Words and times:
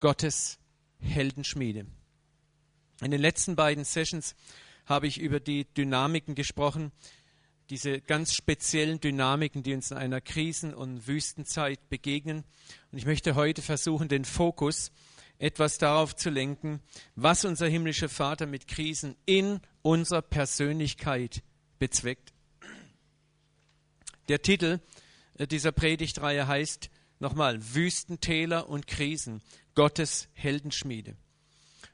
Gottes 0.00 0.58
Heldenschmiede. 0.98 1.86
In 3.02 3.10
den 3.10 3.20
letzten 3.20 3.54
beiden 3.54 3.84
Sessions 3.84 4.34
habe 4.86 5.06
ich 5.06 5.20
über 5.20 5.40
die 5.40 5.66
Dynamiken 5.74 6.34
gesprochen, 6.34 6.90
diese 7.68 8.00
ganz 8.00 8.34
speziellen 8.34 9.00
Dynamiken, 9.00 9.62
die 9.62 9.74
uns 9.74 9.90
in 9.90 9.98
einer 9.98 10.20
Krisen- 10.20 10.74
und 10.74 11.06
Wüstenzeit 11.06 11.88
begegnen. 11.88 12.44
Und 12.90 12.98
ich 12.98 13.06
möchte 13.06 13.34
heute 13.34 13.62
versuchen, 13.62 14.08
den 14.08 14.24
Fokus 14.24 14.90
etwas 15.38 15.78
darauf 15.78 16.16
zu 16.16 16.30
lenken, 16.30 16.80
was 17.14 17.44
unser 17.44 17.68
himmlischer 17.68 18.08
Vater 18.08 18.46
mit 18.46 18.66
Krisen 18.66 19.16
in 19.24 19.60
unserer 19.82 20.22
Persönlichkeit 20.22 21.42
bezweckt. 21.78 22.32
Der 24.28 24.42
Titel 24.42 24.80
dieser 25.38 25.72
Predigtreihe 25.72 26.46
heißt 26.46 26.90
nochmal 27.20 27.74
Wüstentäler 27.74 28.68
und 28.68 28.86
Krisen, 28.86 29.42
Gottes 29.74 30.28
Heldenschmiede. 30.32 31.16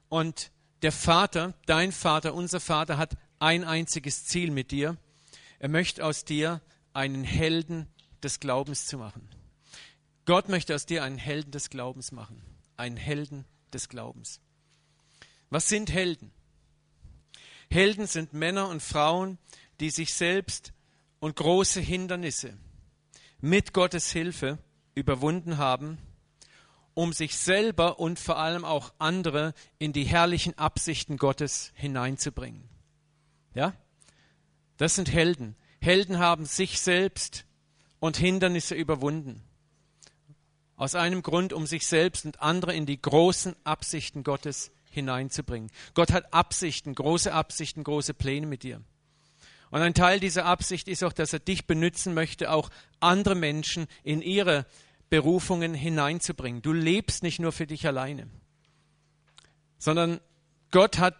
Und 0.09 0.51
der 0.83 0.93
Vater, 0.93 1.55
dein 1.67 1.93
Vater, 1.93 2.35
unser 2.35 2.61
Vater 2.61 2.97
hat 2.97 3.17
ein 3.39 3.65
einziges 3.65 4.25
Ziel 4.25 4.51
mit 4.51 4.71
dir. 4.71 4.97
Er 5.59 5.69
möchte 5.69 6.05
aus 6.05 6.25
dir 6.25 6.63
einen 6.93 7.25
Helden 7.25 7.87
des 8.23 8.41
Glaubens 8.41 8.87
zu 8.87 8.99
machen. 8.99 9.29
Gott 10.25 10.49
möchte 10.49 10.75
aus 10.75 10.87
dir 10.87 11.03
einen 11.03 11.19
Helden 11.19 11.51
des 11.51 11.71
Glaubens 11.71 12.13
machen. 12.13 12.43
Einen 12.77 12.97
Helden 12.97 13.45
des 13.73 13.89
Glaubens. 13.89 14.41
Was 15.51 15.69
sind 15.69 15.93
Helden? 15.93 16.33
Helden 17.71 18.07
sind 18.07 18.33
Männer 18.33 18.69
und 18.69 18.83
Frauen, 18.83 19.39
die 19.81 19.91
sich 19.91 20.15
selbst 20.15 20.73
und 21.21 21.37
große 21.37 21.81
Hindernisse 21.81 22.57
mit 23.41 23.73
Gottes 23.73 24.11
Hilfe 24.11 24.59
überwunden 24.97 25.59
haben, 25.59 25.99
um 26.95 27.13
sich 27.13 27.37
selber 27.37 28.01
und 28.01 28.19
vor 28.19 28.39
allem 28.39 28.65
auch 28.65 28.93
andere 28.99 29.55
in 29.79 29.93
die 29.93 30.05
herrlichen 30.05 30.59
Absichten 30.59 31.19
Gottes 31.19 31.71
hineinzubringen. 31.75 32.65
Ja? 33.55 33.75
Das 34.79 34.97
sind 34.97 35.13
Helden. 35.13 35.55
Helden 35.81 36.19
haben 36.19 36.47
sich 36.47 36.81
selbst 36.81 37.45
und 38.01 38.17
Hindernisse 38.17 38.75
überwunden. 38.75 39.43
Aus 40.77 40.95
einem 40.95 41.23
Grund, 41.23 41.53
um 41.53 41.67
sich 41.67 41.87
selbst 41.87 42.25
und 42.25 42.41
andere 42.41 42.75
in 42.75 42.87
die 42.87 43.01
großen 43.01 43.55
Absichten 43.65 44.25
Gottes 44.25 44.73
hineinzubringen. 44.91 45.71
Gott 45.95 46.13
hat 46.13 46.33
Absichten, 46.33 46.95
große 46.95 47.33
Absichten, 47.33 47.85
große 47.85 48.15
Pläne 48.15 48.47
mit 48.47 48.63
dir. 48.63 48.81
Und 49.71 49.83
ein 49.83 49.95
Teil 49.95 50.21
dieser 50.21 50.47
Absicht 50.47 50.89
ist 50.89 51.03
auch, 51.03 51.13
dass 51.13 51.33
er 51.33 51.41
dich 51.41 51.67
benutzen 51.67 52.15
möchte, 52.15 52.51
auch 52.51 52.71
andere 53.01 53.35
Menschen 53.35 53.87
in 54.05 54.23
ihre 54.23 54.65
Berufungen 55.11 55.75
hineinzubringen. 55.75 56.63
Du 56.63 56.73
lebst 56.73 57.23
nicht 57.23 57.39
nur 57.39 57.53
für 57.53 57.67
dich 57.67 57.87
alleine, 57.87 58.29
sondern 59.79 60.21
Gott 60.71 60.99
hat, 60.99 61.17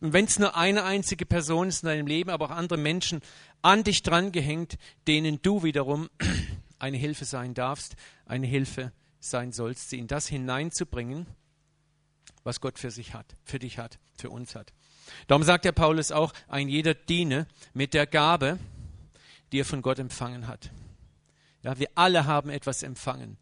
wenn 0.00 0.24
es 0.24 0.38
nur 0.38 0.56
eine 0.56 0.84
einzige 0.84 1.26
Person 1.26 1.68
ist 1.68 1.82
in 1.82 1.88
deinem 1.88 2.06
Leben, 2.06 2.30
aber 2.30 2.46
auch 2.46 2.50
andere 2.50 2.78
Menschen 2.78 3.20
an 3.62 3.84
dich 3.84 4.02
drangehängt, 4.02 4.78
denen 5.06 5.42
du 5.42 5.62
wiederum 5.62 6.08
eine 6.78 6.96
Hilfe 6.96 7.24
sein 7.24 7.54
darfst, 7.54 7.96
eine 8.24 8.46
Hilfe 8.46 8.92
sein 9.20 9.52
sollst, 9.52 9.90
sie 9.90 9.98
in 9.98 10.06
das 10.06 10.28
hineinzubringen, 10.28 11.26
was 12.44 12.60
Gott 12.60 12.78
für 12.78 12.90
sich 12.90 13.14
hat, 13.14 13.26
für 13.44 13.58
dich 13.58 13.78
hat, 13.78 13.98
für 14.16 14.30
uns 14.30 14.54
hat. 14.54 14.72
Darum 15.26 15.42
sagt 15.42 15.64
der 15.64 15.72
Paulus 15.72 16.12
auch, 16.12 16.32
ein 16.46 16.68
jeder 16.68 16.94
diene 16.94 17.46
mit 17.74 17.94
der 17.94 18.06
Gabe, 18.06 18.58
die 19.52 19.60
er 19.60 19.64
von 19.64 19.82
Gott 19.82 19.98
empfangen 19.98 20.46
hat. 20.46 20.70
Ja, 21.62 21.78
wir 21.78 21.88
alle 21.94 22.26
haben 22.26 22.50
etwas 22.50 22.82
empfangen. 22.82 23.36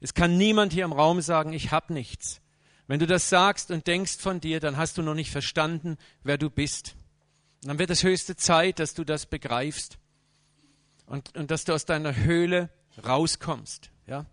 Es 0.00 0.14
kann 0.14 0.36
niemand 0.36 0.72
hier 0.72 0.84
im 0.84 0.92
Raum 0.92 1.20
sagen, 1.20 1.52
ich 1.52 1.72
habe 1.72 1.92
nichts. 1.92 2.40
Wenn 2.86 3.00
du 3.00 3.06
das 3.06 3.28
sagst 3.28 3.70
und 3.70 3.86
denkst 3.86 4.18
von 4.18 4.40
dir, 4.40 4.60
dann 4.60 4.76
hast 4.76 4.96
du 4.96 5.02
noch 5.02 5.14
nicht 5.14 5.30
verstanden, 5.30 5.98
wer 6.22 6.38
du 6.38 6.50
bist. 6.50 6.96
Und 7.62 7.68
dann 7.68 7.78
wird 7.78 7.90
es 7.90 8.02
höchste 8.02 8.36
Zeit, 8.36 8.78
dass 8.78 8.94
du 8.94 9.04
das 9.04 9.26
begreifst 9.26 9.98
und, 11.06 11.36
und 11.36 11.50
dass 11.50 11.64
du 11.64 11.74
aus 11.74 11.84
deiner 11.84 12.16
Höhle 12.16 12.70
rauskommst. 13.04 13.90
Ja? 14.06 14.26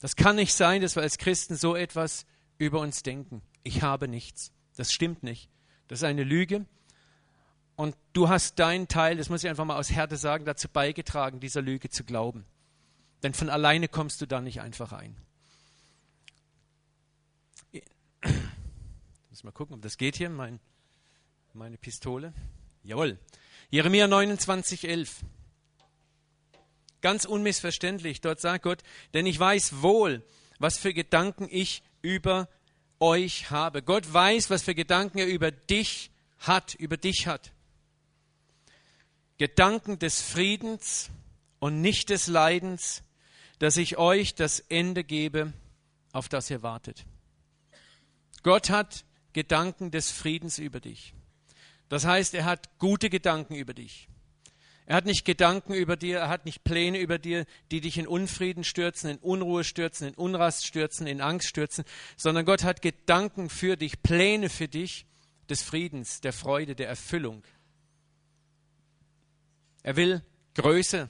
Das 0.00 0.16
kann 0.16 0.36
nicht 0.36 0.54
sein, 0.54 0.82
dass 0.82 0.96
wir 0.96 1.02
als 1.02 1.18
Christen 1.18 1.56
so 1.56 1.76
etwas 1.76 2.26
über 2.58 2.80
uns 2.80 3.02
denken. 3.02 3.42
Ich 3.62 3.82
habe 3.82 4.08
nichts. 4.08 4.52
Das 4.76 4.92
stimmt 4.92 5.22
nicht. 5.22 5.50
Das 5.88 6.00
ist 6.00 6.04
eine 6.04 6.24
Lüge. 6.24 6.66
Und 7.76 7.96
du 8.12 8.28
hast 8.28 8.58
deinen 8.58 8.86
Teil, 8.88 9.16
das 9.16 9.28
muss 9.28 9.42
ich 9.42 9.50
einfach 9.50 9.64
mal 9.64 9.76
aus 9.76 9.90
Härte 9.90 10.16
sagen, 10.16 10.44
dazu 10.44 10.68
beigetragen, 10.68 11.40
dieser 11.40 11.62
Lüge 11.62 11.90
zu 11.90 12.04
glauben. 12.04 12.44
Denn 13.22 13.34
von 13.34 13.48
alleine 13.48 13.88
kommst 13.88 14.20
du 14.20 14.26
da 14.26 14.40
nicht 14.40 14.60
einfach 14.60 14.92
ein. 14.92 15.16
Ich 17.72 17.82
muss 19.30 19.44
mal 19.44 19.50
gucken, 19.50 19.74
ob 19.74 19.82
das 19.82 19.96
geht 19.96 20.16
hier, 20.16 20.30
mein, 20.30 20.60
meine 21.52 21.76
Pistole. 21.78 22.32
Jawohl. 22.84 23.18
Jeremia 23.70 24.06
29, 24.06 24.86
11. 24.86 25.24
Ganz 27.00 27.24
unmissverständlich, 27.24 28.20
dort 28.20 28.40
sagt 28.40 28.62
Gott, 28.64 28.82
denn 29.14 29.26
ich 29.26 29.38
weiß 29.40 29.82
wohl, 29.82 30.22
was 30.58 30.78
für 30.78 30.94
Gedanken 30.94 31.48
ich 31.50 31.82
über 32.02 32.48
euch 33.00 33.50
habe. 33.50 33.82
Gott 33.82 34.12
weiß, 34.12 34.50
was 34.50 34.62
für 34.62 34.74
Gedanken 34.74 35.18
er 35.18 35.26
über 35.26 35.50
dich 35.50 36.10
hat, 36.38 36.74
über 36.74 36.96
dich 36.96 37.26
hat. 37.26 37.53
Gedanken 39.38 39.98
des 39.98 40.20
Friedens 40.20 41.10
und 41.58 41.80
nicht 41.80 42.10
des 42.10 42.26
Leidens, 42.26 43.02
dass 43.58 43.76
ich 43.76 43.96
euch 43.96 44.34
das 44.34 44.60
Ende 44.60 45.04
gebe, 45.04 45.52
auf 46.12 46.28
das 46.28 46.50
ihr 46.50 46.62
wartet. 46.62 47.04
Gott 48.42 48.70
hat 48.70 49.04
Gedanken 49.32 49.90
des 49.90 50.10
Friedens 50.10 50.58
über 50.58 50.80
dich. 50.80 51.14
Das 51.88 52.04
heißt, 52.04 52.34
er 52.34 52.44
hat 52.44 52.78
gute 52.78 53.10
Gedanken 53.10 53.54
über 53.54 53.74
dich. 53.74 54.08
Er 54.86 54.96
hat 54.96 55.06
nicht 55.06 55.24
Gedanken 55.24 55.72
über 55.72 55.96
dir, 55.96 56.18
er 56.18 56.28
hat 56.28 56.44
nicht 56.44 56.62
Pläne 56.62 56.98
über 56.98 57.18
dir, 57.18 57.46
die 57.70 57.80
dich 57.80 57.96
in 57.96 58.06
Unfrieden 58.06 58.64
stürzen, 58.64 59.08
in 59.08 59.16
Unruhe 59.18 59.64
stürzen, 59.64 60.08
in 60.08 60.14
Unrast 60.14 60.66
stürzen, 60.66 61.06
in 61.06 61.22
Angst 61.22 61.48
stürzen, 61.48 61.84
sondern 62.16 62.44
Gott 62.44 62.64
hat 62.64 62.82
Gedanken 62.82 63.48
für 63.48 63.76
dich, 63.76 64.02
Pläne 64.02 64.50
für 64.50 64.68
dich 64.68 65.06
des 65.48 65.62
Friedens, 65.62 66.20
der 66.20 66.34
Freude, 66.34 66.74
der 66.74 66.88
Erfüllung. 66.88 67.42
Er 69.84 69.96
will 69.96 70.22
Größe 70.54 71.08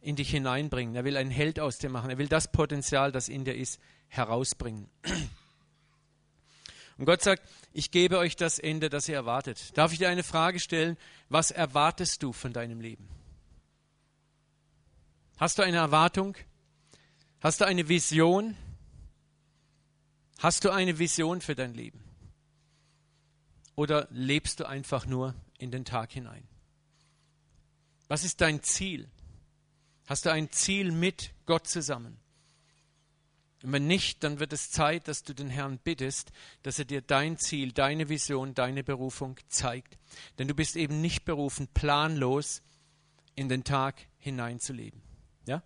in 0.00 0.16
dich 0.16 0.30
hineinbringen, 0.30 0.96
er 0.96 1.04
will 1.04 1.16
einen 1.16 1.30
Held 1.30 1.60
aus 1.60 1.78
dir 1.78 1.88
machen, 1.88 2.10
er 2.10 2.18
will 2.18 2.28
das 2.28 2.50
Potenzial, 2.50 3.12
das 3.12 3.28
in 3.28 3.44
dir 3.44 3.54
ist, 3.54 3.80
herausbringen. 4.08 4.90
Und 6.98 7.06
Gott 7.06 7.22
sagt, 7.22 7.48
ich 7.72 7.90
gebe 7.92 8.18
euch 8.18 8.36
das 8.36 8.58
Ende, 8.58 8.90
das 8.90 9.08
ihr 9.08 9.14
erwartet. 9.14 9.76
Darf 9.78 9.92
ich 9.92 9.98
dir 9.98 10.08
eine 10.08 10.24
Frage 10.24 10.60
stellen? 10.60 10.98
Was 11.28 11.50
erwartest 11.50 12.22
du 12.22 12.32
von 12.32 12.52
deinem 12.52 12.80
Leben? 12.80 13.08
Hast 15.38 15.58
du 15.58 15.62
eine 15.62 15.78
Erwartung? 15.78 16.36
Hast 17.40 17.60
du 17.60 17.66
eine 17.66 17.88
Vision? 17.88 18.56
Hast 20.38 20.64
du 20.64 20.70
eine 20.70 20.98
Vision 20.98 21.40
für 21.40 21.54
dein 21.54 21.72
Leben? 21.72 22.02
Oder 23.76 24.08
lebst 24.10 24.60
du 24.60 24.66
einfach 24.66 25.06
nur 25.06 25.34
in 25.58 25.70
den 25.70 25.84
Tag 25.84 26.12
hinein? 26.12 26.46
Was 28.12 28.24
ist 28.24 28.42
dein 28.42 28.62
Ziel? 28.62 29.08
Hast 30.06 30.26
du 30.26 30.30
ein 30.30 30.50
Ziel 30.50 30.92
mit 30.92 31.32
Gott 31.46 31.66
zusammen? 31.66 32.18
Und 33.62 33.72
wenn 33.72 33.86
nicht, 33.86 34.22
dann 34.22 34.38
wird 34.38 34.52
es 34.52 34.70
Zeit, 34.70 35.08
dass 35.08 35.22
du 35.22 35.34
den 35.34 35.48
Herrn 35.48 35.78
bittest, 35.78 36.30
dass 36.62 36.78
er 36.78 36.84
dir 36.84 37.00
dein 37.00 37.38
Ziel, 37.38 37.72
deine 37.72 38.10
Vision, 38.10 38.52
deine 38.52 38.84
Berufung 38.84 39.38
zeigt. 39.48 39.96
Denn 40.38 40.46
du 40.46 40.54
bist 40.54 40.76
eben 40.76 41.00
nicht 41.00 41.24
berufen, 41.24 41.68
planlos 41.72 42.60
in 43.34 43.48
den 43.48 43.64
Tag 43.64 44.06
hineinzuleben. 44.18 45.00
Ja? 45.46 45.62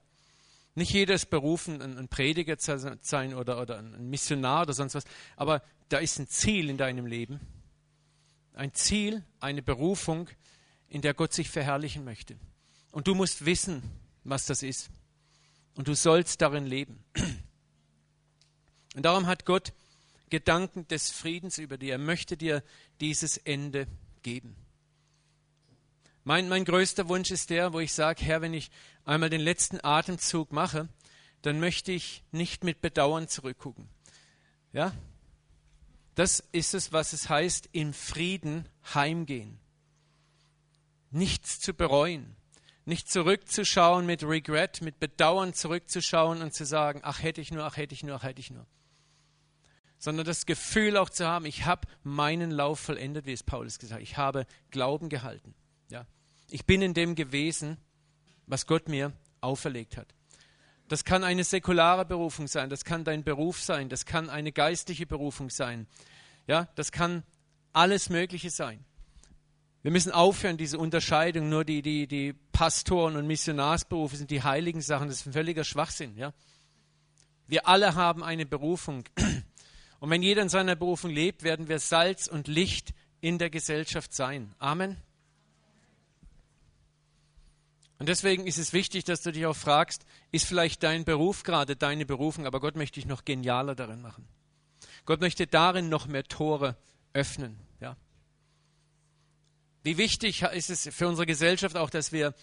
Nicht 0.77 0.93
jeder 0.93 1.15
ist 1.15 1.31
berufen, 1.31 1.83
ein 1.83 2.07
Prediger 2.07 2.59
zu 2.59 2.97
sein 3.01 3.35
oder, 3.35 3.61
oder 3.61 3.79
ein 3.79 4.09
Missionar 4.09 4.63
oder 4.63 4.73
sonst 4.73 4.95
was, 4.95 5.05
aber 5.35 5.65
da 5.89 5.99
ist 5.99 6.21
ein 6.21 6.29
Ziel 6.29 6.71
in 6.71 6.79
deinem 6.79 7.07
Leben. 7.07 7.41
Ein 8.53 8.73
Ziel, 8.73 9.25
eine 9.41 9.63
Berufung, 9.63 10.29
in 10.89 11.03
der 11.03 11.15
Gott 11.15 11.33
sich 11.33 11.49
verherrlichen 11.51 12.05
möchte. 12.05 12.37
Und 12.91 13.07
du 13.07 13.15
musst 13.15 13.45
wissen, 13.45 13.83
was 14.25 14.47
das 14.47 14.63
ist. 14.63 14.91
Und 15.75 15.89
du 15.89 15.95
sollst 15.95 16.41
darin 16.41 16.67
leben. 16.67 17.05
Und 18.95 19.03
darum 19.03 19.27
hat 19.27 19.45
Gott 19.45 19.73
Gedanken 20.31 20.89
des 20.89 21.11
Friedens 21.11 21.59
über 21.59 21.77
dir. 21.77 21.93
Er 21.93 21.99
möchte 21.99 22.37
dir 22.37 22.63
dieses 23.01 23.37
Ende 23.37 23.87
geben. 24.23 24.57
Mein, 26.25 26.49
mein 26.49 26.65
größter 26.65 27.09
Wunsch 27.09 27.31
ist 27.31 27.51
der, 27.51 27.73
wo 27.73 27.79
ich 27.79 27.93
sage, 27.93 28.25
Herr, 28.25 28.41
wenn 28.41 28.55
ich 28.55 28.71
einmal 29.05 29.31
den 29.31 29.41
letzten 29.41 29.79
Atemzug 29.85 30.51
mache, 30.51 30.89
dann 31.43 31.61
möchte 31.61 31.93
ich 31.93 32.25
nicht 32.33 32.65
mit 32.65 32.81
Bedauern 32.81 33.29
zurückgucken. 33.29 33.89
Ja? 34.73 34.93
Das 36.17 36.43
ist 36.51 36.75
es, 36.75 36.93
was 36.93 37.13
es 37.13 37.29
heißt, 37.29 37.69
in 37.71 37.93
Frieden 37.93 38.69
heimgehen. 38.95 39.61
Nichts 41.17 41.61
zu 41.61 41.75
bereuen. 41.75 42.37
Nicht 42.85 43.11
zurückzuschauen 43.11 44.07
mit 44.07 44.23
Regret, 44.23 44.81
mit 44.83 45.01
Bedauern 45.01 45.55
zurückzuschauen 45.55 46.41
und 46.43 46.55
zu 46.55 46.65
sagen, 46.65 47.01
ach 47.03 47.23
hätte 47.23 47.41
ich 47.41 47.51
nur, 47.51 47.65
ach 47.65 47.77
hätte 47.77 47.95
ich 47.95 48.05
nur, 48.05 48.17
ach 48.17 48.23
hätte 48.23 48.41
ich 48.41 48.51
nur 48.51 48.67
sondern 49.99 50.27
das 50.27 50.47
Gefühl 50.47 50.97
auch 50.97 51.11
zu 51.11 51.27
haben, 51.27 51.47
ich 51.47 51.65
habe 51.65 51.89
meinen 52.03 52.51
Lauf 52.51 52.81
vollendet, 52.81 53.27
wie 53.27 53.33
es 53.33 53.43
Paulus 53.43 53.79
gesagt 53.79 54.01
hat. 54.01 54.03
Ich 54.03 54.17
habe 54.17 54.47
Glauben 54.71 55.09
gehalten. 55.09 55.55
Ja. 55.91 56.07
Ich 56.51 56.67
bin 56.67 56.83
in 56.83 56.95
dem 56.95 57.15
gewesen, 57.15 57.79
was 58.47 58.67
Gott 58.67 58.89
mir 58.89 59.13
auferlegt 59.41 59.97
hat. 59.97 60.15
Das 60.89 61.05
kann 61.05 61.25
eine 61.25 61.43
säkulare 61.43 62.05
Berufung 62.05 62.47
sein, 62.47 62.71
das 62.71 62.85
kann 62.85 63.03
dein 63.03 63.25
Beruf 63.25 63.61
sein, 63.61 63.89
das 63.89 64.07
kann 64.07 64.31
eine 64.31 64.53
geistliche 64.53 65.07
Berufung 65.07 65.51
sein. 65.51 65.89
Ja, 66.47 66.69
das 66.77 66.93
kann 66.93 67.25
alles 67.73 68.09
Mögliche 68.09 68.51
sein. 68.51 68.85
Wir 69.87 69.93
müssen 69.93 70.11
aufhören, 70.11 70.57
diese 70.57 70.81
Unterscheidung, 70.81 71.49
nur 71.49 71.65
die, 71.65 71.81
die, 71.81 72.09
die 72.09 72.33
Pastoren 72.33 73.15
und 73.15 73.29
Missionarsberufe 73.29 74.17
sind 74.17 74.33
die 74.33 74.43
heiligen 74.43 74.81
Sachen, 74.81 75.07
das 75.07 75.21
ist 75.21 75.27
ein 75.27 75.33
völliger 75.33 75.63
Schwachsinn. 75.63 76.17
Ja? 76.17 76.33
Wir 77.47 77.69
alle 77.69 77.95
haben 77.95 78.25
eine 78.25 78.47
Berufung. 78.47 79.05
Und 80.01 80.11
wenn 80.11 80.25
jeder 80.25 80.43
in 80.43 80.49
seiner 80.49 80.75
Berufung 80.75 81.13
lebt, 81.13 81.45
werden 81.45 81.69
wir 81.69 81.79
Salz 81.79 82.27
und 82.27 82.49
Licht 82.49 82.95
in 83.21 83.39
der 83.39 83.49
Gesellschaft 83.49 84.13
sein. 84.13 84.57
Amen. 84.59 84.97
Und 88.01 88.09
deswegen 88.09 88.45
ist 88.45 88.59
es 88.59 88.73
wichtig, 88.73 89.05
dass 89.05 89.23
du 89.23 89.31
dich 89.31 89.47
auch 89.47 89.55
fragst, 89.55 90.05
ist 90.33 90.47
vielleicht 90.47 90.83
dein 90.83 91.05
Beruf 91.05 91.45
gerade 91.45 91.77
deine 91.77 92.07
Berufung, 92.07 92.45
aber 92.45 92.59
Gott 92.59 92.75
möchte 92.75 92.99
dich 92.99 93.07
noch 93.07 93.25
genialer 93.25 93.77
darin 93.77 94.03
machen. 94.03 94.27
Gott 95.05 95.21
möchte 95.21 95.47
darin 95.47 95.89
noch 95.89 96.09
mehr 96.09 96.25
Tore 96.25 96.77
öffnen. 97.13 97.66
Wie 99.87 99.99
wichtig 99.99 100.43
ist 100.43 100.69
es 100.69 100.89
für 100.93 101.07
unsere 101.07 101.27
Gesellschaft 101.27 101.77
auch, 101.77 101.91
dass 101.91 102.11
wir 102.11 102.35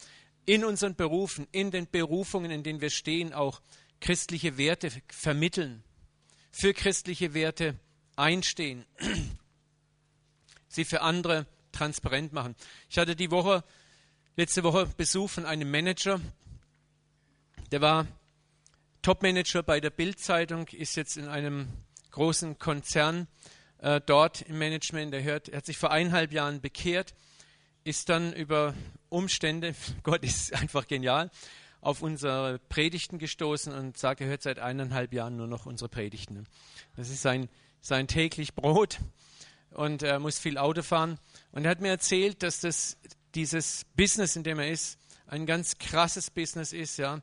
in 0.46 0.64
unseren 0.64 0.96
Berufen, 0.96 1.46
in 1.52 1.72
den 1.72 1.92
Berufungen, 1.92 2.52
in 2.52 2.64
denen 2.64 2.80
wir 2.80 2.90
stehen, 2.90 3.34
auch 3.34 3.62
christliche 4.00 4.58
Werte 4.58 4.90
vermitteln, 5.10 5.84
für 6.54 6.74
christliche 6.74 7.34
Werte 7.34 7.78
einstehen, 8.16 8.86
sie 10.70 10.86
für 10.86 11.02
andere 11.02 11.46
transparent 11.74 12.32
machen. 12.32 12.56
Ich 12.90 12.98
hatte 12.98 13.14
die 13.14 13.30
Woche 13.30 13.66
letzte 14.38 14.64
Woche 14.64 14.86
Besuch 14.96 15.30
von 15.30 15.46
einem 15.46 15.70
Manager. 15.70 16.22
Der 17.74 17.82
war 17.82 18.08
Topmanager 19.02 19.64
bei 19.64 19.82
der 19.82 19.90
Bild-Zeitung, 19.90 20.70
ist 20.70 20.96
jetzt 20.96 21.18
in 21.18 21.28
einem 21.28 21.68
großen 22.12 22.58
Konzern 22.58 23.28
äh, 23.80 24.00
dort 24.00 24.44
im 24.44 24.60
Management. 24.60 25.14
Er, 25.14 25.24
hört, 25.24 25.50
er 25.50 25.58
hat 25.58 25.66
sich 25.66 25.78
vor 25.78 25.92
eineinhalb 25.92 26.32
Jahren 26.32 26.62
bekehrt, 26.62 27.14
ist 27.84 28.10
dann 28.10 28.34
über 28.34 28.74
Umstände, 29.10 29.76
Gott 30.04 30.24
ist 30.24 30.54
einfach 30.54 30.88
genial, 30.88 31.30
auf 31.82 32.02
unsere 32.02 32.60
Predigten 32.70 33.20
gestoßen 33.20 33.74
und 33.74 33.98
sagt, 33.98 34.22
er 34.22 34.28
hört 34.28 34.42
seit 34.42 34.60
eineinhalb 34.60 35.14
Jahren 35.14 35.36
nur 35.36 35.48
noch 35.48 35.66
unsere 35.66 35.90
Predigten. 35.90 36.48
Das 36.96 37.10
ist 37.10 37.22
sein, 37.22 37.50
sein 37.82 38.08
täglich 38.08 38.56
Brot 38.56 39.00
und 39.72 40.02
er 40.02 40.20
muss 40.20 40.40
viel 40.40 40.58
Auto 40.58 40.82
fahren. 40.82 41.20
Und 41.52 41.66
er 41.66 41.72
hat 41.72 41.82
mir 41.82 41.90
erzählt, 41.90 42.42
dass 42.42 42.62
das 42.62 42.98
dieses 43.36 43.86
Business, 43.98 44.36
in 44.36 44.44
dem 44.44 44.60
er 44.60 44.70
ist, 44.70 44.98
ein 45.28 45.46
ganz 45.46 45.78
krasses 45.78 46.30
Business 46.30 46.74
ist, 46.74 46.98
ja, 46.98 47.22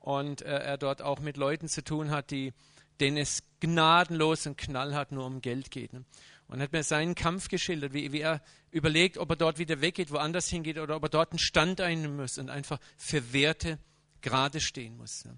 und 0.00 0.42
äh, 0.42 0.58
er 0.58 0.78
dort 0.78 1.02
auch 1.02 1.18
mit 1.18 1.36
Leuten 1.36 1.68
zu 1.68 1.82
tun 1.82 2.10
hat, 2.10 2.30
die, 2.30 2.52
denen 3.00 3.16
es 3.16 3.42
gnadenlos 3.60 4.46
und 4.46 4.56
knallhart 4.56 5.10
nur 5.10 5.26
um 5.26 5.40
Geld 5.40 5.70
geht. 5.70 5.92
Ne? 5.92 6.04
Und 6.48 6.60
hat 6.60 6.72
mir 6.72 6.84
seinen 6.84 7.14
Kampf 7.14 7.48
geschildert, 7.48 7.92
wie, 7.92 8.12
wie, 8.12 8.20
er 8.20 8.40
überlegt, 8.70 9.18
ob 9.18 9.30
er 9.30 9.36
dort 9.36 9.58
wieder 9.58 9.80
weggeht, 9.80 10.12
woanders 10.12 10.48
hingeht 10.48 10.78
oder 10.78 10.96
ob 10.96 11.02
er 11.02 11.08
dort 11.08 11.32
einen 11.32 11.40
Stand 11.40 11.80
einnehmen 11.80 12.16
muss 12.16 12.38
und 12.38 12.50
einfach 12.50 12.78
für 12.96 13.32
Werte 13.32 13.78
gerade 14.20 14.60
stehen 14.60 14.96
muss. 14.96 15.24
Ja. 15.24 15.32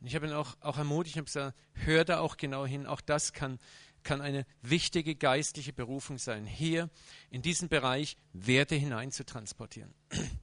Und 0.00 0.06
ich 0.06 0.14
habe 0.14 0.26
ihn 0.26 0.34
auch, 0.34 0.56
auch 0.60 0.76
ermutigt, 0.76 1.14
ich 1.14 1.18
habe 1.18 1.24
gesagt, 1.24 1.56
hör 1.72 2.04
da 2.04 2.20
auch 2.20 2.36
genau 2.36 2.66
hin, 2.66 2.86
auch 2.86 3.00
das 3.00 3.32
kann 3.32 3.58
kann 4.06 4.22
eine 4.22 4.46
wichtige 4.62 5.16
geistliche 5.16 5.72
Berufung 5.72 6.16
sein, 6.16 6.46
hier 6.46 6.88
in 7.28 7.42
diesen 7.42 7.68
Bereich 7.68 8.16
Werte 8.32 8.74
hineinzutransportieren. 8.74 9.92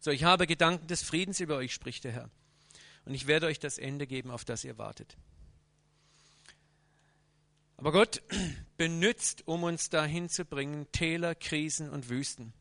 So, 0.00 0.10
ich 0.10 0.24
habe 0.24 0.46
Gedanken 0.46 0.86
des 0.86 1.02
Friedens 1.02 1.40
über 1.40 1.56
euch, 1.56 1.72
spricht 1.72 2.04
der 2.04 2.12
Herr. 2.12 2.30
Und 3.06 3.14
ich 3.14 3.26
werde 3.26 3.46
euch 3.46 3.58
das 3.58 3.78
Ende 3.78 4.06
geben, 4.06 4.30
auf 4.30 4.44
das 4.44 4.62
ihr 4.62 4.76
wartet. 4.76 5.16
Aber 7.76 7.92
Gott 7.92 8.22
benützt, 8.76 9.46
um 9.46 9.62
uns 9.62 9.90
dahin 9.90 10.28
zu 10.28 10.44
bringen, 10.44 10.86
Täler, 10.92 11.34
Krisen 11.34 11.90
und 11.90 12.08
Wüsten. 12.08 12.52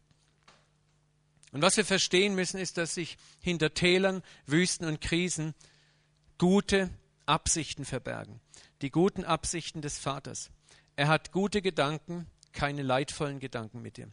Und 1.52 1.62
was 1.62 1.78
wir 1.78 1.86
verstehen 1.86 2.36
müssen, 2.36 2.60
ist, 2.60 2.78
dass 2.78 2.96
sich 2.96 3.18
hinter 3.40 3.74
Tälern, 3.74 4.24
Wüsten 4.48 4.88
und 4.88 5.02
Krisen 5.02 5.54
gute 6.38 6.90
Absichten 7.26 7.86
verbergen 7.86 8.42
die 8.84 8.92
guten 8.92 9.24
Absichten 9.24 9.82
des 9.82 9.98
Vaters. 9.98 10.52
Er 10.96 11.08
hat 11.08 11.32
gute 11.32 11.62
Gedanken, 11.62 12.28
keine 12.52 12.84
leidvollen 12.84 13.40
Gedanken 13.40 13.82
mit 13.82 13.98
dir. 13.98 14.10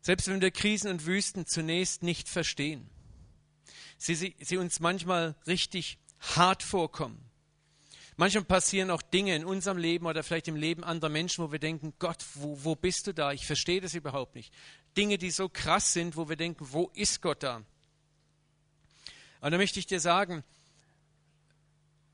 Selbst 0.00 0.26
wenn 0.26 0.40
wir 0.40 0.50
Krisen 0.50 0.90
und 0.90 1.06
Wüsten 1.06 1.46
zunächst 1.46 2.02
nicht 2.02 2.28
verstehen, 2.28 2.88
sie, 3.98 4.14
sie, 4.14 4.34
sie 4.40 4.56
uns 4.56 4.80
manchmal 4.80 5.36
richtig 5.46 5.98
hart 6.18 6.62
vorkommen. 6.62 7.22
Manchmal 8.16 8.44
passieren 8.44 8.90
auch 8.90 9.02
Dinge 9.02 9.34
in 9.34 9.44
unserem 9.44 9.78
Leben 9.78 10.06
oder 10.06 10.22
vielleicht 10.22 10.48
im 10.48 10.56
Leben 10.56 10.84
anderer 10.84 11.10
Menschen, 11.10 11.44
wo 11.44 11.52
wir 11.52 11.58
denken, 11.58 11.94
Gott, 11.98 12.24
wo, 12.34 12.62
wo 12.62 12.74
bist 12.76 13.06
du 13.06 13.14
da? 13.14 13.32
Ich 13.32 13.46
verstehe 13.46 13.80
das 13.80 13.94
überhaupt 13.94 14.34
nicht. 14.34 14.52
Dinge, 14.96 15.18
die 15.18 15.30
so 15.30 15.48
krass 15.48 15.92
sind, 15.92 16.16
wo 16.16 16.28
wir 16.28 16.36
denken, 16.36 16.66
wo 16.70 16.90
ist 16.94 17.22
Gott 17.22 17.42
da? 17.42 17.62
Und 19.40 19.50
da 19.50 19.56
möchte 19.56 19.78
ich 19.78 19.86
dir 19.86 20.00
sagen, 20.00 20.44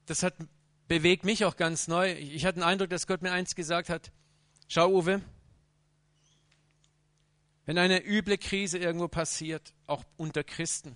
das 0.06 0.22
hat 0.22 0.34
bewegt 0.88 1.24
mich 1.24 1.44
auch 1.44 1.56
ganz 1.56 1.86
neu. 1.86 2.12
Ich 2.14 2.44
hatte 2.44 2.60
den 2.60 2.64
Eindruck, 2.64 2.90
dass 2.90 3.06
Gott 3.06 3.22
mir 3.22 3.30
eins 3.30 3.54
gesagt 3.54 3.90
hat. 3.90 4.10
Schau, 4.66 4.90
Uwe, 4.90 5.20
wenn 7.66 7.78
eine 7.78 8.04
üble 8.04 8.38
Krise 8.38 8.78
irgendwo 8.78 9.08
passiert, 9.08 9.74
auch 9.86 10.02
unter 10.16 10.42
Christen, 10.42 10.94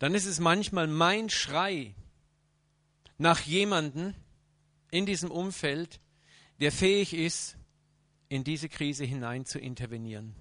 dann 0.00 0.14
ist 0.14 0.26
es 0.26 0.40
manchmal 0.40 0.88
mein 0.88 1.30
Schrei 1.30 1.94
nach 3.18 3.40
jemandem 3.40 4.14
in 4.90 5.06
diesem 5.06 5.30
Umfeld, 5.30 6.00
der 6.60 6.72
fähig 6.72 7.14
ist, 7.14 7.56
in 8.28 8.44
diese 8.44 8.68
Krise 8.68 9.04
hinein 9.04 9.44
zu 9.44 9.58
intervenieren. 9.58 10.34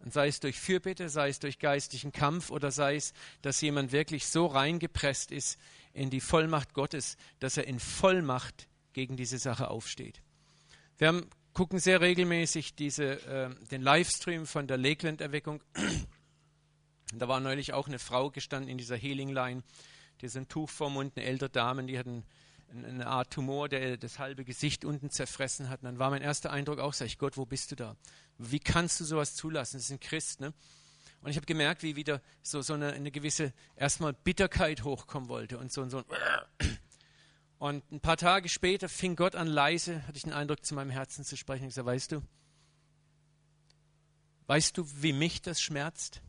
Und 0.00 0.12
sei 0.12 0.28
es 0.28 0.40
durch 0.40 0.58
Fürbitte, 0.58 1.08
sei 1.08 1.28
es 1.28 1.40
durch 1.40 1.58
geistlichen 1.58 2.12
Kampf 2.12 2.50
oder 2.50 2.70
sei 2.70 2.96
es, 2.96 3.12
dass 3.42 3.60
jemand 3.60 3.92
wirklich 3.92 4.26
so 4.26 4.46
reingepresst 4.46 5.30
ist 5.32 5.58
in 5.92 6.10
die 6.10 6.20
Vollmacht 6.20 6.72
Gottes, 6.72 7.16
dass 7.40 7.56
er 7.56 7.66
in 7.66 7.80
Vollmacht 7.80 8.68
gegen 8.92 9.16
diese 9.16 9.38
Sache 9.38 9.68
aufsteht. 9.68 10.22
Wir 10.98 11.08
haben, 11.08 11.28
gucken 11.52 11.78
sehr 11.78 12.00
regelmäßig 12.00 12.74
diese, 12.74 13.20
äh, 13.26 13.50
den 13.70 13.82
Livestream 13.82 14.46
von 14.46 14.66
der 14.66 14.78
Lakeland-Erweckung. 14.78 15.62
Da 17.14 17.26
war 17.26 17.40
neulich 17.40 17.72
auch 17.72 17.88
eine 17.88 17.98
Frau 17.98 18.30
gestanden 18.30 18.70
in 18.70 18.78
dieser 18.78 18.96
Healing 18.96 19.30
Line, 19.30 19.62
die 20.22 20.28
ein 20.28 20.48
Tuch 20.48 20.68
vor 20.68 20.90
Mund, 20.90 21.16
eine 21.16 21.26
ältere 21.26 21.50
Dame, 21.50 21.84
die 21.84 21.98
hat 21.98 22.06
ein, 22.06 22.24
eine 22.70 23.06
Art 23.06 23.32
Tumor, 23.32 23.68
der 23.68 23.96
das 23.96 24.18
halbe 24.18 24.44
Gesicht 24.44 24.84
unten 24.84 25.10
zerfressen 25.10 25.68
hat. 25.68 25.80
Und 25.80 25.86
dann 25.86 25.98
war 25.98 26.10
mein 26.10 26.22
erster 26.22 26.50
Eindruck 26.50 26.78
auch, 26.78 26.92
sag 26.92 27.06
ich, 27.06 27.18
Gott, 27.18 27.36
wo 27.36 27.46
bist 27.46 27.70
du 27.70 27.76
da? 27.76 27.96
Wie 28.36 28.60
kannst 28.60 29.00
du 29.00 29.04
sowas 29.04 29.34
zulassen? 29.34 29.76
Das 29.78 29.84
ist 29.84 29.90
ein 29.90 30.00
Christ, 30.00 30.40
ne? 30.40 30.52
Und 31.20 31.30
ich 31.30 31.36
habe 31.36 31.46
gemerkt, 31.46 31.82
wie 31.82 31.96
wieder 31.96 32.22
so, 32.42 32.62
so 32.62 32.74
eine, 32.74 32.92
eine, 32.92 33.10
gewisse 33.10 33.52
erstmal 33.76 34.12
Bitterkeit 34.12 34.84
hochkommen 34.84 35.28
wollte 35.28 35.58
und 35.58 35.72
so 35.72 35.82
und 35.82 35.90
so. 35.90 36.04
Und 37.58 37.90
ein 37.90 37.98
paar 37.98 38.16
Tage 38.16 38.48
später 38.48 38.88
fing 38.88 39.16
Gott 39.16 39.34
an 39.34 39.48
leise, 39.48 40.06
hatte 40.06 40.16
ich 40.16 40.22
den 40.22 40.32
Eindruck, 40.32 40.64
zu 40.64 40.76
meinem 40.76 40.90
Herzen 40.90 41.24
zu 41.24 41.36
sprechen. 41.36 41.66
Ich 41.66 41.74
sagte, 41.74 41.86
weißt 41.86 42.12
du, 42.12 42.22
weißt 44.46 44.78
du, 44.78 44.86
wie 45.02 45.12
mich 45.12 45.42
das 45.42 45.60
schmerzt? 45.60 46.22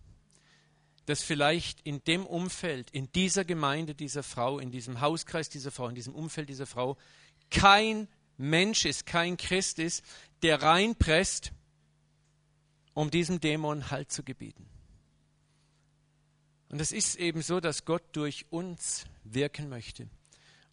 Dass 1.10 1.24
vielleicht 1.24 1.82
in 1.82 2.04
dem 2.04 2.24
Umfeld, 2.24 2.92
in 2.92 3.12
dieser 3.14 3.44
Gemeinde 3.44 3.96
dieser 3.96 4.22
Frau, 4.22 4.60
in 4.60 4.70
diesem 4.70 5.02
Hauskreis 5.02 5.50
dieser 5.50 5.72
Frau, 5.72 5.88
in 5.88 5.96
diesem 5.96 6.14
Umfeld 6.14 6.50
dieser 6.50 6.68
Frau, 6.68 6.98
kein 7.50 8.08
Mensch 8.38 8.86
ist, 8.86 9.08
kein 9.08 9.36
Christ 9.36 9.80
ist, 9.80 10.06
der 10.44 10.62
reinpresst, 10.62 11.52
um 12.94 13.10
diesem 13.10 13.40
Dämon 13.40 13.90
Halt 13.90 14.12
zu 14.12 14.22
gebieten. 14.22 14.68
Und 16.70 16.80
es 16.80 16.92
ist 16.92 17.16
eben 17.16 17.42
so, 17.42 17.60
dass 17.60 17.86
Gott 17.86 18.04
durch 18.12 18.46
uns 18.52 19.06
wirken 19.24 19.68
möchte. 19.68 20.08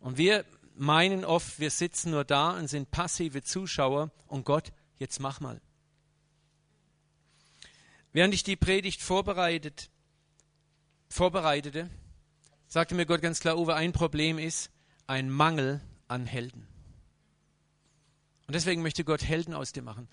Und 0.01 0.19
wir 0.19 0.45
meinen 0.75 1.25
oft, 1.25 1.61
wir 1.61 1.71
sitzen 1.71 2.11
nur 2.11 2.25
da 2.25 2.51
und 2.51 2.69
sind 2.69 2.91
passive 2.91 3.43
Zuschauer 3.43 4.11
und 4.27 4.45
Gott, 4.45 4.71
jetzt 4.99 5.19
mach 5.19 5.41
mal. 5.41 5.63
Während 8.13 8.35
ich 8.35 8.43
die 8.43 8.57
Predigt 8.57 9.01
vorbereitet, 9.01 9.89
vorbereitete, 11.17 11.89
sagte 12.69 12.95
mir 12.95 13.07
Gott 13.07 13.23
ganz 13.23 13.41
klar, 13.41 13.57
Uwe, 13.59 13.75
ein 13.75 13.93
Problem 13.93 14.39
ist 14.39 14.71
ein 15.07 15.31
Mangel 15.31 15.81
an 16.09 16.27
Helden. 16.27 16.69
Und 18.47 18.55
deswegen 18.55 18.83
möchte 18.83 19.03
Gott 19.03 19.25
Helden 19.25 19.55
aus 19.55 19.73
dir 19.73 19.83
machen. 19.83 20.09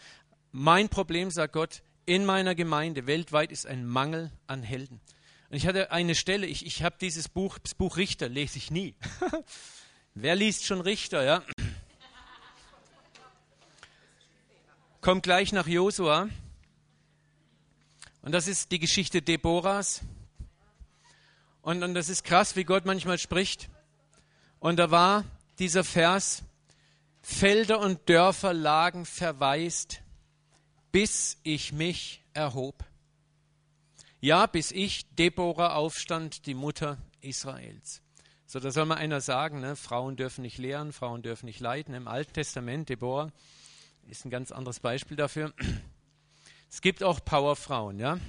Mein 0.53 0.87
Problem, 0.87 1.29
sagt 1.29 1.53
Gott, 1.53 1.83
in 2.05 2.25
meiner 2.25 2.55
Gemeinde 2.55 3.05
weltweit 3.05 3.51
ist 3.51 3.67
ein 3.67 3.85
Mangel 3.85 4.31
an 4.47 4.63
Helden. 4.63 5.01
Und 5.49 5.57
ich 5.57 5.67
hatte 5.67 5.91
eine 5.91 6.15
Stelle, 6.15 6.47
ich, 6.47 6.65
ich 6.65 6.83
habe 6.83 6.95
dieses 6.99 7.27
Buch, 7.27 7.59
das 7.59 7.75
Buch 7.75 7.97
Richter 7.97 8.29
lese 8.29 8.57
ich 8.57 8.71
nie. 8.71 8.95
Wer 10.15 10.35
liest 10.35 10.65
schon 10.65 10.79
Richter, 10.79 11.23
ja? 11.23 11.43
Kommt 15.01 15.23
gleich 15.23 15.51
nach 15.51 15.67
Josua. 15.67 16.29
Und 18.21 18.31
das 18.31 18.47
ist 18.47 18.71
die 18.71 18.79
Geschichte 18.79 19.21
Deborahs, 19.21 20.01
und, 21.63 21.81
und 21.81 21.93
das 21.93 22.09
ist 22.09 22.25
krass, 22.25 22.55
wie 22.57 22.65
Gott 22.65 22.85
manchmal 22.85 23.17
spricht. 23.17 23.69
Und 24.59 24.77
da 24.77 24.91
war 24.91 25.23
dieser 25.59 25.83
Vers, 25.83 26.43
Felder 27.21 27.79
und 27.79 28.07
Dörfer 28.09 28.53
lagen 28.53 29.05
verwaist, 29.05 30.01
bis 30.91 31.37
ich 31.43 31.71
mich 31.71 32.21
erhob. 32.33 32.83
Ja, 34.19 34.45
bis 34.45 34.71
ich, 34.71 35.09
Deborah, 35.15 35.75
aufstand, 35.75 36.45
die 36.45 36.53
Mutter 36.53 36.97
Israels. 37.21 38.01
So, 38.45 38.59
da 38.59 38.69
soll 38.69 38.85
mal 38.85 38.95
einer 38.95 39.21
sagen, 39.21 39.61
ne, 39.61 39.77
Frauen 39.77 40.17
dürfen 40.17 40.41
nicht 40.41 40.57
lehren, 40.57 40.91
Frauen 40.91 41.23
dürfen 41.23 41.45
nicht 41.45 41.61
leiten. 41.61 41.93
Im 41.93 42.09
Alten 42.09 42.33
Testament, 42.33 42.89
Deborah 42.89 43.31
ist 44.09 44.25
ein 44.25 44.29
ganz 44.29 44.51
anderes 44.51 44.81
Beispiel 44.81 45.15
dafür. 45.15 45.53
Es 46.69 46.81
gibt 46.81 47.03
auch 47.03 47.23
Powerfrauen, 47.23 47.99
ja. 47.99 48.19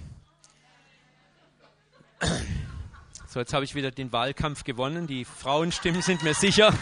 So, 3.35 3.41
jetzt 3.41 3.53
habe 3.53 3.65
ich 3.65 3.75
wieder 3.75 3.91
den 3.91 4.13
Wahlkampf 4.13 4.63
gewonnen. 4.63 5.09
Die 5.09 5.25
Frauenstimmen 5.25 6.03
sind 6.03 6.23
mir 6.23 6.35
sicher. 6.35 6.73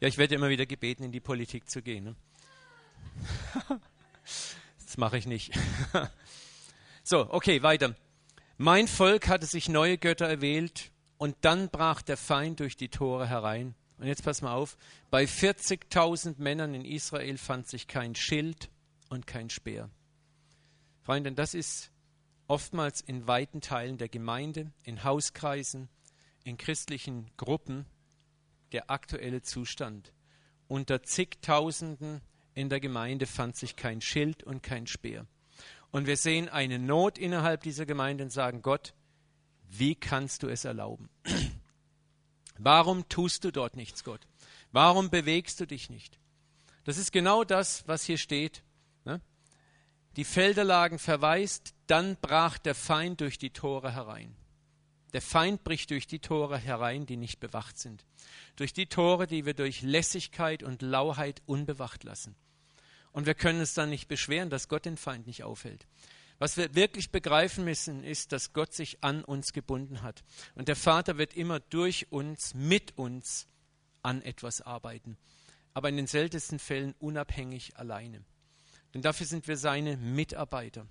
ja, 0.00 0.06
ich 0.06 0.18
werde 0.18 0.34
immer 0.34 0.50
wieder 0.50 0.66
gebeten, 0.66 1.02
in 1.02 1.12
die 1.12 1.20
Politik 1.20 1.70
zu 1.70 1.80
gehen. 1.80 2.04
Ne? 2.04 2.14
Das 4.84 4.98
mache 4.98 5.16
ich 5.16 5.24
nicht. 5.24 5.58
so, 7.02 7.26
okay, 7.32 7.62
weiter. 7.62 7.94
Mein 8.58 8.86
Volk 8.86 9.28
hatte 9.28 9.46
sich 9.46 9.70
neue 9.70 9.96
Götter 9.96 10.28
erwählt 10.28 10.90
und 11.16 11.36
dann 11.40 11.70
brach 11.70 12.02
der 12.02 12.18
Feind 12.18 12.60
durch 12.60 12.76
die 12.76 12.90
Tore 12.90 13.26
herein. 13.26 13.74
Und 13.96 14.08
jetzt 14.08 14.24
pass 14.24 14.42
mal 14.42 14.52
auf, 14.52 14.76
bei 15.10 15.24
40.000 15.24 16.34
Männern 16.36 16.74
in 16.74 16.84
Israel 16.84 17.38
fand 17.38 17.66
sich 17.66 17.88
kein 17.88 18.14
Schild 18.14 18.68
und 19.10 19.26
kein 19.26 19.50
Speer. 19.50 19.90
Freunde, 21.02 21.32
das 21.32 21.52
ist 21.52 21.90
oftmals 22.46 23.02
in 23.02 23.26
weiten 23.26 23.60
Teilen 23.60 23.98
der 23.98 24.08
Gemeinde, 24.08 24.72
in 24.82 25.04
Hauskreisen, 25.04 25.90
in 26.44 26.56
christlichen 26.56 27.30
Gruppen 27.36 27.84
der 28.72 28.90
aktuelle 28.90 29.42
Zustand. 29.42 30.12
Unter 30.68 31.02
zigtausenden 31.02 32.22
in 32.54 32.68
der 32.68 32.80
Gemeinde 32.80 33.26
fand 33.26 33.56
sich 33.56 33.76
kein 33.76 34.00
Schild 34.00 34.42
und 34.42 34.62
kein 34.62 34.86
Speer. 34.86 35.26
Und 35.90 36.06
wir 36.06 36.16
sehen 36.16 36.48
eine 36.48 36.78
Not 36.78 37.18
innerhalb 37.18 37.62
dieser 37.62 37.86
Gemeinde 37.86 38.24
und 38.24 38.30
sagen, 38.30 38.62
Gott, 38.62 38.94
wie 39.68 39.94
kannst 39.94 40.42
du 40.42 40.48
es 40.48 40.64
erlauben? 40.64 41.08
Warum 42.58 43.08
tust 43.08 43.44
du 43.44 43.50
dort 43.50 43.76
nichts, 43.76 44.04
Gott? 44.04 44.26
Warum 44.72 45.10
bewegst 45.10 45.60
du 45.60 45.66
dich 45.66 45.90
nicht? 45.90 46.18
Das 46.84 46.98
ist 46.98 47.12
genau 47.12 47.44
das, 47.44 47.86
was 47.86 48.04
hier 48.04 48.18
steht. 48.18 48.62
Die 50.16 50.24
Felder 50.24 50.64
lagen 50.64 50.98
verwaist, 50.98 51.74
dann 51.86 52.16
brach 52.20 52.58
der 52.58 52.74
Feind 52.74 53.20
durch 53.20 53.38
die 53.38 53.50
Tore 53.50 53.92
herein. 53.94 54.34
Der 55.12 55.22
Feind 55.22 55.64
bricht 55.64 55.90
durch 55.90 56.06
die 56.06 56.18
Tore 56.18 56.58
herein, 56.58 57.06
die 57.06 57.16
nicht 57.16 57.40
bewacht 57.40 57.78
sind. 57.78 58.04
Durch 58.56 58.72
die 58.72 58.86
Tore, 58.86 59.26
die 59.26 59.44
wir 59.44 59.54
durch 59.54 59.82
Lässigkeit 59.82 60.62
und 60.62 60.82
Lauheit 60.82 61.42
unbewacht 61.46 62.04
lassen. 62.04 62.36
Und 63.12 63.26
wir 63.26 63.34
können 63.34 63.60
uns 63.60 63.74
dann 63.74 63.90
nicht 63.90 64.08
beschweren, 64.08 64.50
dass 64.50 64.68
Gott 64.68 64.84
den 64.84 64.96
Feind 64.96 65.26
nicht 65.26 65.42
aufhält. 65.42 65.86
Was 66.38 66.56
wir 66.56 66.74
wirklich 66.74 67.10
begreifen 67.10 67.64
müssen, 67.64 68.02
ist, 68.02 68.32
dass 68.32 68.52
Gott 68.52 68.72
sich 68.72 69.02
an 69.02 69.24
uns 69.24 69.52
gebunden 69.52 70.02
hat. 70.02 70.24
Und 70.54 70.68
der 70.68 70.76
Vater 70.76 71.18
wird 71.18 71.34
immer 71.34 71.60
durch 71.60 72.10
uns, 72.10 72.54
mit 72.54 72.96
uns 72.96 73.46
an 74.02 74.22
etwas 74.22 74.62
arbeiten. 74.62 75.18
Aber 75.74 75.88
in 75.88 75.96
den 75.96 76.06
seltensten 76.06 76.58
Fällen 76.58 76.94
unabhängig 76.98 77.76
alleine. 77.76 78.24
Denn 78.94 79.02
dafür 79.02 79.26
sind 79.26 79.46
wir 79.48 79.56
seine 79.56 79.96
Mitarbeiter. 79.96 80.86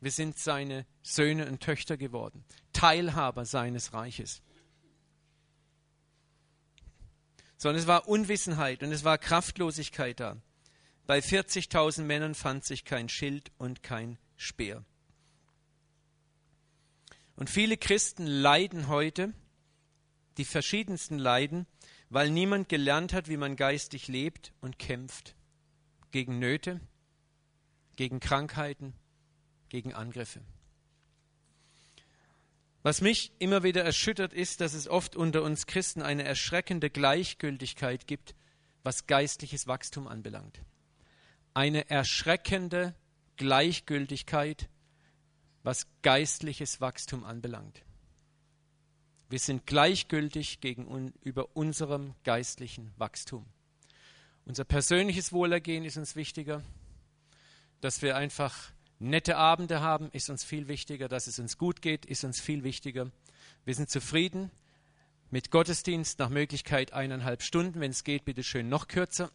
Wir 0.00 0.10
sind 0.10 0.38
seine 0.38 0.86
Söhne 1.02 1.46
und 1.46 1.60
Töchter 1.60 1.96
geworden, 1.96 2.44
Teilhaber 2.72 3.44
seines 3.44 3.92
Reiches. 3.92 4.42
Sondern 7.58 7.80
es 7.80 7.86
war 7.86 8.08
Unwissenheit 8.08 8.82
und 8.82 8.92
es 8.92 9.04
war 9.04 9.18
Kraftlosigkeit 9.18 10.20
da. 10.20 10.36
Bei 11.06 11.18
40.000 11.18 12.02
Männern 12.02 12.34
fand 12.34 12.64
sich 12.64 12.84
kein 12.84 13.08
Schild 13.08 13.52
und 13.58 13.82
kein 13.82 14.18
Speer. 14.36 14.84
Und 17.36 17.50
viele 17.50 17.76
Christen 17.76 18.26
leiden 18.26 18.88
heute, 18.88 19.34
die 20.36 20.44
verschiedensten 20.44 21.18
leiden, 21.18 21.66
weil 22.08 22.30
niemand 22.30 22.68
gelernt 22.68 23.12
hat, 23.12 23.28
wie 23.28 23.36
man 23.36 23.56
geistig 23.56 24.08
lebt 24.08 24.52
und 24.60 24.78
kämpft. 24.78 25.34
Gegen 26.10 26.38
Nöte, 26.38 26.80
gegen 28.00 28.18
Krankheiten, 28.18 28.94
gegen 29.68 29.92
Angriffe. 29.92 30.40
Was 32.82 33.02
mich 33.02 33.30
immer 33.38 33.62
wieder 33.62 33.84
erschüttert, 33.84 34.32
ist, 34.32 34.62
dass 34.62 34.72
es 34.72 34.88
oft 34.88 35.16
unter 35.16 35.42
uns 35.42 35.66
Christen 35.66 36.00
eine 36.00 36.22
erschreckende 36.22 36.88
Gleichgültigkeit 36.88 38.06
gibt, 38.06 38.34
was 38.82 39.06
geistliches 39.06 39.66
Wachstum 39.66 40.08
anbelangt. 40.08 40.62
Eine 41.52 41.90
erschreckende 41.90 42.94
Gleichgültigkeit, 43.36 44.70
was 45.62 45.86
geistliches 46.00 46.80
Wachstum 46.80 47.22
anbelangt. 47.22 47.82
Wir 49.28 49.40
sind 49.40 49.66
gleichgültig 49.66 50.60
gegenüber 50.62 51.54
unserem 51.54 52.14
geistlichen 52.24 52.94
Wachstum. 52.96 53.44
Unser 54.46 54.64
persönliches 54.64 55.34
Wohlergehen 55.34 55.84
ist 55.84 55.98
uns 55.98 56.16
wichtiger, 56.16 56.62
dass 57.80 58.02
wir 58.02 58.16
einfach 58.16 58.72
Nette 58.98 59.38
Abende 59.38 59.80
haben 59.80 60.10
ist 60.12 60.28
uns 60.28 60.44
viel 60.44 60.68
wichtiger, 60.68 61.08
dass 61.08 61.26
es 61.26 61.38
uns 61.38 61.56
gut 61.56 61.80
geht, 61.80 62.04
ist 62.04 62.22
uns 62.22 62.38
viel 62.38 62.64
wichtiger. 62.64 63.10
Wir 63.64 63.74
sind 63.74 63.88
zufrieden 63.88 64.50
mit 65.30 65.50
Gottesdienst, 65.50 66.18
nach 66.18 66.28
Möglichkeit 66.28 66.92
eineinhalb 66.92 67.42
Stunden, 67.42 67.80
wenn 67.80 67.92
es 67.92 68.04
geht, 68.04 68.26
bitte 68.26 68.42
schön 68.42 68.68
noch 68.68 68.88
kürzer. 68.88 69.30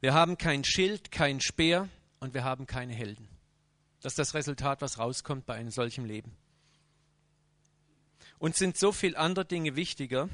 Wir 0.00 0.12
haben 0.12 0.36
kein 0.36 0.64
Schild, 0.64 1.12
kein 1.12 1.40
Speer 1.40 1.88
und 2.20 2.34
wir 2.34 2.44
haben 2.44 2.66
keine 2.66 2.92
Helden. 2.92 3.28
Das 4.02 4.12
ist 4.12 4.18
das 4.18 4.34
Resultat, 4.34 4.82
was 4.82 4.98
rauskommt 4.98 5.46
bei 5.46 5.54
einem 5.54 5.70
solchen 5.70 6.04
Leben. 6.04 6.36
Uns 8.38 8.58
sind 8.58 8.76
so 8.76 8.92
viele 8.92 9.16
andere 9.16 9.44
Dinge 9.44 9.76
wichtiger 9.76 10.28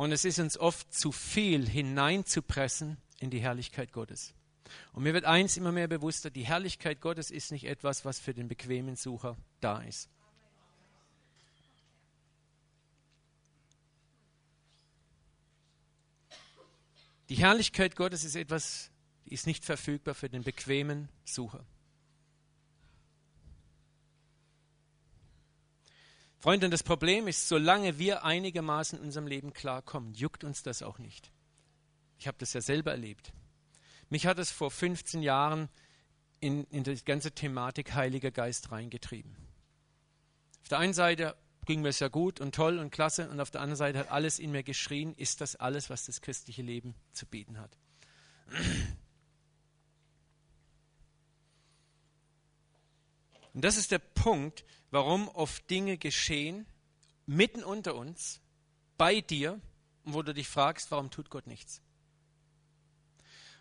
und 0.00 0.12
es 0.12 0.24
ist 0.24 0.38
uns 0.38 0.56
oft 0.56 0.94
zu 0.94 1.12
viel 1.12 1.68
hineinzupressen 1.68 2.96
in 3.18 3.28
die 3.28 3.40
Herrlichkeit 3.40 3.92
Gottes. 3.92 4.32
Und 4.94 5.02
mir 5.02 5.12
wird 5.12 5.26
eins 5.26 5.58
immer 5.58 5.72
mehr 5.72 5.88
bewusster, 5.88 6.30
die 6.30 6.46
Herrlichkeit 6.46 7.02
Gottes 7.02 7.30
ist 7.30 7.52
nicht 7.52 7.64
etwas, 7.64 8.06
was 8.06 8.18
für 8.18 8.32
den 8.32 8.48
bequemen 8.48 8.96
Sucher 8.96 9.36
da 9.60 9.82
ist. 9.82 10.08
Die 17.28 17.36
Herrlichkeit 17.36 17.94
Gottes 17.94 18.24
ist 18.24 18.36
etwas, 18.36 18.90
die 19.26 19.34
ist 19.34 19.46
nicht 19.46 19.66
verfügbar 19.66 20.14
für 20.14 20.30
den 20.30 20.44
bequemen 20.44 21.10
Sucher. 21.26 21.62
Freunde, 26.40 26.70
das 26.70 26.82
Problem 26.82 27.28
ist, 27.28 27.48
solange 27.48 27.98
wir 27.98 28.24
einigermaßen 28.24 28.98
in 28.98 29.04
unserem 29.04 29.26
Leben 29.26 29.52
klarkommen, 29.52 30.14
juckt 30.14 30.42
uns 30.42 30.62
das 30.62 30.82
auch 30.82 30.98
nicht. 30.98 31.30
Ich 32.18 32.26
habe 32.26 32.38
das 32.38 32.54
ja 32.54 32.62
selber 32.62 32.92
erlebt. 32.92 33.34
Mich 34.08 34.26
hat 34.26 34.38
es 34.38 34.50
vor 34.50 34.70
15 34.70 35.22
Jahren 35.22 35.68
in, 36.40 36.64
in 36.64 36.82
die 36.82 37.04
ganze 37.04 37.32
Thematik 37.32 37.94
Heiliger 37.94 38.30
Geist 38.30 38.72
reingetrieben. 38.72 39.36
Auf 40.62 40.68
der 40.68 40.78
einen 40.78 40.94
Seite 40.94 41.36
ging 41.66 41.82
mir 41.82 41.88
es 41.88 42.00
ja 42.00 42.08
gut 42.08 42.40
und 42.40 42.54
toll 42.54 42.78
und 42.78 42.90
klasse 42.90 43.28
und 43.28 43.38
auf 43.38 43.50
der 43.50 43.60
anderen 43.60 43.76
Seite 43.76 43.98
hat 43.98 44.10
alles 44.10 44.38
in 44.38 44.50
mir 44.50 44.62
geschrien, 44.62 45.14
ist 45.14 45.42
das 45.42 45.56
alles, 45.56 45.90
was 45.90 46.06
das 46.06 46.22
christliche 46.22 46.62
Leben 46.62 46.94
zu 47.12 47.26
bieten 47.26 47.58
hat. 47.58 47.76
Und 53.54 53.64
das 53.64 53.76
ist 53.76 53.90
der 53.90 53.98
Punkt, 53.98 54.64
warum 54.90 55.28
oft 55.28 55.68
Dinge 55.70 55.98
geschehen, 55.98 56.66
mitten 57.26 57.64
unter 57.64 57.94
uns, 57.94 58.40
bei 58.96 59.20
dir, 59.20 59.60
wo 60.04 60.22
du 60.22 60.34
dich 60.34 60.48
fragst, 60.48 60.90
warum 60.90 61.10
tut 61.10 61.30
Gott 61.30 61.46
nichts? 61.46 61.80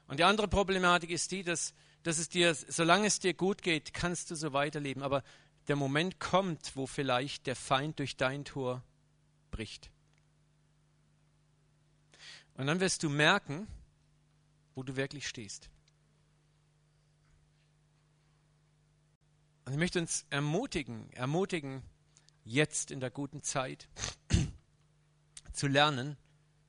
Und 0.08 0.20
die 0.20 0.24
andere 0.24 0.48
Problematik 0.48 1.12
ist 1.12 1.32
die, 1.32 1.44
dass, 1.44 1.74
dass 2.04 2.18
es 2.18 2.30
dir, 2.30 2.56
solange 2.56 3.08
es 3.08 3.20
dir 3.20 3.34
gut 3.34 3.62
geht, 3.62 3.94
kannst 3.94 4.32
du 4.32 4.36
so 4.36 4.54
weiterleben. 4.54 5.04
Aber 5.04 5.24
der 5.68 5.76
Moment 5.76 6.20
kommt, 6.20 6.76
wo 6.76 6.88
vielleicht 6.88 7.46
der 7.46 7.56
Feind 7.56 8.00
durch 8.00 8.18
dein 8.18 8.44
Tor 8.44 8.84
bricht. 9.52 9.92
Und 12.56 12.68
dann 12.68 12.80
wirst 12.80 13.04
du 13.04 13.10
merken, 13.10 13.68
wo 14.76 14.84
du 14.84 14.96
wirklich 14.96 15.28
stehst. 15.28 15.70
Und 19.70 19.74
ich 19.74 19.80
möchte 19.82 20.00
uns 20.00 20.26
ermutigen, 20.32 21.14
ermutigen, 21.14 21.84
jetzt 22.44 22.90
in 22.90 23.00
der 23.00 23.12
guten 23.12 23.44
Zeit 23.44 23.88
zu 25.54 25.68
lernen, 25.68 26.18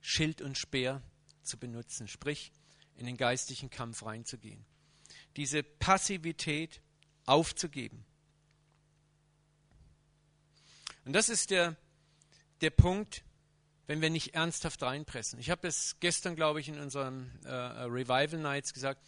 Schild 0.02 0.42
und 0.42 0.59
Speer 0.59 1.00
zu 1.42 1.57
benutzen, 1.57 2.09
sprich 2.09 2.52
in 2.97 3.07
den 3.07 3.16
geistlichen 3.16 3.71
Kampf 3.71 4.04
reinzugehen. 4.04 4.66
Diese 5.38 5.62
Passivität 5.62 6.83
aufzugeben. 7.25 8.04
Und 11.07 11.14
das 11.14 11.30
ist 11.30 11.49
der, 11.49 11.76
der 12.61 12.69
Punkt, 12.69 13.25
wenn 13.87 14.02
wir 14.02 14.11
nicht 14.11 14.35
ernsthaft 14.35 14.83
reinpressen. 14.83 15.38
Ich 15.38 15.49
habe 15.49 15.66
es 15.66 15.97
gestern, 16.00 16.37
glaube 16.37 16.61
ich, 16.61 16.69
in 16.69 16.78
unserem 16.78 17.30
äh, 17.47 17.49
Revival 17.49 18.40
Nights 18.40 18.75
gesagt, 18.75 19.00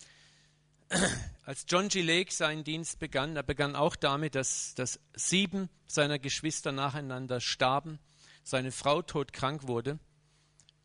als 1.44 1.64
John 1.68 1.88
G. 1.88 2.02
Lake 2.02 2.32
seinen 2.32 2.64
Dienst 2.64 2.98
begann, 2.98 3.36
er 3.36 3.42
begann 3.42 3.76
auch 3.76 3.96
damit, 3.96 4.34
dass, 4.34 4.74
dass 4.74 5.00
sieben 5.14 5.68
seiner 5.86 6.18
Geschwister 6.18 6.72
nacheinander 6.72 7.40
starben, 7.40 7.98
seine 8.42 8.72
Frau 8.72 9.02
todkrank 9.02 9.66
wurde. 9.66 9.98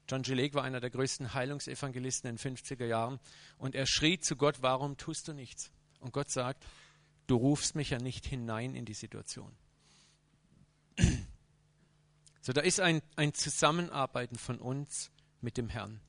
John 0.09 0.21
G. 0.21 0.33
Lake 0.33 0.53
war 0.53 0.63
einer 0.63 0.79
der 0.79 0.89
größten 0.89 1.33
Heilungsevangelisten 1.33 2.29
in 2.29 2.37
den 2.37 2.57
50er 2.57 2.85
Jahren 2.85 3.19
und 3.57 3.75
er 3.75 3.85
schrie 3.85 4.19
zu 4.19 4.35
Gott, 4.35 4.61
warum 4.61 4.97
tust 4.97 5.27
du 5.27 5.33
nichts? 5.33 5.71
Und 5.99 6.13
Gott 6.13 6.29
sagt, 6.29 6.65
du 7.27 7.35
rufst 7.35 7.75
mich 7.75 7.89
ja 7.89 7.99
nicht 7.99 8.25
hinein 8.25 8.75
in 8.75 8.85
die 8.85 8.93
Situation. 8.93 9.51
So, 12.41 12.53
da 12.53 12.61
ist 12.61 12.79
ein, 12.79 13.01
ein 13.17 13.33
Zusammenarbeiten 13.33 14.37
von 14.37 14.59
uns 14.59 15.11
mit 15.41 15.57
dem 15.57 15.67
Herrn. 15.67 15.99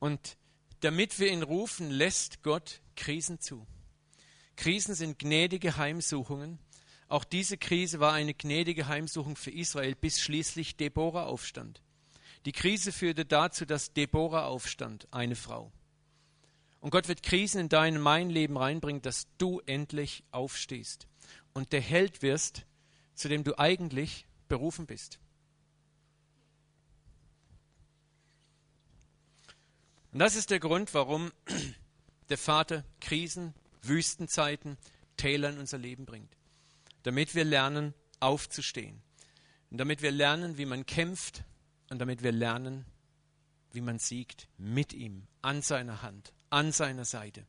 Und 0.00 0.36
damit 0.82 1.18
wir 1.18 1.30
ihn 1.30 1.42
rufen, 1.42 1.90
lässt 1.90 2.42
Gott 2.42 2.80
Krisen 2.96 3.40
zu. 3.40 3.66
Krisen 4.56 4.94
sind 4.94 5.18
gnädige 5.18 5.76
Heimsuchungen. 5.76 6.58
Auch 7.08 7.24
diese 7.24 7.56
Krise 7.56 8.00
war 8.00 8.12
eine 8.12 8.34
gnädige 8.34 8.88
Heimsuchung 8.88 9.36
für 9.36 9.50
Israel, 9.50 9.94
bis 9.94 10.20
schließlich 10.20 10.76
Deborah 10.76 11.24
aufstand. 11.24 11.82
Die 12.44 12.52
Krise 12.52 12.90
führte 12.90 13.24
dazu, 13.24 13.64
dass 13.64 13.92
Deborah 13.92 14.46
aufstand, 14.46 15.06
eine 15.12 15.36
Frau. 15.36 15.72
Und 16.80 16.90
Gott 16.90 17.06
wird 17.06 17.22
Krisen 17.22 17.60
in 17.60 17.68
dein 17.68 18.00
mein 18.00 18.28
Leben 18.28 18.56
reinbringen, 18.56 19.02
dass 19.02 19.28
du 19.38 19.60
endlich 19.66 20.24
aufstehst 20.32 21.06
und 21.54 21.72
der 21.72 21.80
Held 21.80 22.22
wirst, 22.22 22.66
zu 23.14 23.28
dem 23.28 23.44
du 23.44 23.58
eigentlich 23.58 24.26
berufen 24.48 24.86
bist. 24.86 25.20
Und 30.12 30.18
das 30.18 30.36
ist 30.36 30.50
der 30.50 30.60
Grund, 30.60 30.92
warum 30.94 31.32
der 32.28 32.38
Vater 32.38 32.84
Krisen, 33.00 33.54
Wüstenzeiten, 33.82 34.76
Täler 35.16 35.50
in 35.50 35.58
unser 35.58 35.78
Leben 35.78 36.04
bringt. 36.04 36.36
Damit 37.02 37.34
wir 37.34 37.44
lernen, 37.44 37.94
aufzustehen. 38.20 39.02
Und 39.70 39.78
damit 39.78 40.02
wir 40.02 40.12
lernen, 40.12 40.58
wie 40.58 40.66
man 40.66 40.86
kämpft 40.86 41.44
und 41.90 41.98
damit 41.98 42.22
wir 42.22 42.32
lernen, 42.32 42.84
wie 43.72 43.80
man 43.80 43.98
siegt 43.98 44.48
mit 44.58 44.92
ihm, 44.92 45.26
an 45.40 45.62
seiner 45.62 46.02
Hand, 46.02 46.32
an 46.50 46.72
seiner 46.72 47.06
Seite. 47.06 47.46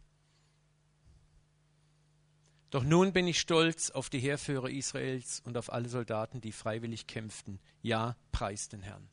Doch 2.69 2.83
nun 2.83 3.13
bin 3.13 3.27
ich 3.27 3.39
stolz 3.39 3.91
auf 3.91 4.09
die 4.09 4.19
Heerführer 4.19 4.69
Israels 4.69 5.41
und 5.45 5.57
auf 5.57 5.71
alle 5.71 5.89
Soldaten, 5.89 6.41
die 6.41 6.51
freiwillig 6.51 7.05
kämpften. 7.05 7.59
Ja, 7.81 8.15
preis 8.31 8.69
den 8.69 8.81
Herrn. 8.81 9.09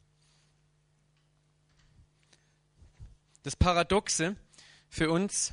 Das 3.43 3.57
Paradoxe 3.57 4.37
für 4.89 5.11
uns 5.11 5.53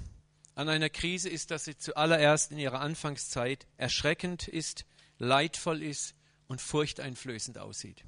an 0.56 0.68
einer 0.68 0.90
Krise 0.90 1.30
ist, 1.30 1.52
dass 1.52 1.66
sie 1.66 1.78
zuallererst 1.78 2.52
in 2.52 2.58
ihrer 2.58 2.82
Anfangszeit 2.82 3.68
erschreckend 3.78 4.48
ist, 4.48 4.86
leidvoll 5.20 5.82
ist 5.82 6.16
und 6.48 6.62
furchteinflößend 6.62 7.58
aussieht. 7.58 8.04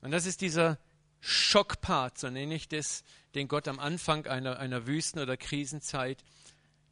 Und 0.00 0.10
das 0.10 0.26
ist 0.26 0.40
dieser 0.40 0.78
Schockpart, 1.20 2.18
so 2.18 2.30
nenne 2.30 2.54
ich 2.54 2.68
das, 2.68 3.04
den 3.34 3.48
Gott 3.48 3.68
am 3.68 3.78
Anfang 3.78 4.26
einer, 4.26 4.58
einer 4.58 4.86
Wüsten- 4.86 5.20
oder 5.20 5.36
Krisenzeit 5.36 6.24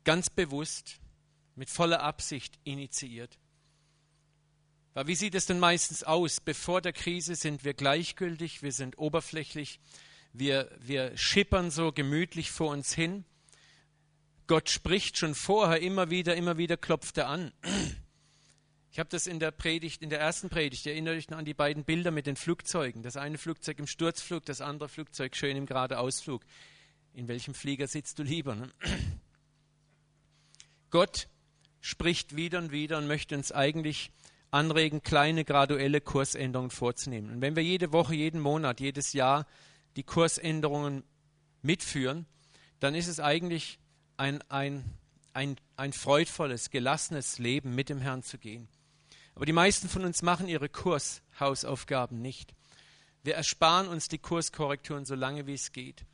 ganz 0.04 0.30
bewusst 0.30 1.00
mit 1.56 1.70
voller 1.70 2.02
Absicht 2.02 2.58
initiiert. 2.64 3.38
Weil 4.92 5.06
wie 5.08 5.14
sieht 5.14 5.34
es 5.34 5.46
denn 5.46 5.58
meistens 5.58 6.04
aus? 6.04 6.40
Bevor 6.40 6.80
der 6.80 6.92
Krise 6.92 7.34
sind 7.34 7.64
wir 7.64 7.74
gleichgültig, 7.74 8.62
wir 8.62 8.72
sind 8.72 8.98
oberflächlich, 8.98 9.80
wir, 10.34 10.68
wir 10.80 11.16
schippern 11.16 11.70
so 11.70 11.92
gemütlich 11.92 12.50
vor 12.50 12.70
uns 12.70 12.92
hin. 12.92 13.24
Gott 14.46 14.68
spricht 14.68 15.16
schon 15.16 15.34
vorher 15.34 15.80
immer 15.80 16.10
wieder, 16.10 16.34
immer 16.34 16.58
wieder 16.58 16.76
klopft 16.76 17.16
er 17.16 17.28
an. 17.28 17.52
Ich 18.90 18.98
habe 18.98 19.08
das 19.08 19.26
in 19.26 19.40
der 19.40 19.52
Predigt, 19.52 20.02
in 20.02 20.10
der 20.10 20.20
ersten 20.20 20.50
Predigt, 20.50 20.86
erinnere 20.86 21.14
dich 21.14 21.30
noch 21.30 21.38
an 21.38 21.44
die 21.44 21.54
beiden 21.54 21.84
Bilder 21.84 22.10
mit 22.10 22.26
den 22.26 22.36
Flugzeugen. 22.36 23.02
Das 23.02 23.16
eine 23.16 23.38
Flugzeug 23.38 23.78
im 23.78 23.86
Sturzflug, 23.86 24.44
das 24.44 24.60
andere 24.60 24.88
Flugzeug 24.88 25.34
schön 25.34 25.56
im 25.56 25.66
Geradeausflug. 25.66 26.42
In 27.14 27.28
welchem 27.28 27.54
Flieger 27.54 27.86
sitzt 27.86 28.18
du 28.18 28.24
lieber? 28.24 28.54
Ne? 28.56 28.70
Gott 30.90 31.28
spricht 31.80 32.36
wieder 32.36 32.58
und 32.58 32.72
wieder 32.72 32.98
und 32.98 33.06
möchte 33.06 33.36
uns 33.36 33.52
eigentlich 33.52 34.10
anregen, 34.50 35.02
kleine 35.02 35.44
graduelle 35.44 36.00
Kursänderungen 36.00 36.70
vorzunehmen. 36.70 37.30
Und 37.30 37.40
wenn 37.40 37.56
wir 37.56 37.62
jede 37.62 37.92
Woche, 37.92 38.14
jeden 38.14 38.40
Monat, 38.40 38.80
jedes 38.80 39.12
Jahr 39.12 39.46
die 39.96 40.02
Kursänderungen 40.02 41.04
mitführen, 41.62 42.26
dann 42.80 42.94
ist 42.94 43.08
es 43.08 43.20
eigentlich 43.20 43.78
ein, 44.16 44.42
ein, 44.50 44.84
ein, 45.32 45.56
ein 45.76 45.92
freudvolles, 45.92 46.70
gelassenes 46.70 47.38
Leben 47.38 47.74
mit 47.74 47.88
dem 47.88 48.00
Herrn 48.00 48.22
zu 48.22 48.38
gehen. 48.38 48.68
Aber 49.34 49.46
die 49.46 49.52
meisten 49.52 49.88
von 49.88 50.04
uns 50.04 50.22
machen 50.22 50.48
ihre 50.48 50.68
Kurshausaufgaben 50.68 52.20
nicht. 52.20 52.54
Wir 53.22 53.34
ersparen 53.34 53.88
uns 53.88 54.08
die 54.08 54.18
Kurskorrekturen 54.18 55.04
so 55.04 55.14
lange 55.14 55.46
wie 55.46 55.54
es 55.54 55.72
geht. 55.72 56.04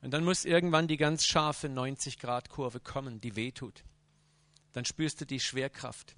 Und 0.00 0.12
dann 0.12 0.24
muss 0.24 0.44
irgendwann 0.44 0.88
die 0.88 0.96
ganz 0.96 1.26
scharfe 1.26 1.68
90-Grad-Kurve 1.68 2.80
kommen, 2.80 3.20
die 3.20 3.36
wehtut 3.36 3.84
dann 4.76 4.84
spürst 4.84 5.22
du 5.22 5.24
die 5.24 5.40
Schwerkraft. 5.40 6.16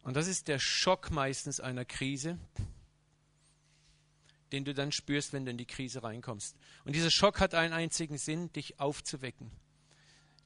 Und 0.00 0.16
das 0.16 0.26
ist 0.26 0.48
der 0.48 0.58
Schock 0.58 1.10
meistens 1.10 1.60
einer 1.60 1.84
Krise, 1.84 2.38
den 4.54 4.64
du 4.64 4.72
dann 4.72 4.92
spürst, 4.92 5.32
wenn 5.32 5.44
du 5.44 5.50
in 5.50 5.58
die 5.58 5.66
Krise 5.66 6.04
reinkommst. 6.04 6.56
Und 6.84 6.94
dieser 6.94 7.10
Schock 7.10 7.40
hat 7.40 7.54
einen 7.54 7.72
einzigen 7.72 8.18
Sinn, 8.18 8.52
dich 8.52 8.78
aufzuwecken, 8.78 9.50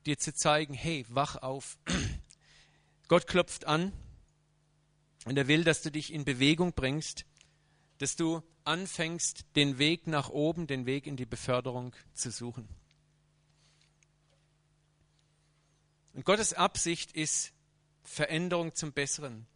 dir 0.06 0.16
zu 0.16 0.34
zeigen, 0.34 0.72
hey, 0.72 1.04
wach 1.10 1.36
auf. 1.36 1.76
Gott 3.08 3.26
klopft 3.26 3.66
an 3.66 3.92
und 5.26 5.36
er 5.36 5.46
will, 5.46 5.62
dass 5.62 5.82
du 5.82 5.90
dich 5.90 6.10
in 6.10 6.24
Bewegung 6.24 6.72
bringst, 6.72 7.26
dass 7.98 8.16
du 8.16 8.42
anfängst, 8.64 9.44
den 9.56 9.76
Weg 9.76 10.06
nach 10.06 10.30
oben, 10.30 10.66
den 10.66 10.86
Weg 10.86 11.06
in 11.06 11.18
die 11.18 11.26
Beförderung 11.26 11.94
zu 12.14 12.30
suchen. 12.30 12.66
Und 16.14 16.24
Gottes 16.24 16.54
Absicht 16.54 17.12
ist 17.12 17.52
Veränderung 18.04 18.74
zum 18.74 18.94
Besseren. 18.94 19.46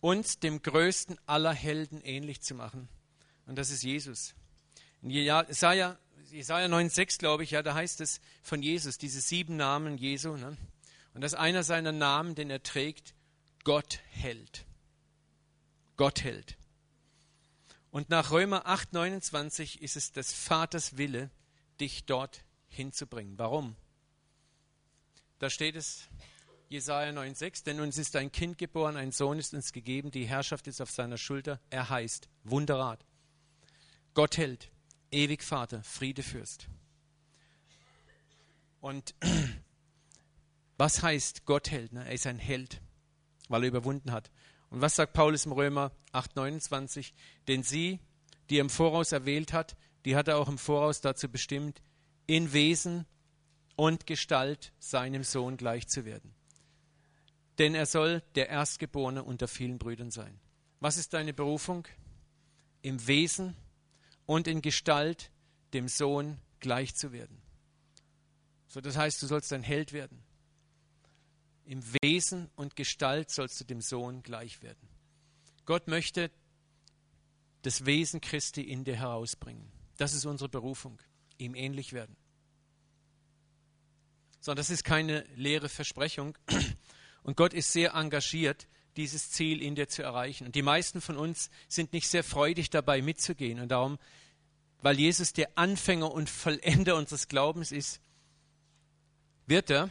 Uns 0.00 0.38
dem 0.38 0.62
größten 0.62 1.18
aller 1.26 1.52
Helden 1.52 2.00
ähnlich 2.00 2.40
zu 2.40 2.54
machen. 2.54 2.88
Und 3.46 3.56
das 3.56 3.70
ist 3.70 3.82
Jesus. 3.82 4.34
In 5.02 5.10
Jesaja, 5.10 5.98
Jesaja 6.30 6.66
9,6, 6.66 7.18
glaube 7.18 7.44
ich, 7.44 7.50
ja, 7.50 7.62
da 7.62 7.74
heißt 7.74 8.00
es 8.00 8.20
von 8.42 8.62
Jesus, 8.62 8.98
diese 8.98 9.20
sieben 9.20 9.56
Namen 9.56 9.98
Jesu. 9.98 10.36
Ne? 10.36 10.56
Und 11.12 11.20
das 11.20 11.32
ist 11.32 11.38
einer 11.38 11.62
seiner 11.62 11.92
Namen, 11.92 12.34
den 12.34 12.50
er 12.50 12.62
trägt, 12.62 13.14
Gott 13.64 14.00
hält. 14.10 14.64
Gott 15.96 16.24
hält. 16.24 16.56
Und 17.90 18.10
nach 18.10 18.32
Römer 18.32 18.66
8,29 18.66 19.78
ist 19.80 19.96
es 19.96 20.10
des 20.10 20.32
Vaters 20.32 20.96
Wille, 20.96 21.30
dich 21.80 22.04
dort 22.06 22.44
hinzubringen. 22.66 23.38
Warum? 23.38 23.76
Da 25.38 25.48
steht 25.50 25.76
es, 25.76 26.08
Jesaja 26.68 27.12
9,6, 27.12 27.64
denn 27.64 27.80
uns 27.80 27.98
ist 27.98 28.16
ein 28.16 28.32
Kind 28.32 28.58
geboren, 28.58 28.96
ein 28.96 29.12
Sohn 29.12 29.38
ist 29.38 29.54
uns 29.54 29.72
gegeben, 29.72 30.10
die 30.10 30.26
Herrschaft 30.26 30.66
ist 30.66 30.80
auf 30.80 30.90
seiner 30.90 31.18
Schulter. 31.18 31.60
Er 31.70 31.88
heißt 31.88 32.28
Wunderrat, 32.42 33.04
Gott 34.14 34.38
hält, 34.38 34.70
ewig 35.10 35.42
Vater, 35.42 35.82
Friedefürst. 35.82 36.68
Und 38.80 39.14
was 40.78 41.02
heißt 41.02 41.44
Gott 41.44 41.70
hält? 41.70 41.92
Ne? 41.92 42.06
Er 42.06 42.12
ist 42.12 42.26
ein 42.26 42.38
Held, 42.38 42.80
weil 43.48 43.62
er 43.62 43.68
überwunden 43.68 44.12
hat. 44.12 44.30
Und 44.70 44.80
was 44.80 44.96
sagt 44.96 45.12
Paulus 45.12 45.46
im 45.46 45.52
Römer 45.52 45.92
8,29? 46.12 47.12
Denn 47.48 47.62
sie, 47.62 47.98
die 48.50 48.58
er 48.58 48.62
im 48.62 48.70
Voraus 48.70 49.12
erwählt 49.12 49.52
hat, 49.52 49.76
die 50.04 50.16
hat 50.16 50.28
er 50.28 50.38
auch 50.38 50.48
im 50.48 50.58
Voraus 50.58 51.00
dazu 51.00 51.28
bestimmt, 51.28 51.82
in 52.26 52.52
Wesen 52.52 53.06
und 53.76 54.06
Gestalt 54.06 54.72
seinem 54.78 55.24
Sohn 55.24 55.56
gleich 55.56 55.88
zu 55.88 56.04
werden. 56.04 56.34
Denn 57.58 57.74
er 57.74 57.86
soll 57.86 58.22
der 58.34 58.48
Erstgeborene 58.48 59.22
unter 59.22 59.48
vielen 59.48 59.78
Brüdern 59.78 60.10
sein. 60.10 60.40
Was 60.80 60.96
ist 60.96 61.14
deine 61.14 61.32
Berufung? 61.32 61.86
Im 62.82 63.06
Wesen 63.06 63.56
und 64.26 64.48
in 64.48 64.62
Gestalt 64.62 65.30
dem 65.72 65.88
Sohn 65.88 66.38
gleich 66.60 66.94
zu 66.94 67.12
werden. 67.12 67.40
So, 68.68 68.80
das 68.80 68.96
heißt, 68.96 69.22
du 69.22 69.26
sollst 69.26 69.52
ein 69.52 69.62
Held 69.62 69.92
werden. 69.92 70.22
Im 71.64 71.82
Wesen 72.02 72.50
und 72.56 72.76
Gestalt 72.76 73.30
sollst 73.30 73.60
du 73.60 73.64
dem 73.64 73.80
Sohn 73.80 74.22
gleich 74.22 74.62
werden. 74.62 74.88
Gott 75.64 75.88
möchte 75.88 76.30
das 77.62 77.86
Wesen 77.86 78.20
Christi 78.20 78.62
in 78.62 78.84
dir 78.84 78.96
herausbringen. 78.96 79.70
Das 79.96 80.12
ist 80.12 80.26
unsere 80.26 80.48
Berufung, 80.48 81.00
ihm 81.38 81.54
ähnlich 81.54 81.92
werden. 81.92 82.16
Sondern 84.40 84.58
das 84.58 84.70
ist 84.70 84.84
keine 84.84 85.24
leere 85.36 85.68
Versprechung. 85.68 86.36
Und 87.22 87.36
Gott 87.36 87.54
ist 87.54 87.72
sehr 87.72 87.94
engagiert, 87.94 88.68
dieses 88.96 89.30
Ziel 89.30 89.60
in 89.62 89.74
dir 89.74 89.88
zu 89.88 90.02
erreichen. 90.02 90.46
Und 90.46 90.54
die 90.54 90.62
meisten 90.62 91.00
von 91.00 91.16
uns 91.16 91.50
sind 91.68 91.92
nicht 91.92 92.08
sehr 92.08 92.24
freudig 92.24 92.70
dabei 92.70 93.02
mitzugehen. 93.02 93.60
Und 93.60 93.68
darum, 93.68 93.98
weil 94.82 94.98
Jesus 94.98 95.32
der 95.32 95.56
Anfänger 95.56 96.12
und 96.12 96.30
Vollender 96.30 96.96
unseres 96.96 97.28
Glaubens 97.28 97.72
ist, 97.72 98.00
wird 99.46 99.70
er 99.70 99.90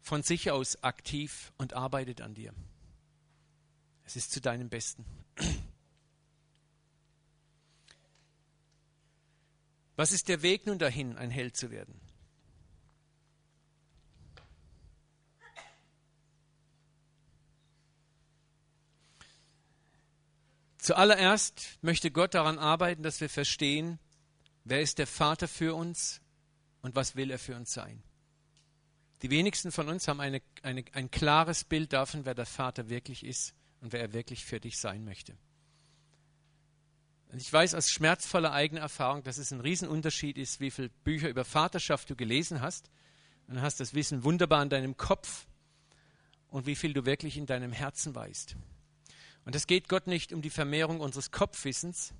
von 0.00 0.22
sich 0.22 0.50
aus 0.50 0.82
aktiv 0.82 1.52
und 1.58 1.74
arbeitet 1.74 2.20
an 2.20 2.34
dir. 2.34 2.54
Es 4.04 4.16
ist 4.16 4.32
zu 4.32 4.40
deinem 4.40 4.68
Besten. 4.68 5.04
Was 9.96 10.12
ist 10.12 10.28
der 10.28 10.42
Weg 10.42 10.66
nun 10.66 10.78
dahin, 10.78 11.16
ein 11.16 11.30
Held 11.30 11.56
zu 11.56 11.70
werden? 11.70 12.00
Zuallererst 20.80 21.78
möchte 21.82 22.10
Gott 22.10 22.32
daran 22.32 22.58
arbeiten, 22.58 23.02
dass 23.02 23.20
wir 23.20 23.28
verstehen, 23.28 23.98
wer 24.64 24.80
ist 24.80 24.98
der 24.98 25.06
Vater 25.06 25.46
für 25.46 25.74
uns 25.74 26.22
und 26.80 26.94
was 26.96 27.16
will 27.16 27.30
er 27.30 27.38
für 27.38 27.54
uns 27.54 27.72
sein. 27.72 28.02
Die 29.20 29.28
wenigsten 29.28 29.72
von 29.72 29.90
uns 29.90 30.08
haben 30.08 30.20
eine, 30.20 30.40
eine, 30.62 30.82
ein 30.92 31.10
klares 31.10 31.64
Bild 31.64 31.92
davon, 31.92 32.24
wer 32.24 32.34
der 32.34 32.46
Vater 32.46 32.88
wirklich 32.88 33.26
ist 33.26 33.54
und 33.82 33.92
wer 33.92 34.00
er 34.00 34.14
wirklich 34.14 34.46
für 34.46 34.58
dich 34.58 34.78
sein 34.78 35.04
möchte. 35.04 35.36
Und 37.30 37.42
ich 37.42 37.52
weiß 37.52 37.74
aus 37.74 37.90
schmerzvoller 37.90 38.52
eigener 38.52 38.80
Erfahrung, 38.80 39.22
dass 39.22 39.36
es 39.36 39.52
ein 39.52 39.60
Riesenunterschied 39.60 40.38
ist, 40.38 40.60
wie 40.60 40.70
viele 40.70 40.88
Bücher 40.88 41.28
über 41.28 41.44
Vaterschaft 41.44 42.08
du 42.08 42.16
gelesen 42.16 42.62
hast. 42.62 42.90
Und 43.46 43.60
hast 43.60 43.80
das 43.80 43.94
Wissen 43.94 44.24
wunderbar 44.24 44.62
in 44.62 44.70
deinem 44.70 44.96
Kopf 44.96 45.46
und 46.48 46.66
wie 46.66 46.76
viel 46.76 46.94
du 46.94 47.04
wirklich 47.04 47.36
in 47.36 47.46
deinem 47.46 47.72
Herzen 47.72 48.14
weißt. 48.14 48.56
Und 49.50 49.56
es 49.56 49.66
geht 49.66 49.88
Gott 49.88 50.06
nicht 50.06 50.32
um 50.32 50.42
die 50.42 50.48
Vermehrung 50.48 51.00
unseres 51.00 51.32
Kopfwissens, 51.32 52.14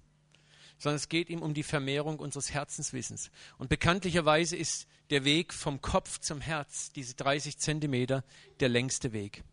sondern 0.78 0.96
es 0.96 1.08
geht 1.08 1.30
ihm 1.30 1.42
um 1.42 1.54
die 1.54 1.62
Vermehrung 1.62 2.18
unseres 2.18 2.52
Herzenswissens. 2.52 3.30
Und 3.56 3.68
bekanntlicherweise 3.68 4.56
ist 4.56 4.88
der 5.10 5.24
Weg 5.24 5.54
vom 5.54 5.80
Kopf 5.80 6.18
zum 6.18 6.40
Herz, 6.40 6.90
diese 6.90 7.14
30 7.14 7.56
Zentimeter, 7.56 8.24
der 8.58 8.68
längste 8.68 9.12
Weg, 9.12 9.44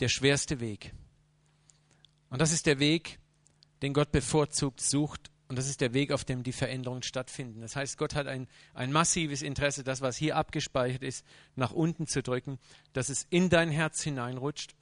der 0.00 0.08
schwerste 0.08 0.58
Weg. 0.58 0.92
Und 2.30 2.40
das 2.40 2.50
ist 2.50 2.66
der 2.66 2.80
Weg, 2.80 3.20
den 3.80 3.92
Gott 3.92 4.10
bevorzugt 4.10 4.80
sucht. 4.80 5.30
Und 5.46 5.54
das 5.54 5.68
ist 5.68 5.80
der 5.80 5.94
Weg, 5.94 6.10
auf 6.10 6.24
dem 6.24 6.42
die 6.42 6.50
Veränderungen 6.50 7.04
stattfinden. 7.04 7.60
Das 7.60 7.76
heißt, 7.76 7.96
Gott 7.96 8.16
hat 8.16 8.26
ein, 8.26 8.48
ein 8.74 8.90
massives 8.90 9.42
Interesse, 9.42 9.84
das, 9.84 10.00
was 10.00 10.16
hier 10.16 10.34
abgespeichert 10.34 11.04
ist, 11.04 11.24
nach 11.54 11.70
unten 11.70 12.08
zu 12.08 12.24
drücken, 12.24 12.58
dass 12.92 13.08
es 13.08 13.24
in 13.30 13.50
dein 13.50 13.70
Herz 13.70 14.02
hineinrutscht 14.02 14.74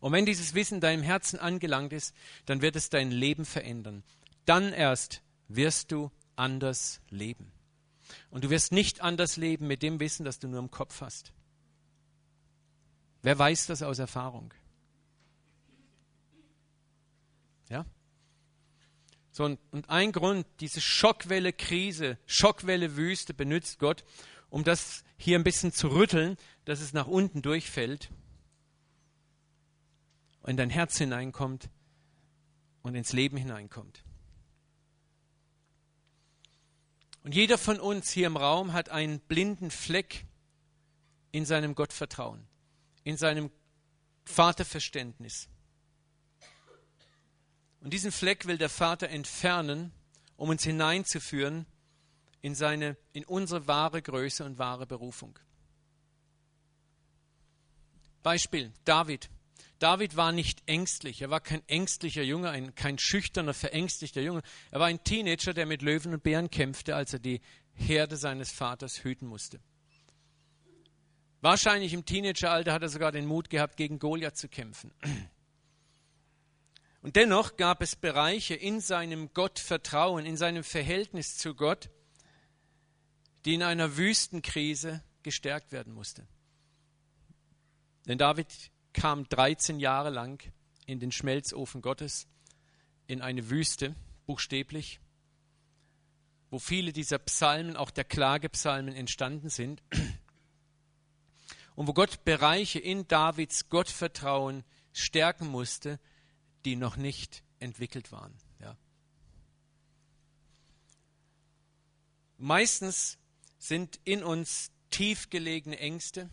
und 0.00 0.12
wenn 0.12 0.26
dieses 0.26 0.54
Wissen 0.54 0.80
deinem 0.80 1.02
Herzen 1.02 1.38
angelangt 1.38 1.92
ist, 1.92 2.14
dann 2.46 2.62
wird 2.62 2.74
es 2.74 2.88
dein 2.88 3.10
Leben 3.10 3.44
verändern. 3.44 4.02
Dann 4.46 4.72
erst 4.72 5.22
wirst 5.48 5.92
du 5.92 6.10
anders 6.36 7.00
leben. 7.10 7.52
Und 8.30 8.44
du 8.44 8.50
wirst 8.50 8.72
nicht 8.72 9.02
anders 9.02 9.36
leben 9.36 9.66
mit 9.66 9.82
dem 9.82 10.00
Wissen, 10.00 10.24
das 10.24 10.38
du 10.38 10.48
nur 10.48 10.60
im 10.60 10.70
Kopf 10.70 11.02
hast. 11.02 11.32
Wer 13.22 13.38
weiß 13.38 13.66
das 13.66 13.82
aus 13.82 13.98
Erfahrung? 13.98 14.54
Ja? 17.68 17.84
So, 19.32 19.44
und, 19.44 19.60
und 19.70 19.90
ein 19.90 20.12
Grund, 20.12 20.46
diese 20.60 20.80
Schockwelle 20.80 21.52
Krise, 21.52 22.18
Schockwelle 22.26 22.96
Wüste 22.96 23.34
benutzt 23.34 23.78
Gott, 23.78 24.04
um 24.48 24.64
das 24.64 25.04
hier 25.18 25.38
ein 25.38 25.44
bisschen 25.44 25.72
zu 25.72 25.88
rütteln, 25.88 26.36
dass 26.64 26.80
es 26.80 26.94
nach 26.94 27.06
unten 27.06 27.42
durchfällt 27.42 28.10
in 30.46 30.56
dein 30.56 30.70
Herz 30.70 30.96
hineinkommt 30.98 31.68
und 32.82 32.94
ins 32.94 33.12
Leben 33.12 33.36
hineinkommt. 33.36 34.04
Und 37.22 37.34
jeder 37.34 37.58
von 37.58 37.78
uns 37.78 38.10
hier 38.10 38.26
im 38.26 38.36
Raum 38.36 38.72
hat 38.72 38.88
einen 38.88 39.20
blinden 39.20 39.70
Fleck 39.70 40.26
in 41.32 41.44
seinem 41.44 41.74
Gottvertrauen, 41.74 42.46
in 43.04 43.16
seinem 43.16 43.50
Vaterverständnis. 44.24 45.48
Und 47.80 47.92
diesen 47.92 48.12
Fleck 48.12 48.46
will 48.46 48.58
der 48.58 48.68
Vater 48.68 49.08
entfernen, 49.08 49.92
um 50.36 50.48
uns 50.48 50.62
hineinzuführen 50.62 51.66
in, 52.42 52.54
seine, 52.54 52.96
in 53.12 53.24
unsere 53.24 53.66
wahre 53.66 54.00
Größe 54.00 54.44
und 54.44 54.58
wahre 54.58 54.86
Berufung. 54.86 55.38
Beispiel 58.22 58.72
David. 58.84 59.30
David 59.80 60.14
war 60.14 60.30
nicht 60.30 60.62
ängstlich. 60.66 61.22
Er 61.22 61.30
war 61.30 61.40
kein 61.40 61.66
ängstlicher 61.66 62.22
Junge, 62.22 62.50
ein, 62.50 62.74
kein 62.74 62.98
schüchterner, 62.98 63.54
verängstigter 63.54 64.20
Junge. 64.20 64.42
Er 64.70 64.78
war 64.78 64.86
ein 64.86 65.02
Teenager, 65.02 65.54
der 65.54 65.64
mit 65.64 65.80
Löwen 65.80 66.12
und 66.12 66.22
Bären 66.22 66.50
kämpfte, 66.50 66.94
als 66.94 67.14
er 67.14 67.18
die 67.18 67.40
Herde 67.72 68.18
seines 68.18 68.52
Vaters 68.52 69.02
hüten 69.02 69.26
musste. 69.26 69.58
Wahrscheinlich 71.40 71.94
im 71.94 72.04
Teenageralter 72.04 72.74
hat 72.74 72.82
er 72.82 72.90
sogar 72.90 73.10
den 73.10 73.24
Mut 73.24 73.48
gehabt, 73.48 73.78
gegen 73.78 73.98
Goliath 73.98 74.36
zu 74.36 74.50
kämpfen. 74.50 74.92
Und 77.00 77.16
dennoch 77.16 77.56
gab 77.56 77.80
es 77.80 77.96
Bereiche 77.96 78.54
in 78.54 78.80
seinem 78.80 79.32
Gottvertrauen, 79.32 80.26
in 80.26 80.36
seinem 80.36 80.62
Verhältnis 80.62 81.38
zu 81.38 81.54
Gott, 81.54 81.88
die 83.46 83.54
in 83.54 83.62
einer 83.62 83.96
Wüstenkrise 83.96 85.02
gestärkt 85.22 85.72
werden 85.72 85.94
musste. 85.94 86.26
Denn 88.06 88.18
David 88.18 88.69
kam 88.92 89.28
13 89.28 89.78
Jahre 89.80 90.10
lang 90.10 90.42
in 90.86 91.00
den 91.00 91.12
Schmelzofen 91.12 91.82
Gottes, 91.82 92.26
in 93.06 93.22
eine 93.22 93.50
Wüste, 93.50 93.94
buchstäblich, 94.26 95.00
wo 96.50 96.58
viele 96.58 96.92
dieser 96.92 97.18
Psalmen, 97.18 97.76
auch 97.76 97.90
der 97.90 98.04
Klagepsalmen, 98.04 98.94
entstanden 98.94 99.48
sind. 99.48 99.82
Und 101.76 101.86
wo 101.86 101.94
Gott 101.94 102.24
Bereiche 102.24 102.80
in 102.80 103.06
Davids 103.06 103.68
Gottvertrauen 103.68 104.64
stärken 104.92 105.46
musste, 105.46 106.00
die 106.64 106.76
noch 106.76 106.96
nicht 106.96 107.42
entwickelt 107.60 108.12
waren. 108.12 108.36
Ja. 108.60 108.76
Meistens 112.36 113.18
sind 113.58 114.00
in 114.04 114.24
uns 114.24 114.72
tief 114.90 115.30
gelegene 115.30 115.78
Ängste, 115.78 116.28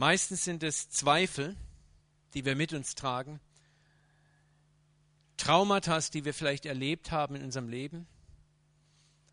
Meistens 0.00 0.44
sind 0.44 0.62
es 0.62 0.88
Zweifel, 0.88 1.54
die 2.32 2.46
wir 2.46 2.56
mit 2.56 2.72
uns 2.72 2.94
tragen, 2.94 3.38
Traumata, 5.36 6.00
die 6.00 6.24
wir 6.24 6.32
vielleicht 6.32 6.64
erlebt 6.64 7.10
haben 7.10 7.36
in 7.36 7.44
unserem 7.44 7.68
Leben. 7.68 8.06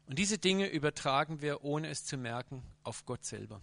Und 0.08 0.20
diese 0.20 0.38
Dinge 0.38 0.68
übertragen 0.68 1.42
wir, 1.42 1.64
ohne 1.64 1.88
es 1.88 2.04
zu 2.04 2.18
merken, 2.18 2.64
auf 2.84 3.06
Gott 3.06 3.24
selber. 3.24 3.62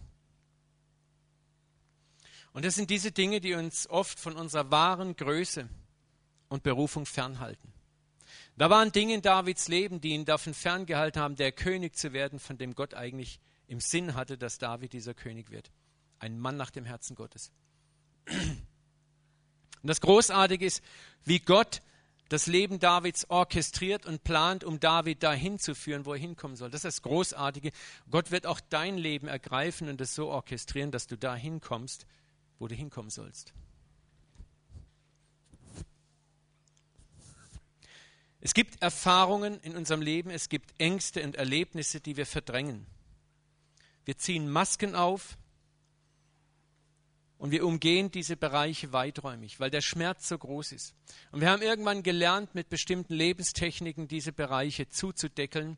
Und 2.53 2.65
das 2.65 2.73
sind 2.73 2.89
diese 2.89 3.11
Dinge, 3.11 3.39
die 3.39 3.53
uns 3.53 3.87
oft 3.87 4.19
von 4.19 4.35
unserer 4.35 4.71
wahren 4.71 5.15
Größe 5.15 5.69
und 6.49 6.63
Berufung 6.63 7.05
fernhalten. 7.05 7.71
Da 8.57 8.71
waren 8.71 8.91
Dinge 8.91 9.13
in 9.13 9.21
Davids 9.21 9.67
Leben, 9.67 10.01
die 10.01 10.15
ihn 10.15 10.25
davon 10.25 10.55
ferngehalten 10.55 11.21
haben, 11.21 11.35
der 11.35 11.51
König 11.51 11.95
zu 11.95 12.13
werden, 12.13 12.39
von 12.39 12.57
dem 12.57 12.73
Gott 12.73 12.95
eigentlich 12.95 13.39
im 13.67 13.79
Sinn 13.79 14.15
hatte, 14.15 14.39
dass 14.39 14.57
David 14.57 14.91
dieser 14.93 15.13
König 15.13 15.51
wird. 15.51 15.69
Ein 16.25 16.39
Mann 16.39 16.57
nach 16.57 16.71
dem 16.71 16.85
Herzen 16.85 17.15
Gottes. 17.15 17.51
Und 18.27 18.57
das 19.83 20.01
Großartige 20.01 20.65
ist, 20.65 20.81
wie 21.23 21.39
Gott 21.39 21.83
das 22.29 22.47
Leben 22.47 22.79
Davids 22.79 23.29
orchestriert 23.29 24.07
und 24.07 24.23
plant, 24.23 24.63
um 24.63 24.79
David 24.79 25.21
dahin 25.21 25.59
zu 25.59 25.75
führen, 25.75 26.07
wo 26.07 26.13
er 26.13 26.19
hinkommen 26.19 26.57
soll. 26.57 26.71
Das 26.71 26.79
ist 26.79 26.85
das 26.85 27.01
Großartige. 27.03 27.71
Gott 28.09 28.31
wird 28.31 28.47
auch 28.47 28.59
dein 28.59 28.97
Leben 28.97 29.27
ergreifen 29.27 29.87
und 29.87 30.01
es 30.01 30.15
so 30.15 30.29
orchestrieren, 30.29 30.89
dass 30.89 31.05
du 31.05 31.15
dahin 31.15 31.61
kommst, 31.61 32.07
wo 32.57 32.67
du 32.67 32.73
hinkommen 32.73 33.11
sollst. 33.11 33.53
Es 38.41 38.55
gibt 38.55 38.81
Erfahrungen 38.81 39.59
in 39.61 39.77
unserem 39.77 40.01
Leben, 40.01 40.31
es 40.31 40.49
gibt 40.49 40.73
Ängste 40.79 41.23
und 41.23 41.35
Erlebnisse, 41.35 42.01
die 42.01 42.17
wir 42.17 42.25
verdrängen. 42.25 42.87
Wir 44.05 44.17
ziehen 44.17 44.49
Masken 44.49 44.95
auf, 44.95 45.37
und 47.45 47.51
wir 47.51 47.63
umgehen 47.63 48.09
diese 48.09 48.35
Bereiche 48.35 48.91
weiträumig, 48.91 49.59
weil 49.59 49.69
der 49.69 49.81
Schmerz 49.81 50.27
so 50.27 50.35
groß 50.35 50.71
ist. 50.71 50.95
Und 51.31 51.41
wir 51.41 51.51
haben 51.51 51.61
irgendwann 51.61 52.01
gelernt, 52.01 52.55
mit 52.55 52.69
bestimmten 52.69 53.13
Lebenstechniken 53.13 54.07
diese 54.07 54.33
Bereiche 54.33 54.89
zuzudeckeln 54.89 55.77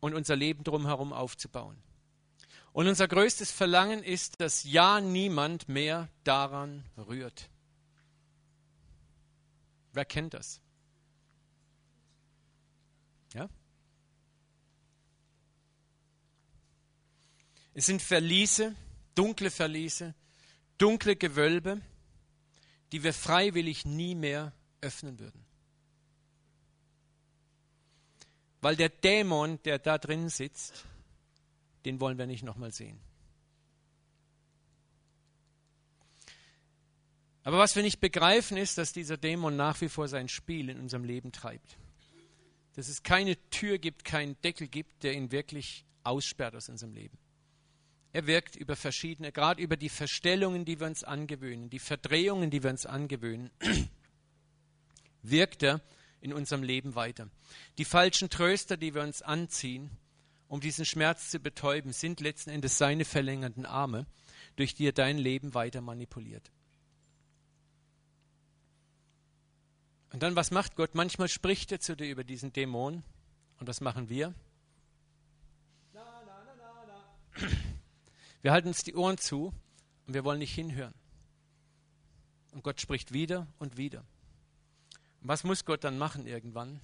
und 0.00 0.12
unser 0.12 0.36
Leben 0.36 0.62
drumherum 0.62 1.14
aufzubauen. 1.14 1.82
Und 2.74 2.86
unser 2.86 3.08
größtes 3.08 3.50
Verlangen 3.50 4.02
ist, 4.02 4.42
dass 4.42 4.64
ja 4.64 5.00
niemand 5.00 5.70
mehr 5.70 6.10
daran 6.22 6.84
rührt. 6.98 7.48
Wer 9.94 10.04
kennt 10.04 10.34
das? 10.34 10.60
Ja? 13.32 13.48
Es 17.72 17.86
sind 17.86 18.02
Verliese, 18.02 18.76
dunkle 19.14 19.50
Verliese, 19.50 20.14
dunkle 20.78 21.16
Gewölbe, 21.16 21.80
die 22.92 23.02
wir 23.02 23.12
freiwillig 23.12 23.84
nie 23.84 24.14
mehr 24.14 24.52
öffnen 24.80 25.18
würden. 25.18 25.44
Weil 28.60 28.76
der 28.76 28.88
Dämon, 28.88 29.60
der 29.64 29.78
da 29.78 29.98
drin 29.98 30.28
sitzt, 30.28 30.84
den 31.84 32.00
wollen 32.00 32.18
wir 32.18 32.26
nicht 32.26 32.42
nochmal 32.42 32.72
sehen. 32.72 32.98
Aber 37.42 37.58
was 37.58 37.76
wir 37.76 37.82
nicht 37.82 38.00
begreifen, 38.00 38.56
ist, 38.56 38.78
dass 38.78 38.94
dieser 38.94 39.18
Dämon 39.18 39.54
nach 39.54 39.80
wie 39.82 39.90
vor 39.90 40.08
sein 40.08 40.28
Spiel 40.28 40.70
in 40.70 40.80
unserem 40.80 41.04
Leben 41.04 41.30
treibt. 41.30 41.76
Dass 42.72 42.88
es 42.88 43.02
keine 43.02 43.36
Tür 43.50 43.78
gibt, 43.78 44.04
keinen 44.04 44.40
Deckel 44.40 44.66
gibt, 44.66 45.02
der 45.02 45.12
ihn 45.12 45.30
wirklich 45.30 45.84
aussperrt 46.02 46.56
aus 46.56 46.70
unserem 46.70 46.94
Leben. 46.94 47.18
Er 48.14 48.28
wirkt 48.28 48.54
über 48.54 48.76
verschiedene, 48.76 49.32
gerade 49.32 49.60
über 49.60 49.76
die 49.76 49.88
Verstellungen, 49.88 50.64
die 50.64 50.78
wir 50.78 50.86
uns 50.86 51.02
angewöhnen, 51.02 51.68
die 51.68 51.80
Verdrehungen, 51.80 52.48
die 52.48 52.62
wir 52.62 52.70
uns 52.70 52.86
angewöhnen, 52.86 53.50
wirkt 55.22 55.64
er 55.64 55.80
in 56.20 56.32
unserem 56.32 56.62
Leben 56.62 56.94
weiter. 56.94 57.28
Die 57.76 57.84
falschen 57.84 58.30
Tröster, 58.30 58.76
die 58.76 58.94
wir 58.94 59.02
uns 59.02 59.20
anziehen, 59.20 59.90
um 60.46 60.60
diesen 60.60 60.84
Schmerz 60.84 61.28
zu 61.28 61.40
betäuben, 61.40 61.92
sind 61.92 62.20
letzten 62.20 62.50
Endes 62.50 62.78
seine 62.78 63.04
verlängerten 63.04 63.66
Arme, 63.66 64.06
durch 64.54 64.76
die 64.76 64.86
er 64.86 64.92
dein 64.92 65.18
Leben 65.18 65.52
weiter 65.52 65.80
manipuliert. 65.80 66.52
Und 70.12 70.22
dann, 70.22 70.36
was 70.36 70.52
macht 70.52 70.76
Gott? 70.76 70.94
Manchmal 70.94 71.26
spricht 71.26 71.72
er 71.72 71.80
zu 71.80 71.96
dir 71.96 72.08
über 72.08 72.22
diesen 72.22 72.52
Dämon. 72.52 73.02
Und 73.58 73.66
was 73.66 73.80
machen 73.80 74.08
wir? 74.08 74.32
Wir 78.44 78.52
halten 78.52 78.68
uns 78.68 78.82
die 78.82 78.94
Ohren 78.94 79.16
zu 79.16 79.54
und 80.06 80.12
wir 80.12 80.22
wollen 80.22 80.40
nicht 80.40 80.54
hinhören. 80.54 80.92
Und 82.52 82.62
Gott 82.62 82.78
spricht 82.78 83.14
wieder 83.14 83.46
und 83.58 83.78
wieder. 83.78 84.00
Und 85.22 85.28
was 85.28 85.44
muss 85.44 85.64
Gott 85.64 85.82
dann 85.82 85.96
machen 85.96 86.26
irgendwann? 86.26 86.78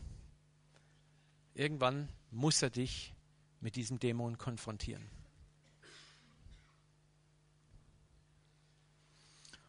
Irgendwann 1.53 2.09
muss 2.31 2.63
er 2.63 2.71
dich 2.71 3.13
mit 3.61 3.77
diesem 3.77 3.99
Dämon 3.99 4.39
konfrontieren. 4.39 5.07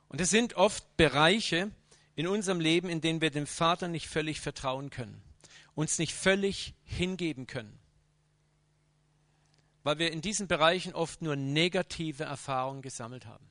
Und 0.07 0.21
es 0.21 0.29
sind 0.29 0.53
oft 0.53 0.95
Bereiche, 0.95 1.71
in 2.15 2.25
unserem 2.25 2.61
Leben, 2.61 2.87
in 2.87 3.01
denen 3.01 3.19
wir 3.19 3.31
dem 3.31 3.47
Vater 3.47 3.89
nicht 3.89 4.07
völlig 4.07 4.39
vertrauen 4.39 4.91
können, 4.91 5.21
uns 5.75 5.99
nicht 5.99 6.13
völlig 6.13 6.73
hingeben 6.85 7.47
können, 7.47 7.80
weil 9.83 9.99
wir 9.99 10.11
in 10.11 10.21
diesen 10.21 10.47
Bereichen 10.47 10.93
oft 10.93 11.21
nur 11.21 11.35
negative 11.35 12.23
Erfahrungen 12.23 12.81
gesammelt 12.81 13.25
haben. 13.25 13.49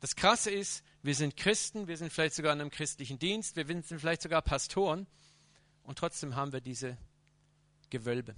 Das 0.00 0.14
Krasse 0.14 0.50
ist, 0.50 0.84
wir 1.02 1.14
sind 1.14 1.36
Christen, 1.36 1.88
wir 1.88 1.96
sind 1.96 2.12
vielleicht 2.12 2.34
sogar 2.34 2.52
in 2.52 2.60
einem 2.60 2.70
christlichen 2.70 3.18
Dienst, 3.18 3.56
wir 3.56 3.66
sind 3.66 4.00
vielleicht 4.00 4.22
sogar 4.22 4.42
Pastoren 4.42 5.06
und 5.82 5.98
trotzdem 5.98 6.36
haben 6.36 6.52
wir 6.52 6.60
diese 6.60 6.98
Gewölbe. 7.90 8.34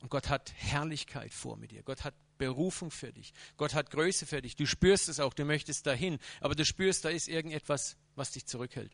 Und 0.00 0.10
Gott 0.10 0.28
hat 0.28 0.52
Herrlichkeit 0.56 1.32
vor 1.32 1.56
mit 1.56 1.70
dir. 1.70 1.82
Gott 1.82 2.02
hat 2.04 2.14
Berufung 2.36 2.90
für 2.90 3.12
dich. 3.12 3.32
Gott 3.56 3.72
hat 3.72 3.90
Größe 3.90 4.26
für 4.26 4.42
dich. 4.42 4.56
Du 4.56 4.66
spürst 4.66 5.08
es 5.08 5.20
auch, 5.20 5.32
du 5.32 5.44
möchtest 5.44 5.86
dahin. 5.86 6.18
Aber 6.40 6.56
du 6.56 6.64
spürst, 6.64 7.04
da 7.04 7.08
ist 7.08 7.28
irgendetwas, 7.28 7.96
was 8.16 8.32
dich 8.32 8.46
zurückhält. 8.46 8.90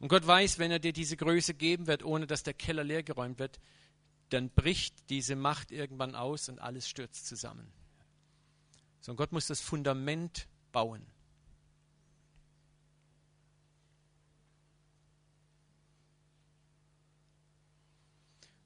Und 0.00 0.08
Gott 0.08 0.26
weiß, 0.26 0.58
wenn 0.58 0.72
er 0.72 0.80
dir 0.80 0.92
diese 0.92 1.16
Größe 1.16 1.54
geben 1.54 1.86
wird, 1.86 2.02
ohne 2.02 2.26
dass 2.26 2.42
der 2.42 2.54
Keller 2.54 2.82
leergeräumt 2.82 3.38
wird, 3.38 3.60
dann 4.28 4.50
bricht 4.50 5.10
diese 5.10 5.36
Macht 5.36 5.70
irgendwann 5.70 6.14
aus 6.14 6.48
und 6.48 6.58
alles 6.58 6.88
stürzt 6.88 7.26
zusammen. 7.26 7.72
So, 9.00 9.12
und 9.12 9.16
Gott 9.16 9.32
muss 9.32 9.46
das 9.46 9.60
Fundament 9.60 10.48
bauen. 10.72 11.06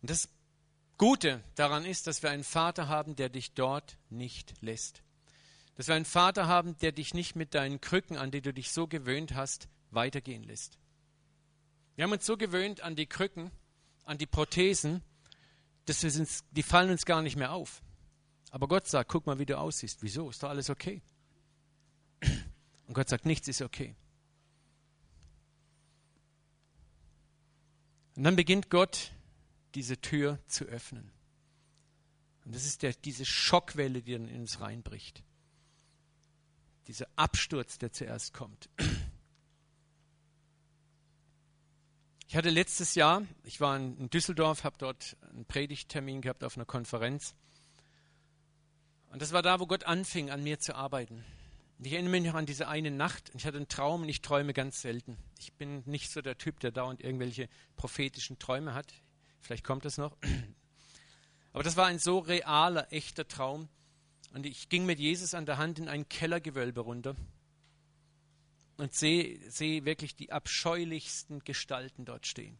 Und 0.00 0.10
das 0.10 0.28
Gute 0.98 1.42
daran 1.54 1.84
ist, 1.84 2.06
dass 2.06 2.22
wir 2.22 2.30
einen 2.30 2.44
Vater 2.44 2.88
haben, 2.88 3.16
der 3.16 3.28
dich 3.28 3.54
dort 3.54 3.96
nicht 4.10 4.54
lässt. 4.60 5.02
Dass 5.76 5.88
wir 5.88 5.94
einen 5.94 6.04
Vater 6.04 6.48
haben, 6.48 6.76
der 6.78 6.92
dich 6.92 7.14
nicht 7.14 7.34
mit 7.36 7.54
deinen 7.54 7.80
Krücken, 7.80 8.16
an 8.16 8.30
die 8.30 8.42
du 8.42 8.52
dich 8.52 8.72
so 8.72 8.86
gewöhnt 8.86 9.34
hast, 9.34 9.68
weitergehen 9.90 10.42
lässt. 10.42 10.78
Wir 11.94 12.04
haben 12.04 12.12
uns 12.12 12.26
so 12.26 12.36
gewöhnt 12.36 12.80
an 12.80 12.96
die 12.96 13.06
Krücken, 13.06 13.50
an 14.04 14.18
die 14.18 14.26
Prothesen, 14.26 15.02
dass 15.86 16.02
wir 16.02 16.10
sind, 16.10 16.28
die 16.52 16.62
fallen 16.62 16.90
uns 16.90 17.04
gar 17.04 17.22
nicht 17.22 17.36
mehr 17.36 17.52
auf. 17.52 17.82
Aber 18.50 18.68
Gott 18.68 18.86
sagt, 18.86 19.10
guck 19.10 19.26
mal, 19.26 19.38
wie 19.38 19.46
du 19.46 19.58
aussiehst. 19.58 20.02
Wieso? 20.02 20.30
Ist 20.30 20.42
doch 20.42 20.50
alles 20.50 20.70
okay? 20.70 21.02
Und 22.86 22.94
Gott 22.94 23.08
sagt, 23.08 23.24
nichts 23.24 23.48
ist 23.48 23.62
okay. 23.62 23.96
Und 28.14 28.24
dann 28.24 28.36
beginnt 28.36 28.68
Gott 28.68 29.12
diese 29.74 29.98
Tür 30.00 30.38
zu 30.46 30.64
öffnen. 30.64 31.10
Und 32.44 32.54
das 32.54 32.66
ist 32.66 32.82
der, 32.82 32.92
diese 32.92 33.24
Schockwelle, 33.24 34.02
die 34.02 34.12
dann 34.12 34.28
in 34.28 34.42
uns 34.42 34.60
reinbricht. 34.60 35.24
Dieser 36.88 37.06
Absturz, 37.16 37.78
der 37.78 37.92
zuerst 37.92 38.34
kommt. 38.34 38.68
Ich 42.32 42.36
hatte 42.38 42.48
letztes 42.48 42.94
Jahr, 42.94 43.26
ich 43.44 43.60
war 43.60 43.76
in 43.76 44.08
Düsseldorf, 44.08 44.64
habe 44.64 44.76
dort 44.78 45.18
einen 45.28 45.44
Predigttermin 45.44 46.22
gehabt 46.22 46.44
auf 46.44 46.56
einer 46.56 46.64
Konferenz. 46.64 47.34
Und 49.10 49.20
das 49.20 49.32
war 49.32 49.42
da, 49.42 49.60
wo 49.60 49.66
Gott 49.66 49.84
anfing, 49.84 50.30
an 50.30 50.42
mir 50.42 50.58
zu 50.58 50.74
arbeiten. 50.74 51.26
Und 51.76 51.86
ich 51.86 51.92
erinnere 51.92 52.12
mich 52.12 52.24
noch 52.24 52.34
an 52.34 52.46
diese 52.46 52.68
eine 52.68 52.90
Nacht. 52.90 53.30
Ich 53.36 53.44
hatte 53.44 53.58
einen 53.58 53.68
Traum 53.68 54.00
und 54.00 54.08
ich 54.08 54.22
träume 54.22 54.54
ganz 54.54 54.80
selten. 54.80 55.18
Ich 55.38 55.52
bin 55.52 55.82
nicht 55.84 56.10
so 56.10 56.22
der 56.22 56.38
Typ, 56.38 56.58
der 56.60 56.70
dauernd 56.70 57.04
irgendwelche 57.04 57.50
prophetischen 57.76 58.38
Träume 58.38 58.72
hat. 58.72 58.94
Vielleicht 59.42 59.62
kommt 59.62 59.84
es 59.84 59.98
noch. 59.98 60.16
Aber 61.52 61.62
das 61.62 61.76
war 61.76 61.84
ein 61.84 61.98
so 61.98 62.18
realer, 62.18 62.90
echter 62.94 63.28
Traum. 63.28 63.68
Und 64.32 64.46
ich 64.46 64.70
ging 64.70 64.86
mit 64.86 64.98
Jesus 64.98 65.34
an 65.34 65.44
der 65.44 65.58
Hand 65.58 65.78
in 65.78 65.86
ein 65.86 66.08
Kellergewölbe 66.08 66.80
runter 66.80 67.14
und 68.76 68.94
sehe, 68.94 69.38
sehe 69.50 69.84
wirklich 69.84 70.16
die 70.16 70.32
abscheulichsten 70.32 71.40
Gestalten 71.40 72.04
dort 72.04 72.26
stehen. 72.26 72.58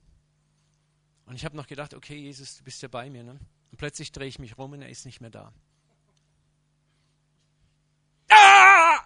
Und 1.27 1.37
ich 1.37 1.45
habe 1.45 1.57
noch 1.57 1.67
gedacht, 1.67 1.95
okay, 1.95 2.17
Jesus, 2.17 2.59
du 2.59 2.65
bist 2.65 2.83
ja 2.83 2.89
bei 2.89 3.09
mir. 3.09 3.23
Ne? 3.23 3.39
Und 3.71 3.79
plötzlich 3.79 4.13
drehe 4.13 4.29
ich 4.29 4.39
mich 4.39 4.59
rum 4.59 4.73
und 4.73 4.83
er 4.83 4.89
ist 4.89 5.07
nicht 5.07 5.21
mehr 5.21 5.31
da. 5.31 5.53
Ah! 8.29 9.01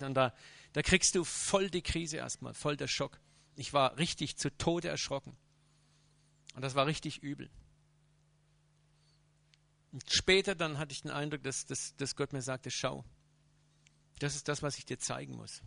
Und 0.00 0.14
da, 0.14 0.34
da 0.72 0.82
kriegst 0.82 1.14
du 1.14 1.24
voll 1.24 1.70
die 1.70 1.82
Krise 1.82 2.18
erstmal, 2.18 2.54
voll 2.54 2.76
der 2.76 2.88
Schock. 2.88 3.20
Ich 3.56 3.72
war 3.72 3.96
richtig 3.98 4.36
zu 4.36 4.56
Tode 4.56 4.88
erschrocken. 4.88 5.36
Und 6.54 6.62
das 6.62 6.74
war 6.74 6.86
richtig 6.86 7.22
übel. 7.22 7.50
Und 9.92 10.10
später 10.10 10.54
dann 10.54 10.78
hatte 10.78 10.92
ich 10.92 11.02
den 11.02 11.10
Eindruck, 11.10 11.42
dass, 11.42 11.66
dass, 11.66 11.96
dass 11.96 12.16
Gott 12.16 12.32
mir 12.32 12.42
sagte, 12.42 12.70
schau, 12.70 13.04
das 14.18 14.34
ist 14.36 14.48
das, 14.48 14.62
was 14.62 14.78
ich 14.78 14.84
dir 14.84 14.98
zeigen 14.98 15.36
muss. 15.36 15.62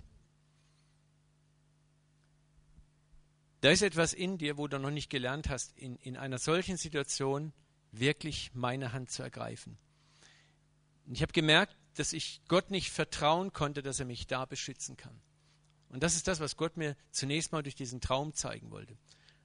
Da 3.62 3.70
ist 3.70 3.84
etwas 3.84 4.14
in 4.14 4.38
dir, 4.38 4.58
wo 4.58 4.68
du 4.68 4.80
noch 4.80 4.90
nicht 4.90 5.10
gelernt 5.10 5.50
hast, 5.50 5.78
in, 5.78 5.96
in 5.98 6.18
einer 6.18 6.40
solchen 6.40 6.78
Situation 6.78 7.54
wirklich 7.92 8.52
meine 8.54 8.92
Hand 8.92 9.12
zu 9.12 9.22
ergreifen. 9.22 9.78
Und 11.06 11.14
ich 11.14 11.22
habe 11.22 11.32
gemerkt, 11.32 11.76
dass 11.96 12.14
ich 12.14 12.42
Gott 12.48 12.72
nicht 12.72 12.92
vertrauen 12.92 13.54
konnte, 13.54 13.84
dass 13.84 14.00
er 14.00 14.06
mich 14.06 14.28
da 14.28 14.46
beschützen 14.46 14.98
kann. 14.98 15.22
Und 15.90 16.02
das 16.02 16.16
ist 16.16 16.28
das, 16.28 16.40
was 16.40 16.58
Gott 16.58 16.78
mir 16.78 16.96
zunächst 17.12 17.52
mal 17.52 17.62
durch 17.62 17.76
diesen 17.76 18.02
Traum 18.02 18.34
zeigen 18.34 18.72
wollte. 18.72 18.98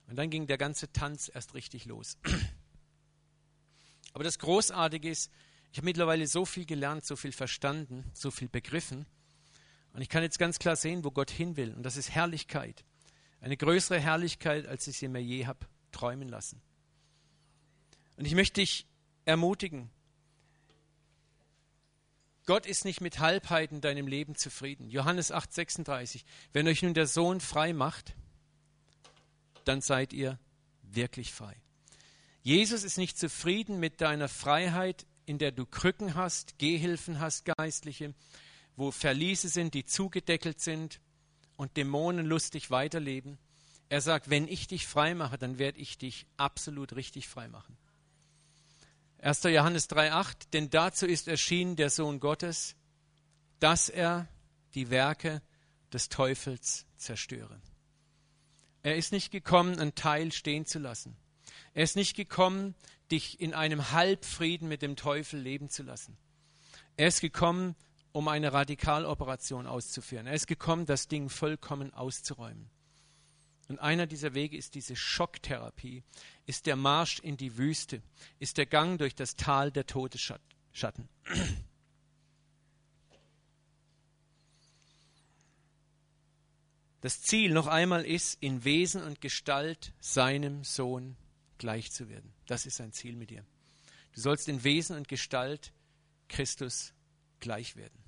Und 0.06 0.16
dann 0.16 0.30
ging 0.30 0.46
der 0.46 0.58
ganze 0.58 0.90
Tanz 0.92 1.30
erst 1.32 1.54
richtig 1.54 1.84
los. 1.84 2.16
Aber 4.12 4.24
das 4.24 4.38
Großartige 4.38 5.10
ist, 5.10 5.30
ich 5.72 5.78
habe 5.78 5.86
mittlerweile 5.86 6.26
so 6.26 6.46
viel 6.46 6.64
gelernt, 6.64 7.04
so 7.04 7.16
viel 7.16 7.32
verstanden, 7.32 8.10
so 8.14 8.30
viel 8.30 8.48
begriffen. 8.48 9.04
Und 9.92 10.00
ich 10.00 10.08
kann 10.08 10.22
jetzt 10.22 10.38
ganz 10.38 10.58
klar 10.58 10.76
sehen, 10.76 11.04
wo 11.04 11.10
Gott 11.10 11.30
hin 11.30 11.56
will. 11.56 11.74
Und 11.74 11.82
das 11.82 11.96
ist 11.98 12.10
Herrlichkeit. 12.10 12.84
Eine 13.46 13.56
größere 13.56 14.00
Herrlichkeit, 14.00 14.66
als 14.66 14.88
ich 14.88 14.98
sie 14.98 15.06
mir 15.06 15.22
je 15.22 15.46
habe 15.46 15.68
träumen 15.92 16.26
lassen. 16.26 16.60
Und 18.16 18.24
ich 18.24 18.34
möchte 18.34 18.60
dich 18.60 18.88
ermutigen. 19.24 19.88
Gott 22.44 22.66
ist 22.66 22.84
nicht 22.84 23.00
mit 23.00 23.20
Halbheiten 23.20 23.80
deinem 23.80 24.08
Leben 24.08 24.34
zufrieden. 24.34 24.90
Johannes 24.90 25.32
8,36. 25.32 26.24
Wenn 26.52 26.66
euch 26.66 26.82
nun 26.82 26.92
der 26.92 27.06
Sohn 27.06 27.38
frei 27.38 27.72
macht, 27.72 28.16
dann 29.64 29.80
seid 29.80 30.12
ihr 30.12 30.40
wirklich 30.82 31.32
frei. 31.32 31.56
Jesus 32.42 32.82
ist 32.82 32.98
nicht 32.98 33.16
zufrieden 33.16 33.78
mit 33.78 34.00
deiner 34.00 34.28
Freiheit, 34.28 35.06
in 35.24 35.38
der 35.38 35.52
du 35.52 35.66
Krücken 35.66 36.16
hast, 36.16 36.58
Gehhilfen 36.58 37.20
hast, 37.20 37.44
geistliche, 37.44 38.12
wo 38.74 38.90
Verliese 38.90 39.48
sind, 39.48 39.74
die 39.74 39.84
zugedeckelt 39.84 40.60
sind 40.60 41.00
und 41.56 41.76
dämonenlustig 41.76 42.70
weiterleben. 42.70 43.38
Er 43.88 44.00
sagt, 44.00 44.30
wenn 44.30 44.48
ich 44.48 44.66
dich 44.66 44.86
frei 44.86 45.14
mache, 45.14 45.38
dann 45.38 45.58
werde 45.58 45.78
ich 45.78 45.98
dich 45.98 46.26
absolut 46.36 46.96
richtig 46.96 47.28
frei 47.28 47.48
machen. 47.48 47.76
1. 49.18 49.44
Johannes 49.44 49.88
3,8, 49.88 50.50
denn 50.52 50.70
dazu 50.70 51.06
ist 51.06 51.28
erschienen 51.28 51.76
der 51.76 51.90
Sohn 51.90 52.20
Gottes, 52.20 52.76
dass 53.60 53.88
er 53.88 54.28
die 54.74 54.90
Werke 54.90 55.40
des 55.92 56.08
Teufels 56.08 56.86
zerstöre. 56.96 57.60
Er 58.82 58.96
ist 58.96 59.12
nicht 59.12 59.30
gekommen, 59.30 59.78
einen 59.78 59.94
Teil 59.94 60.32
stehen 60.32 60.66
zu 60.66 60.78
lassen. 60.78 61.16
Er 61.74 61.84
ist 61.84 61.96
nicht 61.96 62.14
gekommen, 62.14 62.74
dich 63.10 63.40
in 63.40 63.54
einem 63.54 63.92
Halbfrieden 63.92 64.68
mit 64.68 64.82
dem 64.82 64.96
Teufel 64.96 65.40
leben 65.40 65.68
zu 65.68 65.82
lassen. 65.82 66.16
Er 66.96 67.08
ist 67.08 67.20
gekommen, 67.20 67.74
um 68.16 68.28
eine 68.28 68.54
Radikaloperation 68.54 69.66
auszuführen. 69.66 70.26
Er 70.26 70.32
ist 70.32 70.46
gekommen, 70.46 70.86
das 70.86 71.06
Ding 71.06 71.28
vollkommen 71.28 71.92
auszuräumen. 71.92 72.70
Und 73.68 73.78
einer 73.78 74.06
dieser 74.06 74.32
Wege 74.32 74.56
ist 74.56 74.74
diese 74.74 74.96
Schocktherapie, 74.96 76.02
ist 76.46 76.64
der 76.64 76.76
Marsch 76.76 77.18
in 77.18 77.36
die 77.36 77.58
Wüste, 77.58 78.00
ist 78.38 78.56
der 78.56 78.64
Gang 78.64 78.98
durch 78.98 79.14
das 79.14 79.36
Tal 79.36 79.70
der 79.70 79.84
Todesschatten. 79.84 81.10
Das 87.02 87.20
Ziel 87.20 87.52
noch 87.52 87.66
einmal 87.66 88.06
ist, 88.06 88.38
in 88.40 88.64
Wesen 88.64 89.02
und 89.02 89.20
Gestalt 89.20 89.92
seinem 90.00 90.64
Sohn 90.64 91.18
gleich 91.58 91.92
zu 91.92 92.08
werden. 92.08 92.32
Das 92.46 92.64
ist 92.64 92.76
sein 92.76 92.92
Ziel 92.92 93.14
mit 93.14 93.28
dir. 93.28 93.44
Du 94.14 94.22
sollst 94.22 94.48
in 94.48 94.64
Wesen 94.64 94.96
und 94.96 95.06
Gestalt 95.06 95.74
Christus 96.28 96.94
gleich 97.40 97.76
werden. 97.76 98.05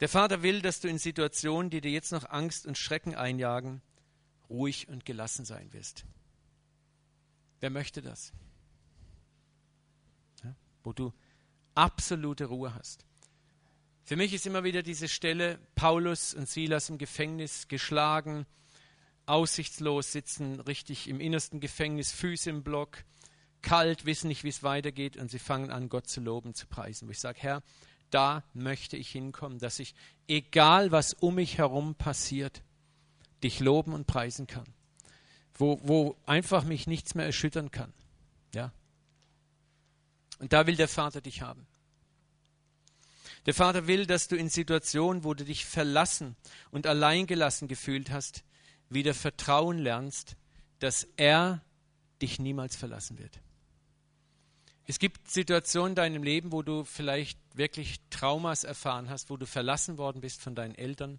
Der 0.00 0.08
Vater 0.08 0.42
will, 0.42 0.60
dass 0.60 0.80
du 0.80 0.88
in 0.88 0.98
Situationen, 0.98 1.70
die 1.70 1.80
dir 1.80 1.90
jetzt 1.90 2.12
noch 2.12 2.28
Angst 2.28 2.66
und 2.66 2.76
Schrecken 2.76 3.14
einjagen, 3.14 3.80
ruhig 4.50 4.88
und 4.88 5.04
gelassen 5.04 5.44
sein 5.44 5.72
wirst. 5.72 6.04
Wer 7.60 7.70
möchte 7.70 8.02
das? 8.02 8.32
Ja, 10.44 10.54
wo 10.84 10.92
du 10.92 11.12
absolute 11.74 12.46
Ruhe 12.46 12.74
hast. 12.74 13.06
Für 14.04 14.16
mich 14.16 14.32
ist 14.34 14.46
immer 14.46 14.62
wieder 14.62 14.82
diese 14.82 15.08
Stelle, 15.08 15.58
Paulus 15.74 16.34
und 16.34 16.48
Silas 16.48 16.90
im 16.90 16.98
Gefängnis 16.98 17.66
geschlagen, 17.66 18.46
aussichtslos 19.24 20.12
sitzen, 20.12 20.60
richtig 20.60 21.08
im 21.08 21.20
innersten 21.20 21.58
Gefängnis, 21.58 22.12
Füße 22.12 22.50
im 22.50 22.62
Block, 22.62 23.04
kalt, 23.62 24.04
wissen 24.06 24.28
nicht, 24.28 24.44
wie 24.44 24.48
es 24.48 24.62
weitergeht 24.62 25.16
und 25.16 25.30
sie 25.30 25.40
fangen 25.40 25.72
an, 25.72 25.88
Gott 25.88 26.06
zu 26.06 26.20
loben, 26.20 26.54
zu 26.54 26.68
preisen. 26.68 27.08
Wo 27.08 27.12
ich 27.12 27.18
sage, 27.18 27.40
Herr, 27.40 27.62
da 28.10 28.42
möchte 28.54 28.96
ich 28.96 29.10
hinkommen, 29.10 29.58
dass 29.58 29.78
ich, 29.78 29.94
egal 30.28 30.92
was 30.92 31.14
um 31.14 31.36
mich 31.36 31.58
herum 31.58 31.94
passiert, 31.94 32.62
dich 33.42 33.60
loben 33.60 33.92
und 33.92 34.06
preisen 34.06 34.46
kann. 34.46 34.66
Wo, 35.54 35.80
wo 35.82 36.16
einfach 36.26 36.64
mich 36.64 36.86
nichts 36.86 37.14
mehr 37.14 37.26
erschüttern 37.26 37.70
kann. 37.70 37.92
Ja? 38.54 38.72
Und 40.38 40.52
da 40.52 40.66
will 40.66 40.76
der 40.76 40.88
Vater 40.88 41.20
dich 41.20 41.42
haben. 41.42 41.66
Der 43.46 43.54
Vater 43.54 43.86
will, 43.86 44.06
dass 44.06 44.28
du 44.28 44.36
in 44.36 44.48
Situationen, 44.48 45.22
wo 45.22 45.32
du 45.32 45.44
dich 45.44 45.64
verlassen 45.64 46.36
und 46.70 46.86
alleingelassen 46.86 47.68
gefühlt 47.68 48.10
hast, 48.10 48.44
wieder 48.90 49.14
Vertrauen 49.14 49.78
lernst, 49.78 50.36
dass 50.80 51.06
er 51.16 51.62
dich 52.20 52.38
niemals 52.38 52.76
verlassen 52.76 53.18
wird. 53.18 53.40
Es 54.88 55.00
gibt 55.00 55.28
Situationen 55.28 55.90
in 55.90 55.96
deinem 55.96 56.22
Leben, 56.22 56.52
wo 56.52 56.62
du 56.62 56.84
vielleicht 56.84 57.40
wirklich 57.56 57.98
Traumas 58.08 58.62
erfahren 58.62 59.10
hast, 59.10 59.30
wo 59.30 59.36
du 59.36 59.44
verlassen 59.44 59.98
worden 59.98 60.20
bist 60.20 60.40
von 60.40 60.54
deinen 60.54 60.76
Eltern, 60.76 61.18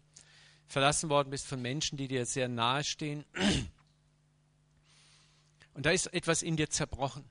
verlassen 0.67 1.09
worden 1.09 1.29
bist 1.29 1.47
von 1.47 1.61
Menschen, 1.61 1.97
die 1.97 2.07
dir 2.07 2.25
sehr 2.25 2.47
nahe 2.47 2.85
stehen. 2.85 3.25
Und 5.73 5.85
da 5.85 5.91
ist 5.91 6.07
etwas 6.13 6.43
in 6.43 6.55
dir 6.55 6.69
zerbrochen. 6.69 7.25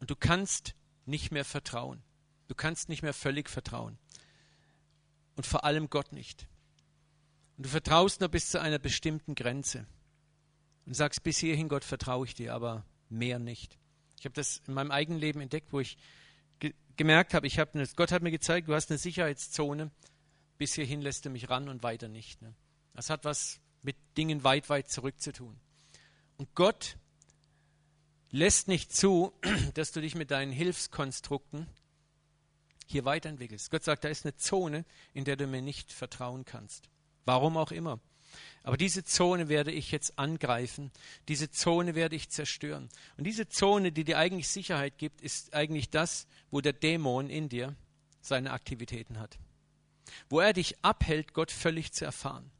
Und 0.00 0.10
du 0.10 0.16
kannst 0.16 0.74
nicht 1.04 1.30
mehr 1.30 1.44
vertrauen. 1.44 2.02
Du 2.48 2.54
kannst 2.54 2.88
nicht 2.88 3.02
mehr 3.02 3.14
völlig 3.14 3.50
vertrauen. 3.50 3.98
Und 5.36 5.46
vor 5.46 5.64
allem 5.64 5.90
Gott 5.90 6.12
nicht. 6.12 6.48
Und 7.58 7.66
du 7.66 7.68
vertraust 7.68 8.20
nur 8.20 8.30
bis 8.30 8.50
zu 8.50 8.60
einer 8.60 8.78
bestimmten 8.78 9.34
Grenze. 9.34 9.86
Und 10.86 10.94
sagst, 10.94 11.22
bis 11.22 11.38
hierhin, 11.38 11.68
Gott, 11.68 11.84
vertraue 11.84 12.26
ich 12.26 12.34
dir, 12.34 12.54
aber 12.54 12.84
mehr 13.10 13.38
nicht. 13.38 13.78
Ich 14.18 14.24
habe 14.24 14.34
das 14.34 14.62
in 14.66 14.74
meinem 14.74 14.90
eigenen 14.90 15.20
Leben 15.20 15.40
entdeckt, 15.40 15.72
wo 15.72 15.80
ich 15.80 15.98
ge 16.58 16.74
gemerkt 16.96 17.34
habe, 17.34 17.46
ich 17.46 17.58
habe 17.58 17.86
Gott 17.94 18.12
hat 18.12 18.22
mir 18.22 18.30
gezeigt, 18.30 18.68
du 18.68 18.74
hast 18.74 18.90
eine 18.90 18.98
Sicherheitszone, 18.98 19.90
bis 20.58 20.74
hierhin 20.74 21.02
lässt 21.02 21.24
du 21.24 21.30
mich 21.30 21.50
ran 21.50 21.68
und 21.68 21.82
weiter 21.82 22.08
nicht. 22.08 22.40
Ne? 22.42 22.54
Das 22.94 23.10
hat 23.10 23.24
was 23.24 23.60
mit 23.82 23.96
Dingen 24.16 24.44
weit, 24.44 24.68
weit 24.70 24.88
zurück 24.90 25.20
zu 25.20 25.32
tun. 25.32 25.60
Und 26.38 26.54
Gott 26.54 26.96
lässt 28.30 28.68
nicht 28.68 28.94
zu, 28.94 29.32
dass 29.74 29.92
du 29.92 30.00
dich 30.00 30.14
mit 30.14 30.30
deinen 30.30 30.52
Hilfskonstrukten 30.52 31.66
hier 32.86 33.04
weiterentwickelst. 33.04 33.70
Gott 33.70 33.84
sagt, 33.84 34.04
da 34.04 34.08
ist 34.08 34.24
eine 34.24 34.36
Zone, 34.36 34.84
in 35.12 35.24
der 35.24 35.36
du 35.36 35.46
mir 35.46 35.62
nicht 35.62 35.92
vertrauen 35.92 36.44
kannst. 36.44 36.88
Warum 37.24 37.56
auch 37.56 37.72
immer. 37.72 38.00
Aber 38.62 38.76
diese 38.76 39.04
Zone 39.04 39.48
werde 39.48 39.72
ich 39.72 39.90
jetzt 39.90 40.18
angreifen, 40.18 40.90
diese 41.28 41.50
Zone 41.50 41.94
werde 41.94 42.16
ich 42.16 42.28
zerstören. 42.30 42.88
Und 43.16 43.24
diese 43.24 43.48
Zone, 43.48 43.92
die 43.92 44.04
dir 44.04 44.18
eigentlich 44.18 44.48
Sicherheit 44.48 44.98
gibt, 44.98 45.20
ist 45.20 45.54
eigentlich 45.54 45.90
das, 45.90 46.26
wo 46.50 46.60
der 46.60 46.72
Dämon 46.72 47.30
in 47.30 47.48
dir 47.48 47.74
seine 48.20 48.50
Aktivitäten 48.50 49.18
hat. 49.18 49.38
Wo 50.28 50.40
er 50.40 50.52
dich 50.52 50.76
abhält, 50.82 51.32
Gott 51.32 51.50
völlig 51.50 51.92
zu 51.92 52.04
erfahren. 52.04 52.50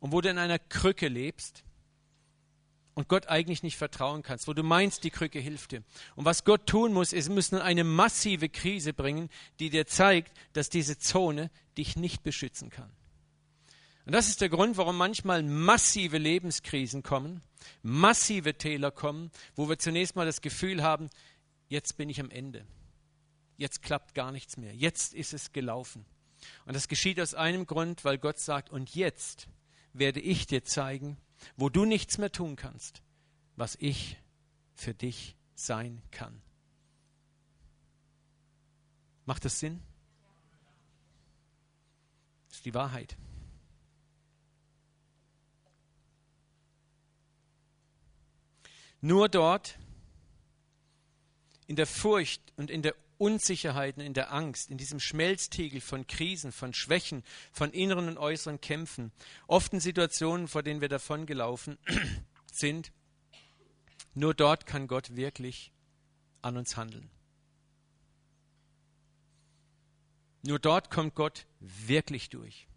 Und 0.00 0.12
wo 0.12 0.20
du 0.20 0.28
in 0.28 0.38
einer 0.38 0.58
Krücke 0.58 1.08
lebst 1.08 1.64
und 2.94 3.08
Gott 3.08 3.28
eigentlich 3.28 3.62
nicht 3.62 3.76
vertrauen 3.76 4.22
kannst, 4.22 4.48
wo 4.48 4.52
du 4.52 4.62
meinst, 4.62 5.04
die 5.04 5.10
Krücke 5.10 5.38
hilft 5.38 5.72
dir. 5.72 5.82
Und 6.14 6.24
was 6.24 6.44
Gott 6.44 6.66
tun 6.66 6.92
muss, 6.92 7.12
ist, 7.12 7.30
müssen 7.30 7.58
eine 7.58 7.84
massive 7.84 8.48
Krise 8.48 8.92
bringen, 8.92 9.30
die 9.60 9.70
dir 9.70 9.86
zeigt, 9.86 10.36
dass 10.52 10.68
diese 10.68 10.98
Zone 10.98 11.50
dich 11.78 11.96
nicht 11.96 12.22
beschützen 12.22 12.70
kann. 12.70 12.90
Und 14.04 14.12
das 14.12 14.28
ist 14.28 14.40
der 14.40 14.48
Grund, 14.48 14.76
warum 14.76 14.96
manchmal 14.96 15.42
massive 15.42 16.18
Lebenskrisen 16.18 17.02
kommen, 17.02 17.40
massive 17.82 18.54
Täler 18.54 18.90
kommen, 18.90 19.30
wo 19.54 19.68
wir 19.68 19.78
zunächst 19.78 20.16
mal 20.16 20.26
das 20.26 20.40
Gefühl 20.40 20.82
haben, 20.82 21.08
jetzt 21.68 21.96
bin 21.96 22.08
ich 22.08 22.20
am 22.20 22.30
Ende. 22.30 22.66
Jetzt 23.56 23.82
klappt 23.82 24.14
gar 24.14 24.32
nichts 24.32 24.56
mehr. 24.56 24.74
Jetzt 24.74 25.14
ist 25.14 25.32
es 25.32 25.52
gelaufen. 25.52 26.04
Und 26.66 26.74
das 26.74 26.88
geschieht 26.88 27.20
aus 27.20 27.34
einem 27.34 27.66
Grund, 27.66 28.04
weil 28.04 28.18
Gott 28.18 28.40
sagt, 28.40 28.70
und 28.70 28.92
jetzt 28.94 29.48
werde 29.92 30.20
ich 30.20 30.46
dir 30.46 30.64
zeigen, 30.64 31.16
wo 31.56 31.68
du 31.68 31.84
nichts 31.84 32.18
mehr 32.18 32.32
tun 32.32 32.56
kannst, 32.56 33.02
was 33.54 33.76
ich 33.78 34.16
für 34.74 34.94
dich 34.94 35.36
sein 35.54 36.02
kann. 36.10 36.42
Macht 39.26 39.44
das 39.44 39.60
Sinn? 39.60 39.80
Das 42.48 42.56
ist 42.58 42.64
die 42.64 42.74
Wahrheit. 42.74 43.16
Nur 49.02 49.28
dort, 49.28 49.78
in 51.66 51.74
der 51.74 51.88
Furcht 51.88 52.40
und 52.56 52.70
in 52.70 52.82
der 52.82 52.94
Unsicherheit 53.18 53.96
und 53.98 54.04
in 54.04 54.14
der 54.14 54.32
Angst, 54.32 54.70
in 54.70 54.78
diesem 54.78 55.00
Schmelztiegel 55.00 55.80
von 55.80 56.06
Krisen, 56.06 56.52
von 56.52 56.72
Schwächen, 56.72 57.24
von 57.52 57.72
inneren 57.72 58.08
und 58.08 58.16
äußeren 58.16 58.60
Kämpfen, 58.60 59.12
oft 59.48 59.72
in 59.72 59.80
Situationen, 59.80 60.46
vor 60.46 60.62
denen 60.62 60.80
wir 60.80 60.88
davongelaufen 60.88 61.78
sind, 62.52 62.92
nur 64.14 64.34
dort 64.34 64.66
kann 64.66 64.86
Gott 64.86 65.16
wirklich 65.16 65.72
an 66.40 66.56
uns 66.56 66.76
handeln. 66.76 67.10
Nur 70.42 70.60
dort 70.60 70.90
kommt 70.90 71.16
Gott 71.16 71.46
wirklich 71.58 72.30
durch. 72.30 72.68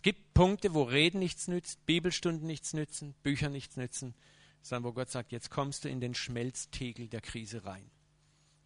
Es 0.00 0.02
gibt 0.02 0.32
Punkte, 0.32 0.72
wo 0.72 0.84
Reden 0.84 1.18
nichts 1.18 1.46
nützt, 1.46 1.84
Bibelstunden 1.84 2.46
nichts 2.46 2.72
nützen, 2.72 3.14
Bücher 3.22 3.50
nichts 3.50 3.76
nützen, 3.76 4.14
sondern 4.62 4.84
wo 4.84 4.94
Gott 4.94 5.10
sagt, 5.10 5.30
jetzt 5.30 5.50
kommst 5.50 5.84
du 5.84 5.90
in 5.90 6.00
den 6.00 6.14
Schmelztegel 6.14 7.06
der 7.06 7.20
Krise 7.20 7.66
rein. 7.66 7.90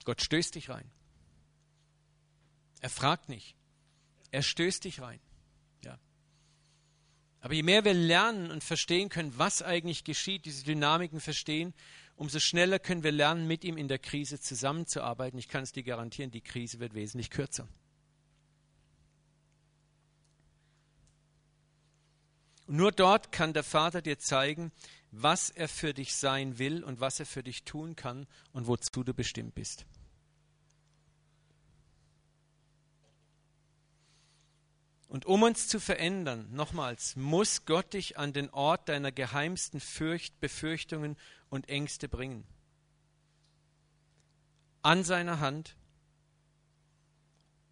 Gott 0.04 0.22
stößt 0.22 0.54
dich 0.54 0.70
rein. 0.70 0.88
Er 2.78 2.88
fragt 2.88 3.28
nicht. 3.28 3.56
Er 4.30 4.42
stößt 4.42 4.84
dich 4.84 5.00
rein. 5.00 5.18
Ja. 5.84 5.98
Aber 7.40 7.54
je 7.54 7.64
mehr 7.64 7.84
wir 7.84 7.94
lernen 7.94 8.52
und 8.52 8.62
verstehen 8.62 9.08
können, 9.08 9.36
was 9.36 9.60
eigentlich 9.60 10.04
geschieht, 10.04 10.44
diese 10.44 10.62
Dynamiken 10.62 11.18
verstehen, 11.18 11.74
umso 12.14 12.38
schneller 12.38 12.78
können 12.78 13.02
wir 13.02 13.10
lernen, 13.10 13.48
mit 13.48 13.64
ihm 13.64 13.76
in 13.76 13.88
der 13.88 13.98
Krise 13.98 14.38
zusammenzuarbeiten. 14.38 15.40
Ich 15.40 15.48
kann 15.48 15.64
es 15.64 15.72
dir 15.72 15.82
garantieren, 15.82 16.30
die 16.30 16.42
Krise 16.42 16.78
wird 16.78 16.94
wesentlich 16.94 17.30
kürzer. 17.30 17.66
Nur 22.66 22.92
dort 22.92 23.32
kann 23.32 23.52
der 23.52 23.64
Vater 23.64 24.02
dir 24.02 24.18
zeigen, 24.18 24.72
was 25.10 25.50
er 25.50 25.68
für 25.68 25.94
dich 25.94 26.14
sein 26.14 26.58
will 26.58 26.82
und 26.82 27.00
was 27.00 27.20
er 27.20 27.26
für 27.26 27.42
dich 27.42 27.64
tun 27.64 27.96
kann 27.96 28.26
und 28.52 28.66
wozu 28.66 29.04
du 29.04 29.14
bestimmt 29.14 29.54
bist. 29.54 29.86
Und 35.14 35.26
um 35.26 35.44
uns 35.44 35.68
zu 35.68 35.78
verändern, 35.78 36.48
nochmals, 36.50 37.14
muss 37.14 37.66
Gott 37.66 37.92
dich 37.92 38.18
an 38.18 38.32
den 38.32 38.50
Ort 38.50 38.88
deiner 38.88 39.12
geheimsten 39.12 39.78
Fürcht, 39.78 40.40
Befürchtungen 40.40 41.16
und 41.50 41.68
Ängste 41.68 42.08
bringen. 42.08 42.44
An 44.82 45.04
seiner 45.04 45.38
Hand. 45.38 45.76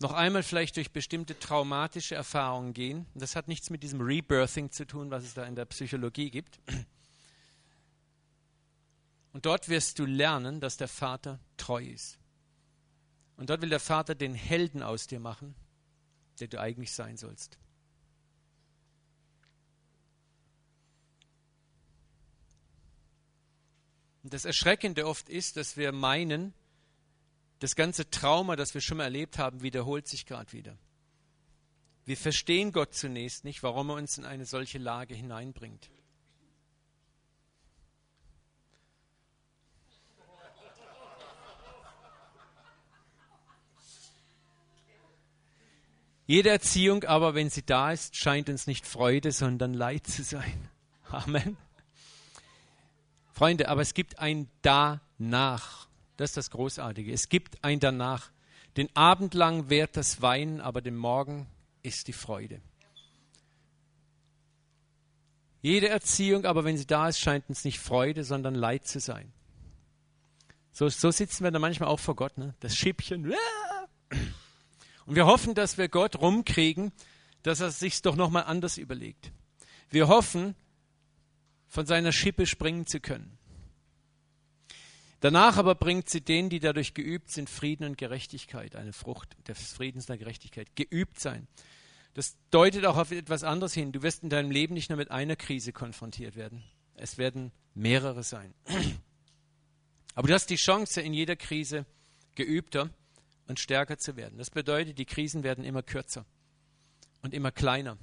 Noch 0.02 0.14
einmal 0.14 0.42
vielleicht 0.42 0.76
durch 0.78 0.90
bestimmte 0.90 1.38
traumatische 1.38 2.16
Erfahrungen 2.16 2.74
gehen. 2.74 3.06
Das 3.14 3.36
hat 3.36 3.46
nichts 3.46 3.70
mit 3.70 3.84
diesem 3.84 4.00
Rebirthing 4.00 4.72
zu 4.72 4.84
tun, 4.84 5.12
was 5.12 5.22
es 5.22 5.34
da 5.34 5.44
in 5.44 5.54
der 5.54 5.64
Psychologie 5.66 6.28
gibt. 6.28 6.58
Und 9.32 9.46
dort 9.46 9.68
wirst 9.68 10.00
du 10.00 10.04
lernen, 10.04 10.58
dass 10.58 10.76
der 10.76 10.88
Vater 10.88 11.38
treu 11.56 11.84
ist. 11.84 12.18
Und 13.36 13.48
dort 13.48 13.62
will 13.62 13.68
der 13.68 13.78
Vater 13.78 14.16
den 14.16 14.34
Helden 14.34 14.82
aus 14.82 15.06
dir 15.06 15.20
machen, 15.20 15.54
der 16.40 16.48
du 16.48 16.60
eigentlich 16.60 16.90
sein 16.90 17.16
sollst. 17.16 17.60
Und 24.24 24.34
das 24.34 24.44
Erschreckende 24.44 25.06
oft 25.06 25.28
ist, 25.28 25.56
dass 25.56 25.76
wir 25.76 25.92
meinen, 25.92 26.54
das 27.62 27.76
ganze 27.76 28.10
Trauma, 28.10 28.56
das 28.56 28.74
wir 28.74 28.80
schon 28.80 28.96
mal 28.96 29.04
erlebt 29.04 29.38
haben, 29.38 29.62
wiederholt 29.62 30.08
sich 30.08 30.26
gerade 30.26 30.52
wieder. 30.52 30.76
Wir 32.04 32.16
verstehen 32.16 32.72
Gott 32.72 32.94
zunächst 32.94 33.44
nicht, 33.44 33.62
warum 33.62 33.90
er 33.90 33.96
uns 33.96 34.18
in 34.18 34.24
eine 34.24 34.46
solche 34.46 34.78
Lage 34.78 35.14
hineinbringt. 35.14 35.88
Jede 46.26 46.50
Erziehung 46.50 47.04
aber, 47.04 47.34
wenn 47.34 47.50
sie 47.50 47.64
da 47.64 47.92
ist, 47.92 48.16
scheint 48.16 48.48
uns 48.48 48.66
nicht 48.66 48.86
Freude, 48.86 49.30
sondern 49.30 49.74
Leid 49.74 50.06
zu 50.06 50.24
sein. 50.24 50.68
Amen. 51.10 51.56
Freunde, 53.32 53.68
aber 53.68 53.82
es 53.82 53.94
gibt 53.94 54.18
ein 54.18 54.48
Danach. 54.62 55.91
Das 56.22 56.30
ist 56.30 56.36
das 56.36 56.50
Großartige. 56.50 57.12
Es 57.12 57.28
gibt 57.28 57.64
ein 57.64 57.80
Danach. 57.80 58.30
Den 58.76 58.94
Abend 58.94 59.34
lang 59.34 59.70
währt 59.70 59.96
das 59.96 60.22
Weinen, 60.22 60.60
aber 60.60 60.80
dem 60.80 60.96
Morgen 60.96 61.48
ist 61.82 62.06
die 62.06 62.12
Freude. 62.12 62.60
Jede 65.62 65.88
Erziehung, 65.88 66.44
aber 66.44 66.62
wenn 66.62 66.76
sie 66.76 66.86
da 66.86 67.08
ist, 67.08 67.18
scheint 67.18 67.48
uns 67.48 67.64
nicht 67.64 67.80
Freude, 67.80 68.22
sondern 68.22 68.54
Leid 68.54 68.86
zu 68.86 69.00
sein. 69.00 69.32
So, 70.70 70.88
so 70.88 71.10
sitzen 71.10 71.42
wir 71.42 71.50
da 71.50 71.58
manchmal 71.58 71.88
auch 71.88 71.98
vor 71.98 72.14
Gott, 72.14 72.38
ne? 72.38 72.54
Das 72.60 72.76
Schippchen. 72.76 73.34
Und 75.06 75.16
wir 75.16 75.26
hoffen, 75.26 75.56
dass 75.56 75.76
wir 75.76 75.88
Gott 75.88 76.20
rumkriegen, 76.20 76.92
dass 77.42 77.58
er 77.58 77.72
sich 77.72 78.00
doch 78.00 78.14
nochmal 78.14 78.44
anders 78.44 78.78
überlegt. 78.78 79.32
Wir 79.90 80.06
hoffen, 80.06 80.54
von 81.66 81.84
seiner 81.84 82.12
Schippe 82.12 82.46
springen 82.46 82.86
zu 82.86 83.00
können. 83.00 83.40
Danach 85.22 85.56
aber 85.56 85.76
bringt 85.76 86.10
sie 86.10 86.20
denen, 86.20 86.50
die 86.50 86.58
dadurch 86.58 86.94
geübt 86.94 87.30
sind, 87.30 87.48
Frieden 87.48 87.84
und 87.84 87.96
Gerechtigkeit, 87.96 88.74
eine 88.74 88.92
Frucht 88.92 89.36
des 89.46 89.72
Friedens 89.72 90.04
und 90.04 90.08
der 90.08 90.18
Gerechtigkeit. 90.18 90.74
Geübt 90.74 91.20
sein. 91.20 91.46
Das 92.14 92.36
deutet 92.50 92.84
auch 92.86 92.96
auf 92.96 93.12
etwas 93.12 93.44
anderes 93.44 93.72
hin. 93.72 93.92
Du 93.92 94.02
wirst 94.02 94.24
in 94.24 94.30
deinem 94.30 94.50
Leben 94.50 94.74
nicht 94.74 94.90
nur 94.90 94.96
mit 94.96 95.12
einer 95.12 95.36
Krise 95.36 95.72
konfrontiert 95.72 96.34
werden. 96.34 96.64
Es 96.96 97.18
werden 97.18 97.52
mehrere 97.72 98.24
sein. 98.24 98.52
Aber 100.16 100.26
du 100.26 100.34
hast 100.34 100.50
die 100.50 100.56
Chance, 100.56 101.00
in 101.00 101.14
jeder 101.14 101.36
Krise 101.36 101.86
geübter 102.34 102.90
und 103.46 103.60
stärker 103.60 103.98
zu 103.98 104.16
werden. 104.16 104.38
Das 104.38 104.50
bedeutet, 104.50 104.98
die 104.98 105.06
Krisen 105.06 105.44
werden 105.44 105.64
immer 105.64 105.84
kürzer 105.84 106.26
und 107.22 107.32
immer 107.32 107.52
kleiner. 107.52 107.96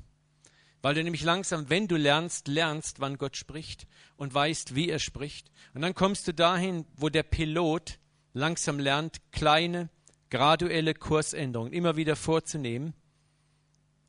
Weil 0.82 0.95
du 0.95 1.03
nämlich 1.03 1.23
langsam, 1.23 1.69
wenn 1.69 1.88
du 1.88 1.97
lernst, 1.97 2.47
lernst, 2.47 2.99
wann 2.99 3.17
Gott 3.17 3.36
spricht 3.36 3.86
und 4.15 4.34
weißt, 4.34 4.75
wie 4.75 4.89
er 4.89 4.99
spricht. 4.99 5.51
Und 5.73 5.82
dann 5.82 5.93
kommst 5.93 6.27
du 6.27 6.34
dahin, 6.34 6.86
wo 6.95 7.09
der 7.09 7.23
Pilot 7.23 7.99
langsam 8.34 8.80
lernt, 8.80 9.17
kleine, 9.32 9.89
graduelle 10.30 10.93
Kursänderungen 10.93 11.73
immer 11.73 11.97
wieder 11.97 12.15
vorzunehmen. 12.15 12.93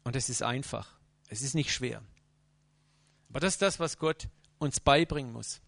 Und 0.05 0.15
es 0.17 0.29
ist 0.29 0.43
einfach. 0.43 0.99
Es 1.29 1.43
ist 1.43 1.55
nicht 1.55 1.73
schwer. 1.73 2.03
Aber 3.31 3.41
das 3.41 3.55
ist 3.55 3.63
das, 3.63 3.81
was 3.81 3.99
Gott 3.99 4.29
uns 4.59 4.81
beibringen 4.81 5.33
muss. 5.33 5.61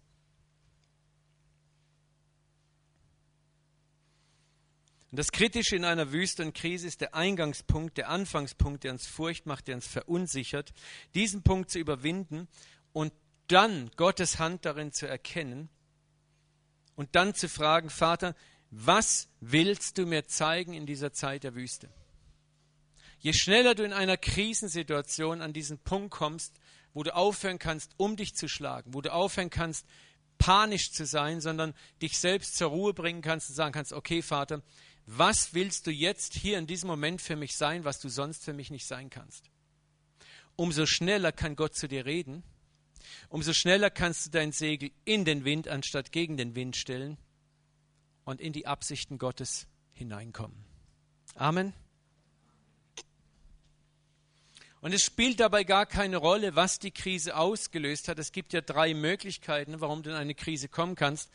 Und 5.13 5.19
das 5.19 5.31
Kritische 5.31 5.77
in 5.77 5.85
einer 5.85 6.11
Wüste 6.11 6.43
und 6.43 6.55
Krise 6.55 6.87
ist 6.87 7.03
der 7.03 7.15
Eingangspunkt, 7.15 7.99
der 7.99 8.09
Anfangspunkt, 8.09 8.83
der 8.83 8.93
uns 8.93 9.07
Furcht 9.07 9.45
macht, 9.45 9.69
der 9.69 9.75
uns 9.75 9.87
verunsichert, 9.87 10.73
diesen 11.15 11.43
Punkt 11.43 11.71
zu 11.71 11.79
überwinden 11.79 12.49
und 12.95 13.13
dann 13.47 13.91
Gottes 13.97 14.39
Hand 14.39 14.65
darin 14.65 14.91
zu 14.91 15.07
erkennen 15.07 15.69
und 16.97 17.15
dann 17.15 17.35
zu 17.35 17.51
fragen, 17.51 17.91
Vater, 17.91 18.35
was 18.71 19.29
willst 19.41 19.99
du 19.99 20.07
mir 20.07 20.27
zeigen 20.29 20.73
in 20.73 20.87
dieser 20.87 21.13
Zeit 21.13 21.45
der 21.45 21.55
Wüste? 21.55 21.91
Je 23.19 23.35
schneller 23.35 23.75
du 23.75 23.85
in 23.85 23.93
einer 23.93 24.17
Krisensituation 24.17 25.43
an 25.43 25.53
diesen 25.53 25.79
Punkt 25.79 26.11
kommst, 26.11 26.59
wo 26.95 27.03
du 27.03 27.15
aufhören 27.15 27.59
kannst, 27.59 27.93
um 27.99 28.17
dich 28.17 28.35
zu 28.35 28.49
schlagen, 28.49 28.95
wo 28.95 29.03
du 29.03 29.13
aufhören 29.13 29.51
kannst, 29.51 29.87
panisch 30.39 30.91
zu 30.91 31.07
sein, 31.07 31.41
sondern 31.41 31.73
dich 32.01 32.19
selbst 32.19 32.57
zur 32.57 32.71
Ruhe 32.71 32.95
bringen 32.95 33.23
kannst 33.23 33.51
und 33.51 33.55
sagen 33.55 33.73
kannst, 33.73 33.93
okay, 33.93 34.23
Vater, 34.23 34.63
was 35.07 35.55
willst 35.55 35.87
du 35.87 35.91
jetzt 35.91 36.35
hier 36.35 36.59
in 36.59 36.67
diesem 36.67 36.89
Moment 36.89 37.21
für 37.21 37.37
mich 37.37 37.57
sein, 37.57 37.85
was 37.85 38.01
du 38.01 38.09
sonst 38.09 38.45
für 38.45 38.53
mich 38.53 38.71
nicht 38.71 38.87
sein 38.87 39.11
kannst? 39.11 39.51
Umso 40.57 40.87
schneller 40.87 41.33
kann 41.33 41.57
Gott 41.57 41.75
zu 41.75 41.89
dir 41.89 42.07
reden, 42.07 42.43
umso 43.29 43.53
schneller 43.53 43.91
kannst 43.91 44.27
du 44.27 44.31
dein 44.31 44.53
Segel 44.53 44.91
in 45.05 45.25
den 45.25 45.45
Wind 45.45 45.69
anstatt 45.69 46.13
gegen 46.13 46.37
den 46.37 46.55
Wind 46.55 46.77
stellen 46.77 47.19
und 48.25 48.41
in 48.41 48.53
die 48.53 48.67
Absichten 48.67 49.19
Gottes 49.19 49.67
hineinkommen. 49.93 50.65
Amen. 51.35 51.73
Und 54.81 54.93
es 54.93 55.05
spielt 55.05 55.39
dabei 55.39 55.63
gar 55.63 55.87
keine 55.87 56.17
Rolle, 56.17 56.57
was 56.57 56.81
die 56.81 56.91
Krise 56.91 57.37
ausgelöst 57.37 58.09
hat. 58.09 58.19
Es 58.19 58.33
gibt 58.33 58.53
ja 58.53 58.61
drei 58.61 58.95
Möglichkeiten, 58.95 59.81
warum 59.81 60.03
du 60.03 60.11
in 60.11 60.17
eine 60.17 60.35
Krise 60.35 60.69
kommen 60.69 60.97
kannst. 60.97 61.31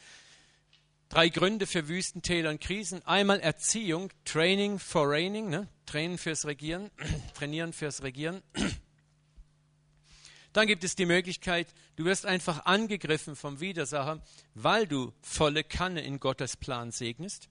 Drei 1.09 1.29
Gründe 1.29 1.67
für 1.67 1.87
Wüstentäler 1.87 2.49
und 2.49 2.59
Krisen. 2.59 3.05
Einmal 3.05 3.39
Erziehung, 3.39 4.11
Training 4.25 4.77
for 4.77 5.09
Reigning, 5.09 5.49
ne? 5.49 5.67
Trainen 5.85 6.17
fürs 6.17 6.45
Regieren, 6.45 6.91
Trainieren 7.33 7.71
fürs 7.71 8.03
Regieren. 8.03 8.41
Dann 10.53 10.67
gibt 10.67 10.83
es 10.83 10.95
die 10.95 11.05
Möglichkeit, 11.05 11.67
du 11.95 12.05
wirst 12.05 12.25
einfach 12.25 12.65
angegriffen 12.65 13.35
vom 13.35 13.59
Widersacher, 13.59 14.21
weil 14.53 14.87
du 14.87 15.13
volle 15.21 15.63
Kanne 15.63 16.01
in 16.01 16.19
Gottes 16.19 16.57
Plan 16.57 16.91
segnest. 16.91 17.47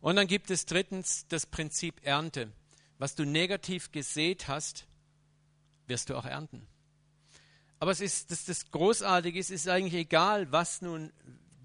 Und 0.00 0.14
dann 0.14 0.28
gibt 0.28 0.50
es 0.52 0.66
drittens 0.66 1.26
das 1.26 1.46
Prinzip 1.46 2.00
Ernte. 2.04 2.52
Was 2.98 3.16
du 3.16 3.24
negativ 3.24 3.90
gesät 3.90 4.46
hast, 4.46 4.86
wirst 5.88 6.08
du 6.08 6.16
auch 6.16 6.26
ernten. 6.26 6.68
Aber 7.80 7.90
es 7.90 8.00
ist, 8.00 8.30
das, 8.30 8.44
das 8.44 8.70
Großartige 8.70 9.38
ist, 9.38 9.50
ist 9.50 9.68
eigentlich 9.68 9.94
egal, 9.94 10.52
was 10.52 10.82
nun 10.82 11.12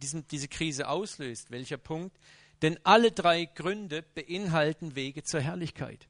diesen, 0.02 0.28
diese 0.28 0.48
Krise 0.48 0.88
auslöst, 0.88 1.52
welcher 1.52 1.78
Punkt. 1.78 2.18
Denn 2.62 2.80
alle 2.84 3.12
drei 3.12 3.46
Gründe 3.46 4.04
beinhalten 4.04 4.96
Wege 4.96 5.24
zur 5.24 5.42
Herrlichkeit. 5.42 6.08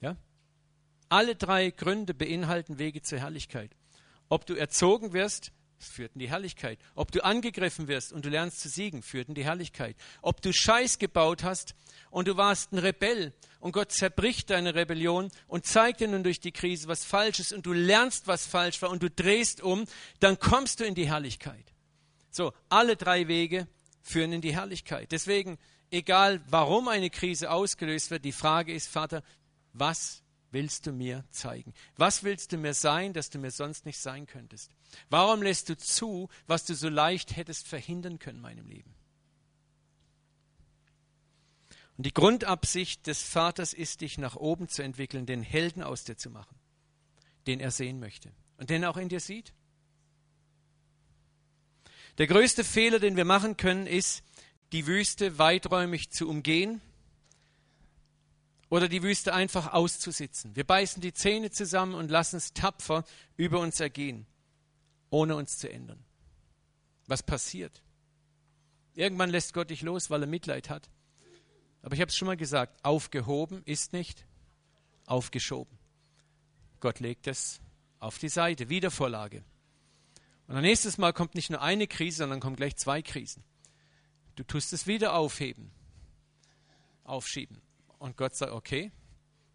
Ja? 0.00 0.16
Alle 1.08 1.34
drei 1.34 1.70
Gründe 1.70 2.14
beinhalten 2.14 2.78
Wege 2.78 3.02
zur 3.02 3.18
Herrlichkeit. 3.18 3.70
Ob 4.28 4.46
du 4.46 4.54
erzogen 4.54 5.12
wirst, 5.12 5.52
das 5.78 5.88
führt 5.88 6.12
in 6.14 6.20
die 6.20 6.30
Herrlichkeit. 6.30 6.78
Ob 6.94 7.12
du 7.12 7.22
angegriffen 7.22 7.86
wirst 7.86 8.12
und 8.12 8.24
du 8.24 8.30
lernst 8.30 8.60
zu 8.60 8.68
siegen, 8.68 9.02
führt 9.02 9.28
in 9.28 9.34
die 9.34 9.44
Herrlichkeit. 9.44 9.96
Ob 10.22 10.40
du 10.40 10.52
Scheiß 10.52 10.98
gebaut 10.98 11.42
hast 11.42 11.74
und 12.10 12.28
du 12.28 12.36
warst 12.36 12.72
ein 12.72 12.78
Rebell 12.78 13.34
und 13.60 13.72
Gott 13.72 13.92
zerbricht 13.92 14.50
deine 14.50 14.74
Rebellion 14.74 15.30
und 15.48 15.66
zeigt 15.66 16.00
dir 16.00 16.08
nun 16.08 16.22
durch 16.22 16.40
die 16.40 16.52
Krise, 16.52 16.88
was 16.88 17.04
falsch 17.04 17.40
ist 17.40 17.52
und 17.52 17.66
du 17.66 17.72
lernst, 17.72 18.26
was 18.26 18.46
falsch 18.46 18.80
war 18.80 18.90
und 18.90 19.02
du 19.02 19.10
drehst 19.10 19.60
um, 19.60 19.84
dann 20.20 20.38
kommst 20.38 20.80
du 20.80 20.84
in 20.84 20.94
die 20.94 21.08
Herrlichkeit. 21.08 21.72
So, 22.36 22.52
alle 22.68 22.96
drei 22.96 23.28
Wege 23.28 23.66
führen 24.02 24.30
in 24.30 24.42
die 24.42 24.54
Herrlichkeit. 24.54 25.10
Deswegen, 25.10 25.56
egal 25.90 26.42
warum 26.50 26.86
eine 26.86 27.08
Krise 27.08 27.50
ausgelöst 27.50 28.10
wird, 28.10 28.26
die 28.26 28.32
Frage 28.32 28.74
ist, 28.74 28.88
Vater, 28.88 29.22
was 29.72 30.22
willst 30.50 30.86
du 30.86 30.92
mir 30.92 31.24
zeigen? 31.30 31.72
Was 31.96 32.24
willst 32.24 32.52
du 32.52 32.58
mir 32.58 32.74
sein, 32.74 33.14
dass 33.14 33.30
du 33.30 33.38
mir 33.38 33.50
sonst 33.50 33.86
nicht 33.86 33.98
sein 33.98 34.26
könntest? 34.26 34.70
Warum 35.08 35.40
lässt 35.40 35.70
du 35.70 35.78
zu, 35.78 36.28
was 36.46 36.66
du 36.66 36.74
so 36.74 36.90
leicht 36.90 37.36
hättest 37.36 37.68
verhindern 37.68 38.18
können 38.18 38.36
in 38.36 38.42
meinem 38.42 38.66
Leben? 38.66 38.94
Und 41.96 42.04
die 42.04 42.12
Grundabsicht 42.12 43.06
des 43.06 43.22
Vaters 43.22 43.72
ist, 43.72 44.02
dich 44.02 44.18
nach 44.18 44.36
oben 44.36 44.68
zu 44.68 44.82
entwickeln, 44.82 45.24
den 45.24 45.40
Helden 45.40 45.82
aus 45.82 46.04
dir 46.04 46.18
zu 46.18 46.28
machen, 46.28 46.58
den 47.46 47.60
er 47.60 47.70
sehen 47.70 47.98
möchte 47.98 48.30
und 48.58 48.68
den 48.68 48.82
er 48.82 48.90
auch 48.90 48.98
in 48.98 49.08
dir 49.08 49.20
sieht. 49.20 49.54
Der 52.18 52.26
größte 52.26 52.64
Fehler, 52.64 52.98
den 52.98 53.16
wir 53.16 53.24
machen 53.24 53.56
können, 53.56 53.86
ist, 53.86 54.22
die 54.72 54.86
Wüste 54.86 55.38
weiträumig 55.38 56.10
zu 56.10 56.28
umgehen 56.28 56.80
oder 58.68 58.88
die 58.88 59.02
Wüste 59.02 59.34
einfach 59.34 59.72
auszusitzen. 59.72 60.56
Wir 60.56 60.64
beißen 60.64 61.00
die 61.00 61.12
Zähne 61.12 61.50
zusammen 61.50 61.94
und 61.94 62.10
lassen 62.10 62.36
es 62.36 62.52
tapfer 62.52 63.04
über 63.36 63.60
uns 63.60 63.80
ergehen, 63.80 64.26
ohne 65.10 65.36
uns 65.36 65.58
zu 65.58 65.70
ändern. 65.70 66.02
Was 67.06 67.22
passiert? 67.22 67.82
Irgendwann 68.94 69.30
lässt 69.30 69.52
Gott 69.52 69.70
dich 69.70 69.82
los, 69.82 70.10
weil 70.10 70.22
er 70.22 70.26
Mitleid 70.26 70.70
hat. 70.70 70.88
Aber 71.82 71.94
ich 71.94 72.00
habe 72.00 72.08
es 72.08 72.16
schon 72.16 72.26
mal 72.26 72.36
gesagt, 72.36 72.84
aufgehoben 72.84 73.62
ist 73.64 73.92
nicht 73.92 74.24
aufgeschoben. 75.04 75.78
Gott 76.80 76.98
legt 76.98 77.26
es 77.26 77.60
auf 78.00 78.18
die 78.18 78.28
Seite, 78.28 78.68
Wiedervorlage. 78.68 79.44
Und 80.46 80.54
dann 80.54 80.62
nächstes 80.62 80.98
Mal 80.98 81.12
kommt 81.12 81.34
nicht 81.34 81.50
nur 81.50 81.60
eine 81.60 81.86
Krise, 81.86 82.18
sondern 82.18 82.40
kommen 82.40 82.56
gleich 82.56 82.76
zwei 82.76 83.02
Krisen. 83.02 83.42
Du 84.36 84.44
tust 84.44 84.72
es 84.72 84.86
wieder 84.86 85.14
aufheben, 85.14 85.72
aufschieben. 87.04 87.60
Und 87.98 88.16
Gott 88.16 88.36
sagt, 88.36 88.52
okay, 88.52 88.92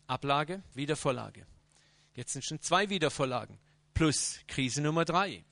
Ablage, 0.08 0.64
Wiedervorlage. 0.74 1.46
Jetzt 2.14 2.34
sind 2.34 2.44
schon 2.44 2.60
zwei 2.60 2.90
Wiedervorlagen 2.90 3.60
plus 3.94 4.40
Krise 4.48 4.82
Nummer 4.82 5.06
drei. 5.06 5.46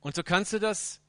Und 0.00 0.14
so 0.16 0.22
kannst 0.22 0.52
du 0.52 0.58
das 0.58 1.00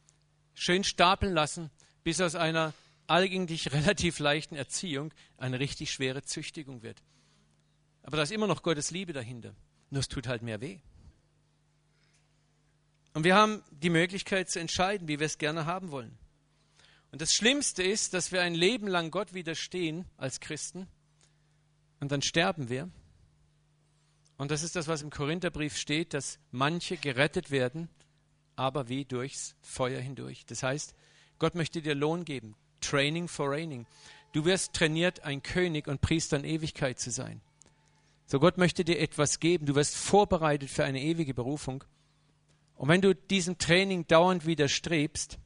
schön 0.54 0.84
stapeln 0.84 1.34
lassen, 1.34 1.72
bis 2.04 2.22
aus 2.22 2.36
einer 2.36 2.74
eigentlich 3.08 3.72
relativ 3.74 4.20
leichten 4.20 4.56
Erziehung 4.56 5.14
eine 5.38 5.60
richtig 5.60 5.92
schwere 5.92 6.22
Züchtigung 6.24 6.82
wird. 6.84 7.02
Aber 8.04 8.18
da 8.18 8.24
ist 8.24 8.32
immer 8.32 8.48
noch 8.48 8.62
Gottes 8.62 8.92
Liebe 8.92 9.14
dahinter. 9.14 9.56
Nur 9.90 10.02
es 10.02 10.08
tut 10.08 10.28
halt 10.28 10.44
mehr 10.44 10.62
weh. 10.62 10.80
Und 13.16 13.24
wir 13.24 13.36
haben 13.36 13.64
die 13.72 13.90
Möglichkeit 13.90 14.50
zu 14.50 14.60
entscheiden, 14.60 15.08
wie 15.08 15.20
wir 15.22 15.26
es 15.26 15.38
gerne 15.38 15.66
haben 15.66 15.90
wollen. 15.90 16.18
Und 17.14 17.22
das 17.22 17.34
Schlimmste 17.34 17.82
ist, 17.82 18.14
dass 18.14 18.34
wir 18.34 18.42
ein 18.42 18.54
Leben 18.54 18.88
lang 18.88 19.10
Gott 19.10 19.34
widerstehen 19.34 20.04
als 20.18 20.42
Christen 20.42 20.86
und 22.02 22.12
dann 22.12 22.22
sterben 22.22 22.68
wir. 22.68 22.90
Und 24.36 24.52
das 24.52 24.64
ist 24.64 24.76
das, 24.76 24.90
was 24.90 25.02
im 25.02 25.12
Korintherbrief 25.12 25.78
steht, 25.78 26.14
dass 26.14 26.40
manche 26.52 26.98
gerettet 26.98 27.52
werden, 27.52 27.88
aber 28.58 28.90
wie 28.90 29.06
durchs 29.06 29.56
Feuer 29.62 30.02
hindurch. 30.02 30.46
Das 30.46 30.62
heißt, 30.62 30.94
Gott 31.40 31.56
möchte 31.56 31.82
dir 31.82 31.96
Lohn 31.96 32.26
geben. 32.26 32.58
Training 32.82 33.30
for 33.30 33.50
Reigning. 33.50 33.88
Du 34.34 34.44
wirst 34.44 34.74
trainiert, 34.74 35.22
ein 35.22 35.42
König 35.42 35.88
und 35.88 36.02
Priester 36.02 36.36
in 36.36 36.44
Ewigkeit 36.44 37.00
zu 37.00 37.12
sein. 37.12 37.40
So 38.26 38.42
Gott 38.42 38.58
möchte 38.58 38.84
dir 38.84 39.00
etwas 39.00 39.40
geben. 39.40 39.68
Du 39.68 39.76
wirst 39.76 39.96
vorbereitet 39.96 40.70
für 40.70 40.84
eine 40.84 41.02
ewige 41.02 41.34
Berufung. 41.34 41.86
Und 42.76 42.90
wenn 42.90 43.02
du 43.02 43.16
diesem 43.16 43.58
Training 43.58 44.06
dauernd 44.08 44.46
widerstrebst, 44.46 45.40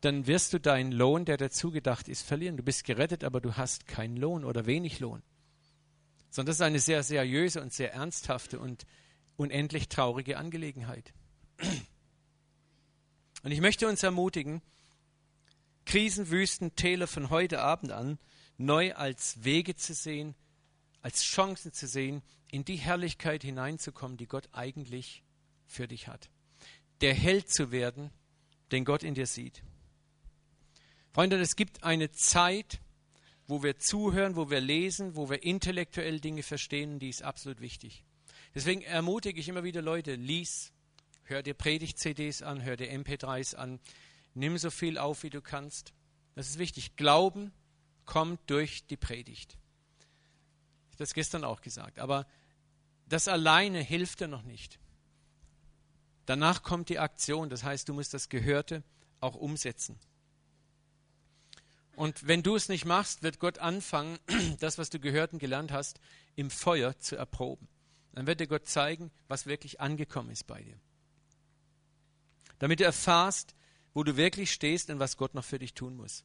dann 0.00 0.26
wirst 0.26 0.52
du 0.52 0.58
deinen 0.58 0.90
Lohn, 0.90 1.24
der 1.24 1.36
dazu 1.36 1.70
gedacht 1.70 2.08
ist, 2.08 2.22
verlieren. 2.22 2.56
Du 2.56 2.64
bist 2.64 2.84
gerettet, 2.84 3.22
aber 3.22 3.40
du 3.40 3.56
hast 3.56 3.86
keinen 3.86 4.16
Lohn 4.16 4.44
oder 4.44 4.66
wenig 4.66 4.98
Lohn. 4.98 5.22
Sondern 6.28 6.46
das 6.50 6.56
ist 6.56 6.62
eine 6.62 6.80
sehr 6.80 7.02
seriöse 7.04 7.62
und 7.62 7.72
sehr 7.72 7.92
ernsthafte 7.92 8.58
und 8.58 8.84
unendlich 9.36 9.88
traurige 9.88 10.38
Angelegenheit. 10.38 11.14
Und 13.44 13.52
ich 13.52 13.60
möchte 13.60 13.88
uns 13.88 14.02
ermutigen, 14.02 14.60
Krisen, 15.84 16.30
Wüsten, 16.30 16.74
Täler 16.74 17.06
von 17.06 17.30
heute 17.30 17.60
Abend 17.60 17.92
an 17.92 18.18
neu 18.56 18.94
als 18.94 19.44
Wege 19.44 19.76
zu 19.76 19.94
sehen, 19.94 20.34
als 21.00 21.22
Chancen 21.22 21.72
zu 21.72 21.86
sehen, 21.86 22.22
in 22.50 22.64
die 22.64 22.76
Herrlichkeit 22.76 23.42
hineinzukommen, 23.42 24.16
die 24.16 24.26
Gott 24.26 24.48
eigentlich 24.52 25.22
für 25.72 25.88
dich 25.88 26.08
hat. 26.08 26.30
Der 27.00 27.14
Held 27.14 27.50
zu 27.50 27.72
werden, 27.72 28.10
den 28.70 28.84
Gott 28.84 29.02
in 29.02 29.14
dir 29.14 29.26
sieht. 29.26 29.62
Freunde, 31.12 31.38
es 31.40 31.56
gibt 31.56 31.82
eine 31.82 32.10
Zeit, 32.12 32.80
wo 33.46 33.62
wir 33.62 33.78
zuhören, 33.78 34.36
wo 34.36 34.50
wir 34.50 34.60
lesen, 34.60 35.16
wo 35.16 35.28
wir 35.28 35.42
intellektuell 35.42 36.20
Dinge 36.20 36.42
verstehen, 36.42 36.98
die 36.98 37.08
ist 37.08 37.22
absolut 37.22 37.60
wichtig. 37.60 38.04
Deswegen 38.54 38.82
ermutige 38.82 39.40
ich 39.40 39.48
immer 39.48 39.64
wieder 39.64 39.82
Leute, 39.82 40.14
lies, 40.14 40.72
hör 41.24 41.42
dir 41.42 41.54
Predigt-CDs 41.54 42.42
an, 42.42 42.62
hör 42.62 42.76
dir 42.76 42.90
MP3s 42.92 43.54
an, 43.54 43.80
nimm 44.34 44.56
so 44.58 44.70
viel 44.70 44.98
auf, 44.98 45.22
wie 45.22 45.30
du 45.30 45.40
kannst. 45.40 45.92
Das 46.34 46.48
ist 46.48 46.58
wichtig. 46.58 46.96
Glauben 46.96 47.52
kommt 48.04 48.40
durch 48.46 48.86
die 48.86 48.96
Predigt. 48.96 49.52
Ich 49.52 50.94
habe 50.94 50.98
das 50.98 51.14
gestern 51.14 51.44
auch 51.44 51.60
gesagt. 51.60 51.98
Aber 51.98 52.26
das 53.06 53.28
alleine 53.28 53.82
hilft 53.82 54.20
dir 54.20 54.28
noch 54.28 54.42
nicht. 54.42 54.78
Danach 56.26 56.62
kommt 56.62 56.88
die 56.88 56.98
Aktion. 56.98 57.50
Das 57.50 57.64
heißt, 57.64 57.88
du 57.88 57.94
musst 57.94 58.14
das 58.14 58.28
Gehörte 58.28 58.82
auch 59.20 59.34
umsetzen. 59.34 59.98
Und 61.94 62.26
wenn 62.26 62.42
du 62.42 62.56
es 62.56 62.68
nicht 62.68 62.84
machst, 62.84 63.22
wird 63.22 63.38
Gott 63.38 63.58
anfangen, 63.58 64.18
das, 64.60 64.78
was 64.78 64.90
du 64.90 64.98
gehört 64.98 65.32
und 65.32 65.38
gelernt 65.38 65.72
hast, 65.72 66.00
im 66.36 66.50
Feuer 66.50 66.98
zu 66.98 67.16
erproben. 67.16 67.68
Dann 68.12 68.26
wird 68.26 68.40
dir 68.40 68.46
Gott 68.46 68.66
zeigen, 68.66 69.10
was 69.28 69.46
wirklich 69.46 69.80
angekommen 69.80 70.30
ist 70.30 70.46
bei 70.46 70.62
dir. 70.62 70.78
Damit 72.58 72.80
du 72.80 72.84
erfahrst, 72.84 73.54
wo 73.94 74.04
du 74.04 74.16
wirklich 74.16 74.52
stehst 74.52 74.90
und 74.90 74.98
was 74.98 75.16
Gott 75.16 75.34
noch 75.34 75.44
für 75.44 75.58
dich 75.58 75.74
tun 75.74 75.96
muss. 75.96 76.24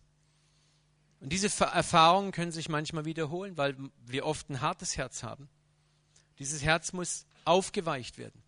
Und 1.19 1.29
diese 1.33 1.47
Erfahrungen 1.65 2.31
können 2.31 2.51
sich 2.51 2.69
manchmal 2.69 3.05
wiederholen, 3.05 3.57
weil 3.57 3.75
wir 4.05 4.25
oft 4.25 4.49
ein 4.49 4.61
hartes 4.61 4.97
Herz 4.97 5.23
haben. 5.23 5.49
Dieses 6.37 6.61
Herz 6.63 6.93
muss 6.93 7.25
aufgeweicht 7.43 8.17
werden. 8.17 8.43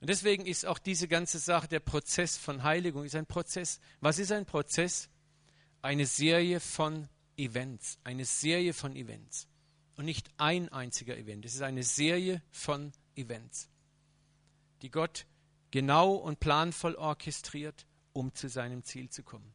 Und 0.00 0.08
deswegen 0.08 0.46
ist 0.46 0.64
auch 0.64 0.78
diese 0.78 1.08
ganze 1.08 1.38
Sache, 1.38 1.68
der 1.68 1.80
Prozess 1.80 2.36
von 2.36 2.62
Heiligung, 2.62 3.04
ist 3.04 3.16
ein 3.16 3.26
Prozess. 3.26 3.80
Was 4.00 4.18
ist 4.18 4.30
ein 4.32 4.46
Prozess? 4.46 5.08
eine 5.82 6.06
Serie 6.06 6.60
von 6.60 7.08
Events, 7.36 7.98
eine 8.04 8.24
Serie 8.24 8.72
von 8.72 8.96
Events. 8.96 9.46
Und 9.96 10.04
nicht 10.04 10.28
ein 10.36 10.68
einziger 10.68 11.16
Event, 11.16 11.44
es 11.44 11.54
ist 11.54 11.62
eine 11.62 11.82
Serie 11.82 12.42
von 12.50 12.92
Events, 13.16 13.68
die 14.82 14.90
Gott 14.90 15.26
genau 15.72 16.14
und 16.14 16.38
planvoll 16.38 16.94
orchestriert, 16.94 17.84
um 18.12 18.32
zu 18.32 18.48
seinem 18.48 18.84
Ziel 18.84 19.10
zu 19.10 19.24
kommen. 19.24 19.52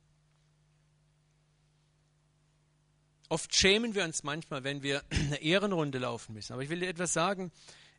Oft 3.30 3.56
schämen 3.56 3.96
wir 3.96 4.04
uns 4.04 4.24
manchmal, 4.24 4.64
wenn 4.66 4.84
wir 4.84 5.04
eine 5.10 5.38
Ehrenrunde 5.38 5.98
laufen 5.98 6.34
müssen. 6.34 6.54
Aber 6.54 6.62
ich 6.62 6.70
will 6.70 6.82
dir 6.82 6.90
etwas 6.90 7.14
sagen, 7.14 7.52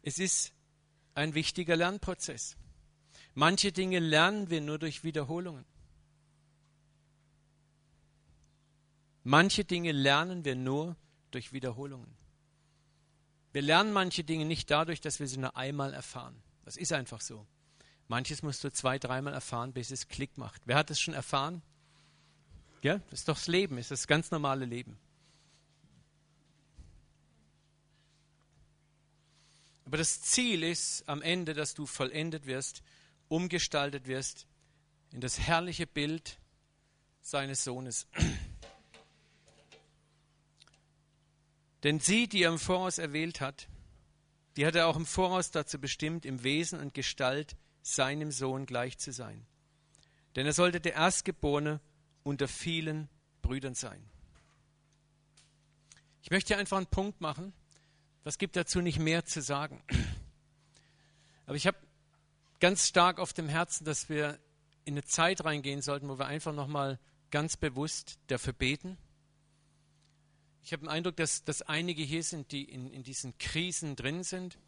es 0.02 0.18
ist 0.18 0.52
ein 1.14 1.34
wichtiger 1.34 1.76
Lernprozess. 1.76 2.56
Manche 3.34 3.72
Dinge 3.72 3.98
lernen 3.98 4.50
wir 4.50 4.60
nur 4.60 4.78
durch 4.78 5.04
Wiederholungen. 5.04 5.64
Manche 9.24 9.64
Dinge 9.64 9.92
lernen 9.92 10.44
wir 10.44 10.54
nur 10.54 10.96
durch 11.30 11.52
Wiederholungen. 11.52 12.14
Wir 13.52 13.62
lernen 13.62 13.92
manche 13.92 14.24
Dinge 14.24 14.44
nicht 14.44 14.70
dadurch, 14.70 15.00
dass 15.00 15.20
wir 15.20 15.28
sie 15.28 15.38
nur 15.38 15.56
einmal 15.56 15.94
erfahren. 15.94 16.36
Das 16.64 16.76
ist 16.76 16.92
einfach 16.92 17.20
so. 17.20 17.46
Manches 18.08 18.42
musst 18.42 18.62
du 18.64 18.72
zwei, 18.72 18.98
dreimal 18.98 19.32
erfahren, 19.32 19.72
bis 19.72 19.90
es 19.90 20.08
Klick 20.08 20.36
macht. 20.36 20.62
Wer 20.66 20.76
hat 20.76 20.90
es 20.90 21.00
schon 21.00 21.14
erfahren? 21.14 21.62
Ja, 22.82 22.98
das 23.10 23.20
ist 23.20 23.28
doch 23.28 23.36
das 23.36 23.46
Leben, 23.46 23.76
das 23.76 23.86
ist 23.86 23.90
das 23.92 24.06
ganz 24.06 24.30
normale 24.30 24.66
Leben. 24.66 24.98
Aber 29.84 29.96
das 29.96 30.22
Ziel 30.22 30.62
ist 30.62 31.08
am 31.08 31.22
Ende, 31.22 31.54
dass 31.54 31.74
du 31.74 31.86
vollendet 31.86 32.46
wirst, 32.46 32.82
umgestaltet 33.28 34.06
wirst 34.06 34.46
in 35.10 35.20
das 35.20 35.38
herrliche 35.38 35.86
Bild 35.86 36.38
seines 37.20 37.64
Sohnes. 37.64 38.06
Denn 41.82 42.00
sie, 42.00 42.28
die 42.28 42.42
er 42.42 42.50
im 42.50 42.58
Voraus 42.58 42.98
erwählt 42.98 43.40
hat, 43.40 43.68
die 44.56 44.66
hat 44.66 44.74
er 44.74 44.86
auch 44.86 44.96
im 44.96 45.06
Voraus 45.06 45.50
dazu 45.50 45.78
bestimmt, 45.78 46.24
im 46.24 46.42
Wesen 46.42 46.80
und 46.80 46.94
Gestalt 46.94 47.56
seinem 47.82 48.30
Sohn 48.30 48.66
gleich 48.66 48.98
zu 48.98 49.12
sein. 49.12 49.46
Denn 50.36 50.46
er 50.46 50.52
sollte 50.52 50.80
der 50.80 50.94
Erstgeborene 50.94 51.80
unter 52.22 52.48
vielen 52.48 53.08
Brüdern 53.42 53.74
sein. 53.74 54.02
Ich 56.22 56.30
möchte 56.30 56.48
hier 56.48 56.58
einfach 56.58 56.78
einen 56.78 56.86
Punkt 56.86 57.20
machen. 57.20 57.52
Was 58.24 58.38
gibt 58.38 58.56
dazu 58.56 58.80
nicht 58.80 58.98
mehr 58.98 59.24
zu 59.24 59.40
sagen? 59.40 59.82
Aber 61.46 61.56
ich 61.56 61.66
habe 61.66 61.78
ganz 62.58 62.88
stark 62.88 63.18
auf 63.18 63.32
dem 63.32 63.48
Herzen, 63.48 63.84
dass 63.84 64.08
wir 64.08 64.38
in 64.84 64.94
eine 64.94 65.04
Zeit 65.04 65.44
reingehen 65.44 65.82
sollten, 65.82 66.08
wo 66.08 66.18
wir 66.18 66.26
einfach 66.26 66.52
nochmal 66.52 66.98
ganz 67.30 67.56
bewusst 67.56 68.18
dafür 68.26 68.52
beten, 68.52 68.98
ich 70.64 70.72
habe 70.72 70.80
den 70.80 70.88
Eindruck, 70.88 71.16
dass, 71.16 71.44
dass 71.44 71.60
einige 71.60 72.02
hier 72.02 72.22
sind, 72.22 72.50
die 72.50 72.64
in, 72.64 72.90
in 72.90 73.02
diesen 73.02 73.36
Krisen 73.36 73.96
drin 73.96 74.24
sind. 74.24 74.58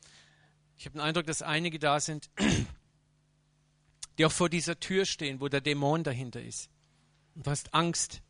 Ich 0.77 0.85
habe 0.85 0.99
den 0.99 1.01
Eindruck, 1.01 1.25
dass 1.25 1.41
einige 1.41 1.79
da 1.79 2.01
sind, 2.01 2.29
die 4.19 4.27
auch 4.27 4.33
vor 4.33 4.51
dieser 4.51 4.79
Tür 4.79 5.07
stehen, 5.07 5.41
wo 5.41 5.49
der 5.49 5.63
Dämon 5.63 6.05
dahinter 6.05 6.43
ist. 6.43 6.69
Und 7.35 7.47
du 7.47 7.51
hast 7.51 7.73
Angst, 7.73 8.21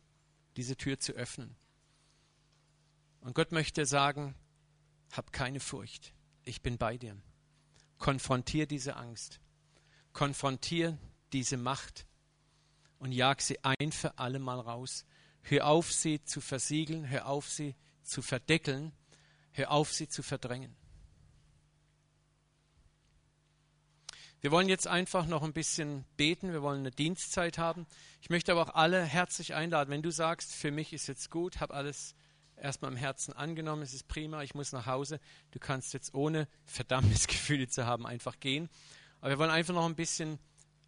diese 0.55 0.77
Tür 0.77 0.97
zu 0.97 1.11
öffnen. 1.11 1.57
Und 3.19 3.35
Gott 3.35 3.51
möchte 3.51 3.85
sagen, 3.85 4.33
hab 5.11 5.31
keine 5.31 5.59
Furcht, 5.59 6.13
ich 6.43 6.61
bin 6.61 6.77
bei 6.77 6.97
dir. 6.97 7.17
Konfrontier 7.97 8.67
diese 8.67 8.95
Angst, 8.95 9.39
konfrontier 10.13 10.97
diese 11.33 11.57
Macht 11.57 12.05
und 12.99 13.11
jag 13.11 13.41
sie 13.41 13.63
ein 13.63 13.91
für 13.91 14.17
alle 14.17 14.39
Mal 14.39 14.59
raus. 14.59 15.05
Hör 15.41 15.67
auf, 15.67 15.91
sie 15.91 16.23
zu 16.23 16.41
versiegeln, 16.41 17.09
hör 17.09 17.27
auf, 17.27 17.49
sie 17.49 17.75
zu 18.03 18.21
verdeckeln, 18.21 18.91
hör 19.51 19.71
auf, 19.71 19.93
sie 19.93 20.07
zu 20.07 20.23
verdrängen. 20.23 20.75
Wir 24.39 24.51
wollen 24.51 24.69
jetzt 24.69 24.87
einfach 24.87 25.25
noch 25.25 25.41
ein 25.41 25.53
bisschen 25.53 26.05
beten, 26.15 26.53
wir 26.53 26.61
wollen 26.61 26.81
eine 26.81 26.91
Dienstzeit 26.91 27.57
haben. 27.57 27.87
Ich 28.21 28.29
möchte 28.29 28.51
aber 28.51 28.61
auch 28.61 28.75
alle 28.75 29.03
herzlich 29.03 29.55
einladen, 29.55 29.89
wenn 29.89 30.03
du 30.03 30.11
sagst, 30.11 30.53
für 30.53 30.69
mich 30.69 30.93
ist 30.93 31.07
jetzt 31.07 31.31
gut, 31.31 31.59
habe 31.59 31.73
alles 31.73 32.13
erstmal 32.57 32.91
im 32.91 32.97
Herzen 32.97 33.33
angenommen, 33.33 33.81
es 33.81 33.93
ist 33.93 34.07
prima, 34.07 34.43
ich 34.43 34.55
muss 34.55 34.71
nach 34.71 34.85
Hause. 34.85 35.19
Du 35.51 35.59
kannst 35.59 35.93
jetzt 35.93 36.13
ohne 36.13 36.47
Verdammnisgefühle 36.65 37.67
zu 37.67 37.85
haben 37.85 38.05
einfach 38.05 38.39
gehen. 38.39 38.69
Aber 39.21 39.31
wir 39.31 39.39
wollen 39.39 39.51
einfach 39.51 39.73
noch 39.73 39.85
ein 39.85 39.95
bisschen 39.95 40.39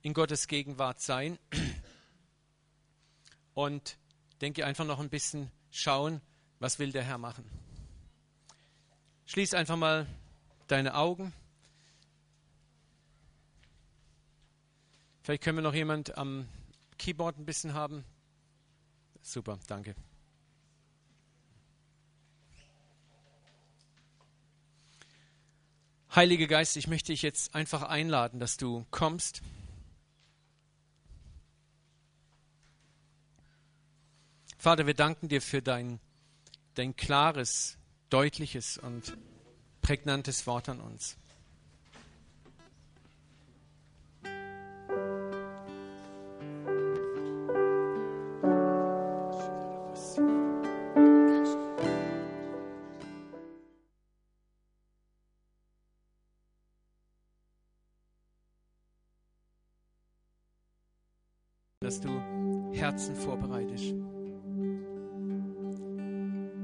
in 0.01 0.13
Gottes 0.13 0.47
Gegenwart 0.47 1.01
sein 1.01 1.37
und 3.53 3.97
denke 4.41 4.65
einfach 4.65 4.85
noch 4.85 4.99
ein 4.99 5.09
bisschen 5.09 5.51
schauen, 5.71 6.21
was 6.59 6.79
will 6.79 6.91
der 6.91 7.03
Herr 7.03 7.17
machen. 7.17 7.45
Schließ 9.25 9.53
einfach 9.53 9.75
mal 9.75 10.07
deine 10.67 10.95
Augen. 10.95 11.33
Vielleicht 15.21 15.43
können 15.43 15.57
wir 15.57 15.61
noch 15.61 15.75
jemand 15.75 16.17
am 16.17 16.47
Keyboard 16.97 17.37
ein 17.37 17.45
bisschen 17.45 17.73
haben. 17.73 18.03
Super, 19.21 19.59
danke. 19.67 19.95
Heiliger 26.15 26.47
Geist, 26.47 26.75
ich 26.75 26.87
möchte 26.87 27.11
dich 27.11 27.21
jetzt 27.21 27.53
einfach 27.53 27.83
einladen, 27.83 28.39
dass 28.39 28.57
du 28.57 28.83
kommst. 28.89 29.41
Vater, 34.57 34.87
wir 34.87 34.95
danken 34.95 35.29
dir 35.29 35.41
für 35.41 35.61
dein, 35.61 35.99
dein 36.73 36.95
klares, 36.95 37.77
deutliches 38.09 38.79
und 38.79 39.17
prägnantes 39.81 40.47
Wort 40.47 40.67
an 40.67 40.81
uns. 40.81 41.15
Dass 61.89 62.01
du 62.01 62.21
Herzen 62.71 63.15
vorbereitest. 63.15 63.95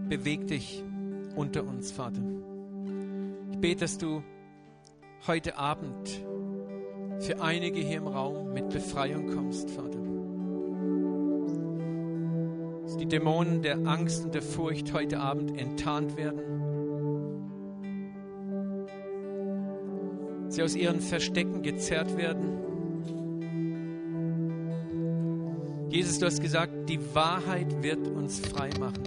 Beweg 0.08 0.46
dich 0.46 0.84
unter 1.36 1.64
uns, 1.66 1.92
Vater. 1.92 2.22
Ich 3.52 3.58
bete, 3.58 3.80
dass 3.80 3.98
du 3.98 4.22
heute 5.26 5.58
Abend 5.58 6.24
für 7.22 7.42
einige 7.42 7.80
hier 7.80 7.98
im 7.98 8.06
Raum 8.06 8.54
mit 8.54 8.70
Befreiung 8.70 9.34
kommst, 9.34 9.72
Vater. 9.72 9.98
Dass 12.84 12.98
die 12.98 13.08
Dämonen 13.08 13.64
der 13.64 13.80
Angst 13.80 14.26
und 14.26 14.36
der 14.36 14.44
Furcht 14.44 14.94
heute 14.94 15.20
Abend 15.20 15.60
enttarnt 15.60 16.18
werden. 16.18 16.40
Sie 20.50 20.62
aus 20.62 20.76
ihren 20.76 21.00
Verstecken 21.00 21.64
gezerrt 21.64 22.16
werden 22.16 22.75
Jesus, 25.96 26.20
du 26.20 26.26
hast 26.26 26.42
gesagt, 26.42 26.90
die 26.90 27.00
Wahrheit 27.16 27.82
wird 27.82 28.06
uns 28.06 28.42
frei 28.42 28.70
machen. 28.78 29.02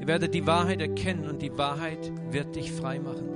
Ihr 0.00 0.06
werdet 0.06 0.32
die 0.32 0.46
Wahrheit 0.46 0.80
erkennen 0.80 1.28
und 1.28 1.42
die 1.42 1.58
Wahrheit 1.58 2.10
wird 2.30 2.56
dich 2.56 2.72
frei 2.72 2.98
machen. 3.00 3.28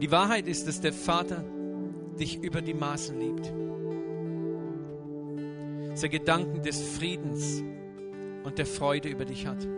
Die 0.00 0.10
Wahrheit 0.10 0.48
ist, 0.48 0.66
dass 0.66 0.80
der 0.80 0.92
Vater 0.92 1.44
dich 2.18 2.42
über 2.42 2.62
die 2.62 2.74
Maßen 2.74 3.16
liebt. 3.16 3.52
Dass 5.90 6.02
er 6.02 6.08
Gedanken 6.08 6.64
des 6.64 6.82
Friedens 6.82 7.62
und 8.42 8.58
der 8.58 8.66
Freude 8.66 9.08
über 9.08 9.24
dich 9.24 9.46
hat 9.46 9.68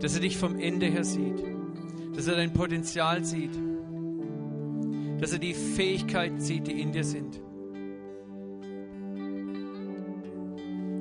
dass 0.00 0.14
er 0.14 0.20
dich 0.20 0.36
vom 0.36 0.58
Ende 0.58 0.86
her 0.86 1.04
sieht, 1.04 1.42
dass 2.16 2.26
er 2.26 2.36
dein 2.36 2.52
Potenzial 2.52 3.24
sieht, 3.24 3.52
dass 5.20 5.32
er 5.32 5.38
die 5.38 5.54
Fähigkeiten 5.54 6.40
sieht, 6.40 6.66
die 6.66 6.80
in 6.80 6.92
dir 6.92 7.04
sind. 7.04 7.40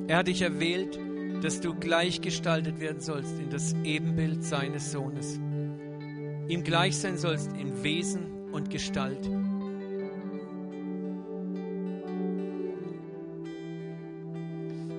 Er 0.08 0.18
hat 0.18 0.28
dich 0.28 0.42
erwählt, 0.42 1.00
dass 1.42 1.62
du 1.62 1.74
gleichgestaltet 1.74 2.80
werden 2.80 3.00
sollst 3.00 3.40
in 3.40 3.50
das 3.50 3.76
Ebenbild 3.84 4.44
seines 4.44 4.92
Sohnes. 4.92 5.40
Ihm 6.48 6.64
gleich 6.64 6.98
sein 6.98 7.18
sollst 7.18 7.52
in 7.54 7.84
Wesen 7.84 8.26
und 8.52 8.70
Gestalt. 8.70 9.30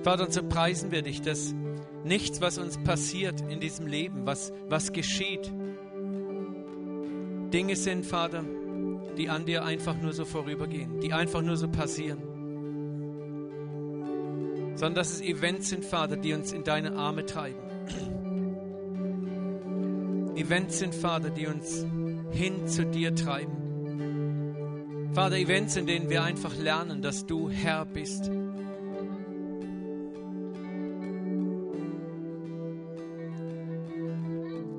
Vater, 0.03 0.23
und 0.23 0.33
so 0.33 0.41
preisen 0.41 0.91
wir 0.91 1.03
dich, 1.03 1.21
dass 1.21 1.53
nichts, 2.03 2.41
was 2.41 2.57
uns 2.57 2.77
passiert 2.77 3.41
in 3.49 3.59
diesem 3.59 3.87
Leben, 3.87 4.25
was, 4.25 4.51
was 4.67 4.91
geschieht, 4.91 5.51
Dinge 7.51 7.75
sind, 7.75 8.05
Vater, 8.05 8.43
die 9.17 9.29
an 9.29 9.45
dir 9.45 9.65
einfach 9.65 9.95
nur 9.99 10.13
so 10.13 10.25
vorübergehen, 10.25 10.99
die 11.01 11.11
einfach 11.13 11.41
nur 11.41 11.57
so 11.57 11.67
passieren. 11.67 12.19
Sondern 14.75 14.95
dass 14.95 15.13
es 15.13 15.21
Events 15.21 15.69
sind, 15.69 15.83
Vater, 15.83 16.15
die 16.15 16.33
uns 16.33 16.53
in 16.53 16.63
deine 16.63 16.95
Arme 16.95 17.25
treiben. 17.25 17.59
Events 20.35 20.79
sind, 20.79 20.95
Vater, 20.95 21.29
die 21.29 21.45
uns 21.47 21.85
hin 22.31 22.67
zu 22.67 22.85
dir 22.85 23.13
treiben. 23.13 25.11
Vater, 25.13 25.35
Events, 25.35 25.75
in 25.75 25.85
denen 25.85 26.09
wir 26.09 26.23
einfach 26.23 26.55
lernen, 26.55 27.01
dass 27.01 27.25
du 27.25 27.49
Herr 27.49 27.85
bist 27.85 28.31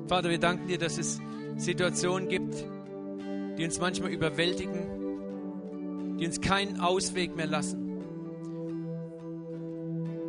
Vater, 0.07 0.29
wir 0.29 0.37
danken 0.37 0.67
dir, 0.67 0.77
dass 0.77 0.97
es 0.97 1.21
Situationen 1.55 2.27
gibt, 2.27 2.65
die 3.57 3.63
uns 3.63 3.79
manchmal 3.79 4.11
überwältigen, 4.11 6.17
die 6.19 6.25
uns 6.25 6.41
keinen 6.41 6.79
Ausweg 6.79 7.35
mehr 7.35 7.47
lassen. 7.47 7.97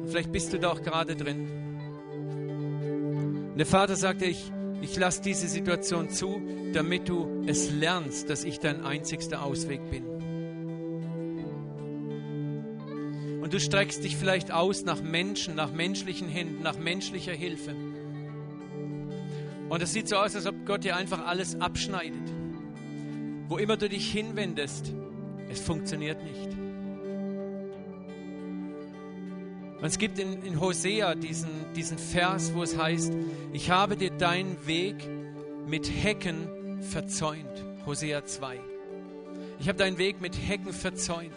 Und 0.00 0.08
vielleicht 0.08 0.32
bist 0.32 0.52
du 0.52 0.58
da 0.58 0.70
auch 0.70 0.82
gerade 0.82 1.16
drin. 1.16 1.48
Und 3.50 3.58
der 3.58 3.66
Vater 3.66 3.96
sagte, 3.96 4.26
ich, 4.26 4.52
ich 4.80 4.96
lasse 4.96 5.22
diese 5.22 5.48
Situation 5.48 6.10
zu, 6.10 6.40
damit 6.72 7.08
du 7.08 7.44
es 7.46 7.70
lernst, 7.70 8.30
dass 8.30 8.44
ich 8.44 8.60
dein 8.60 8.84
einzigster 8.84 9.42
Ausweg 9.42 9.80
bin. 9.90 10.04
Und 13.40 13.52
du 13.52 13.60
streckst 13.60 14.04
dich 14.04 14.16
vielleicht 14.16 14.52
aus 14.52 14.84
nach 14.84 15.02
Menschen, 15.02 15.54
nach 15.54 15.72
menschlichen 15.72 16.28
Händen, 16.28 16.62
nach 16.62 16.78
menschlicher 16.78 17.32
Hilfe. 17.32 17.74
Und 19.68 19.82
es 19.82 19.92
sieht 19.92 20.08
so 20.08 20.16
aus, 20.16 20.34
als 20.36 20.46
ob 20.46 20.66
Gott 20.66 20.84
dir 20.84 20.96
einfach 20.96 21.26
alles 21.26 21.60
abschneidet. 21.60 22.32
Wo 23.48 23.56
immer 23.58 23.76
du 23.76 23.88
dich 23.88 24.10
hinwendest, 24.10 24.92
es 25.50 25.60
funktioniert 25.60 26.22
nicht. 26.22 26.56
Und 29.78 29.84
es 29.84 29.98
gibt 29.98 30.18
in, 30.18 30.42
in 30.42 30.60
Hosea 30.60 31.14
diesen, 31.14 31.50
diesen 31.74 31.98
Vers, 31.98 32.54
wo 32.54 32.62
es 32.62 32.78
heißt, 32.78 33.12
ich 33.52 33.70
habe 33.70 33.96
dir 33.96 34.10
deinen 34.10 34.66
Weg 34.66 34.96
mit 35.66 35.90
Hecken 35.90 36.80
verzäunt. 36.80 37.64
Hosea 37.84 38.24
2. 38.24 38.60
Ich 39.60 39.68
habe 39.68 39.78
deinen 39.78 39.98
Weg 39.98 40.20
mit 40.20 40.36
Hecken 40.36 40.72
verzäunt, 40.72 41.32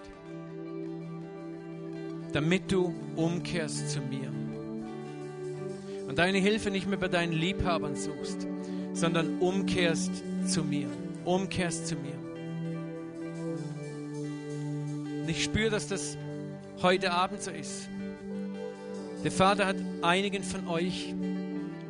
damit 2.32 2.72
du 2.72 2.94
umkehrst 3.16 3.90
zu 3.90 4.00
mir 4.00 4.32
deine 6.18 6.40
Hilfe 6.40 6.72
nicht 6.72 6.88
mehr 6.88 6.98
bei 6.98 7.08
deinen 7.08 7.32
Liebhabern 7.32 7.96
suchst, 7.96 8.48
sondern 8.94 9.38
umkehrst 9.40 10.12
zu 10.48 10.64
mir. 10.64 10.88
Umkehrst 11.24 11.88
zu 11.88 11.96
mir. 11.96 12.18
Und 15.22 15.30
ich 15.30 15.44
spüre, 15.44 15.70
dass 15.70 15.88
das 15.88 16.18
heute 16.82 17.12
Abend 17.12 17.44
so 17.44 17.52
ist. 17.52 17.88
Der 19.24 19.32
Vater 19.32 19.68
hat 19.68 19.76
einigen 20.02 20.42
von 20.42 20.68
euch 20.68 21.14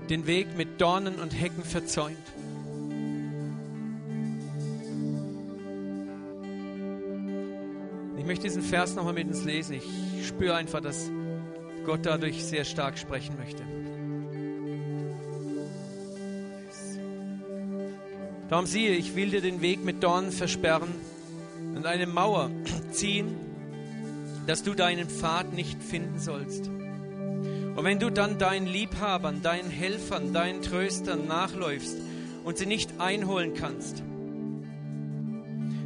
den 0.09 0.27
Weg 0.27 0.57
mit 0.57 0.81
Dornen 0.81 1.15
und 1.15 1.39
Hecken 1.39 1.63
verzäunt. 1.63 2.17
Ich 8.17 8.25
möchte 8.25 8.43
diesen 8.43 8.61
Vers 8.61 8.95
nochmal 8.95 9.13
mit 9.13 9.27
uns 9.27 9.45
lesen. 9.45 9.75
Ich 9.75 10.27
spüre 10.27 10.55
einfach, 10.55 10.81
dass 10.81 11.09
Gott 11.85 12.01
dadurch 12.03 12.43
sehr 12.43 12.65
stark 12.65 12.97
sprechen 12.97 13.37
möchte. 13.37 13.63
Darum 18.49 18.65
siehe, 18.65 18.91
ich 18.91 19.15
will 19.15 19.29
dir 19.29 19.41
den 19.41 19.61
Weg 19.61 19.83
mit 19.83 20.01
Dornen 20.03 20.31
versperren 20.31 20.89
und 21.75 21.85
eine 21.85 22.07
Mauer 22.07 22.49
ziehen, 22.91 23.35
dass 24.45 24.63
du 24.63 24.73
deinen 24.73 25.09
Pfad 25.09 25.53
nicht 25.53 25.83
finden 25.83 26.19
sollst. 26.19 26.67
Und 26.67 27.83
wenn 27.83 27.99
du 27.99 28.09
dann 28.09 28.39
deinen 28.39 28.65
Liebhabern, 28.65 29.41
deinen 29.41 29.69
Helfern, 29.69 30.33
deinen 30.33 30.61
Tröstern 30.61 31.27
nachläufst 31.27 31.97
und 32.45 32.57
sie 32.57 32.65
nicht 32.65 32.99
einholen 32.99 33.53
kannst, 33.53 34.01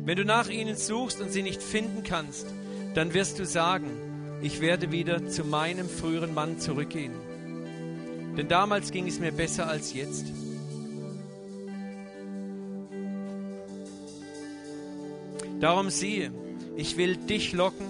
wenn 0.06 0.16
du 0.16 0.24
nach 0.24 0.50
ihnen 0.50 0.76
suchst 0.76 1.20
und 1.20 1.32
sie 1.32 1.44
nicht 1.44 1.62
finden 1.62 2.04
kannst, 2.04 2.48
dann 2.94 3.14
wirst 3.14 3.40
du 3.40 3.46
sagen, 3.46 3.90
ich 4.42 4.62
werde 4.62 4.92
wieder 4.92 5.28
zu 5.28 5.44
meinem 5.44 5.90
früheren 5.90 6.34
Mann 6.34 6.60
zurückgehen. 6.60 7.14
Denn 8.38 8.48
damals 8.48 8.92
ging 8.92 9.08
es 9.08 9.20
mir 9.20 9.32
besser 9.32 9.68
als 9.68 9.94
jetzt. 9.94 10.26
Darum 15.62 15.92
siehe, 15.92 16.32
ich 16.76 16.98
will 16.98 17.16
dich 17.16 17.54
locken 17.54 17.86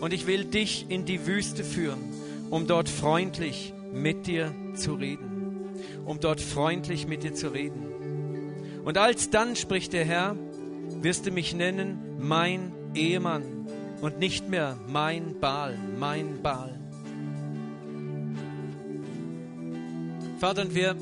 und 0.00 0.12
ich 0.12 0.26
will 0.26 0.44
dich 0.44 0.84
in 0.90 1.06
die 1.06 1.26
Wüste 1.26 1.64
führen, 1.64 2.12
um 2.50 2.66
dort 2.66 2.90
freundlich 2.90 3.72
mit 3.92 4.26
dir 4.26 4.54
zu 4.74 4.94
reden. 4.94 5.72
Um 6.04 6.20
dort 6.20 6.42
freundlich 6.42 7.06
mit 7.08 7.22
dir 7.22 7.34
zu 7.34 7.48
reden. 7.48 8.82
Und 8.84 8.98
alsdann, 8.98 9.56
spricht 9.56 9.94
der 9.94 10.04
Herr, 10.04 10.36
wirst 11.00 11.26
du 11.26 11.30
mich 11.30 11.54
nennen 11.54 12.18
mein 12.20 12.72
Ehemann 12.94 13.66
und 14.02 14.18
nicht 14.18 14.48
mehr 14.48 14.76
mein 14.86 15.40
Baal, 15.40 15.78
mein 15.98 16.42
Baal. 16.42 16.78
Vater, 20.38 20.74
wir, 20.74 20.96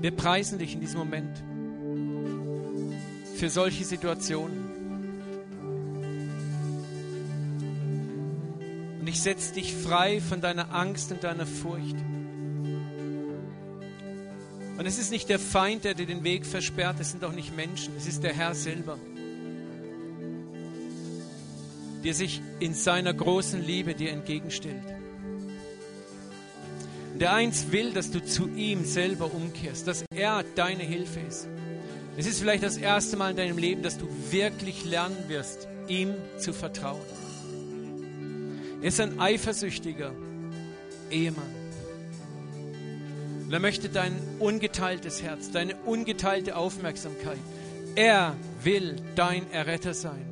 wir 0.00 0.10
preisen 0.10 0.58
dich 0.58 0.74
in 0.74 0.80
diesem 0.80 0.98
Moment 0.98 1.42
für 3.36 3.48
solche 3.48 3.84
Situationen. 3.84 4.61
Und 9.02 9.08
ich 9.08 9.20
setze 9.20 9.54
dich 9.54 9.74
frei 9.74 10.20
von 10.20 10.40
deiner 10.40 10.72
Angst 10.72 11.10
und 11.10 11.24
deiner 11.24 11.44
Furcht. 11.44 11.96
Und 14.78 14.86
es 14.86 14.96
ist 14.96 15.10
nicht 15.10 15.28
der 15.28 15.40
Feind, 15.40 15.82
der 15.82 15.94
dir 15.94 16.06
den 16.06 16.22
Weg 16.22 16.46
versperrt, 16.46 17.00
es 17.00 17.10
sind 17.10 17.24
auch 17.24 17.32
nicht 17.32 17.56
Menschen, 17.56 17.94
es 17.96 18.06
ist 18.06 18.22
der 18.22 18.32
Herr 18.32 18.54
selber, 18.54 19.00
der 22.04 22.14
sich 22.14 22.42
in 22.60 22.74
seiner 22.74 23.12
großen 23.12 23.60
Liebe 23.60 23.96
dir 23.96 24.12
entgegenstellt. 24.12 24.84
Und 27.12 27.18
der 27.18 27.34
eins 27.34 27.72
will, 27.72 27.92
dass 27.92 28.12
du 28.12 28.24
zu 28.24 28.50
ihm 28.50 28.84
selber 28.84 29.34
umkehrst, 29.34 29.88
dass 29.88 30.04
er 30.14 30.44
deine 30.54 30.84
Hilfe 30.84 31.18
ist. 31.28 31.48
Es 32.16 32.26
ist 32.26 32.38
vielleicht 32.38 32.62
das 32.62 32.76
erste 32.76 33.16
Mal 33.16 33.32
in 33.32 33.36
deinem 33.36 33.58
Leben, 33.58 33.82
dass 33.82 33.98
du 33.98 34.06
wirklich 34.30 34.84
lernen 34.84 35.24
wirst, 35.26 35.66
ihm 35.88 36.14
zu 36.38 36.52
vertrauen. 36.52 37.21
Ist 38.82 39.00
ein 39.00 39.20
eifersüchtiger 39.20 40.12
Ehemann. 41.08 41.54
Und 43.44 43.52
er 43.52 43.60
möchte 43.60 43.88
dein 43.88 44.16
ungeteiltes 44.40 45.22
Herz, 45.22 45.52
deine 45.52 45.76
ungeteilte 45.84 46.56
Aufmerksamkeit. 46.56 47.38
Er 47.94 48.34
will 48.62 48.96
dein 49.14 49.48
Erretter 49.52 49.94
sein. 49.94 50.26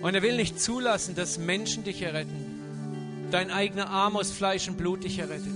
Und 0.00 0.14
er 0.14 0.22
will 0.22 0.36
nicht 0.36 0.60
zulassen, 0.60 1.14
dass 1.16 1.38
Menschen 1.38 1.82
dich 1.82 2.02
erretten. 2.02 3.26
Dein 3.30 3.50
eigener 3.50 3.88
Arm 3.90 4.16
aus 4.16 4.30
Fleisch 4.30 4.68
und 4.68 4.76
Blut 4.76 5.02
dich 5.02 5.18
errettet. 5.18 5.46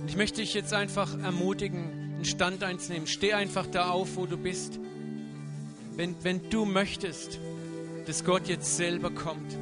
Und 0.00 0.08
ich 0.08 0.16
möchte 0.16 0.40
dich 0.40 0.54
jetzt 0.54 0.72
einfach 0.72 1.16
ermutigen, 1.22 2.07
einen 2.18 2.24
Stand 2.24 2.64
einzunehmen. 2.64 3.06
Steh 3.06 3.32
einfach 3.32 3.66
da 3.66 3.90
auf, 3.90 4.16
wo 4.16 4.26
du 4.26 4.36
bist. 4.36 4.80
Wenn, 5.94 6.16
wenn 6.24 6.50
du 6.50 6.64
möchtest, 6.64 7.38
dass 8.06 8.24
Gott 8.24 8.48
jetzt 8.48 8.76
selber 8.76 9.10
kommt, 9.10 9.56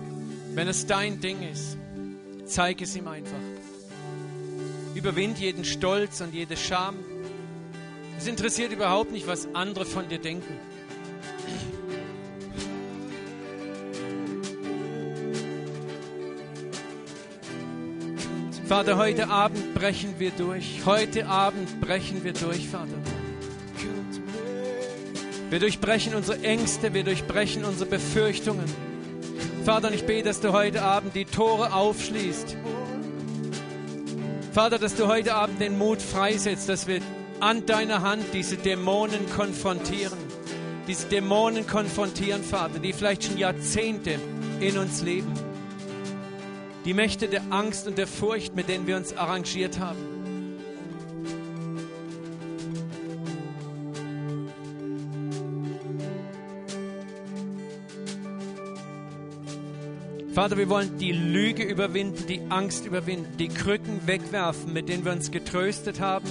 wenn 0.55 0.67
es 0.67 0.87
dein 0.87 1.21
Ding 1.21 1.43
ist, 1.43 1.77
zeig 2.47 2.81
es 2.81 2.97
ihm 2.97 3.09
einfach. 3.09 3.37
Überwind 4.95 5.39
jeden 5.39 5.67
Stolz 5.67 6.23
und 6.23 6.33
jede 6.33 6.57
Scham. 6.57 6.97
Es 8.17 8.27
interessiert 8.27 8.73
überhaupt 8.73 9.13
nicht, 9.13 9.27
was 9.27 9.55
andere 9.55 9.85
von 9.85 10.09
dir 10.09 10.19
denken. 10.19 10.55
Vater, 18.69 18.97
heute 18.97 19.29
Abend 19.29 19.75
brechen 19.75 20.17
wir 20.19 20.33
durch. 20.33 20.81
Heute 20.85 21.29
Abend 21.29 21.81
brechen 21.81 22.25
wir 22.25 22.33
durch, 22.33 22.69
Vater. 22.69 22.97
Wir 25.51 25.61
durchbrechen 25.61 26.17
unsere 26.17 26.43
Ängste, 26.43 26.93
wir 26.93 27.05
durchbrechen 27.05 27.65
unsere 27.65 27.89
Befürchtungen. 27.89 28.65
Vater, 29.65 29.93
ich 29.93 30.05
bete, 30.05 30.25
dass 30.25 30.41
du 30.41 30.53
heute 30.53 30.83
Abend 30.83 31.15
die 31.15 31.27
Tore 31.27 31.75
aufschließt. 31.75 32.57
Vater, 34.53 34.81
dass 34.81 34.97
du 34.97 35.07
heute 35.07 35.37
Abend 35.37 35.61
den 35.61 35.79
Mut 35.79 36.03
freisetzt, 36.03 36.69
dass 36.69 36.89
wir 36.89 37.03
an 37.39 37.67
deiner 37.67 38.03
Hand 38.03 38.25
diese 38.33 38.57
Dämonen 38.57 39.31
konfrontieren. 39.31 40.19
Diese 40.89 41.07
Dämonen 41.07 41.69
konfrontieren, 41.69 42.43
Vater, 42.43 42.81
die 42.81 42.93
vielleicht 42.93 43.23
schon 43.23 43.39
Jahrzehnte 43.39 44.19
in 44.59 44.77
uns 44.77 45.03
leben 45.03 45.33
die 46.87 46.95
Mächte 46.95 47.27
der 47.27 47.43
Angst 47.51 47.89
und 47.89 47.99
der 47.99 48.07
Furcht, 48.07 48.55
mit 48.55 48.69
denen 48.69 48.87
wir 48.87 48.97
uns 48.97 49.17
arrangiert 49.17 49.81
haben. 49.81 49.99
Vater, 60.33 60.57
wir 60.59 60.69
wollen 60.69 60.97
die 60.99 61.13
Lüge 61.13 61.65
überwinden, 61.65 62.27
die 62.29 62.43
Angst 62.51 62.87
überwinden, 62.87 63.37
die 63.37 63.49
Krücken 63.49 64.07
wegwerfen, 64.07 64.73
mit 64.73 64.89
denen 64.89 65.05
wir 65.05 65.11
uns 65.11 65.33
getröstet 65.33 65.99
haben. 65.99 66.27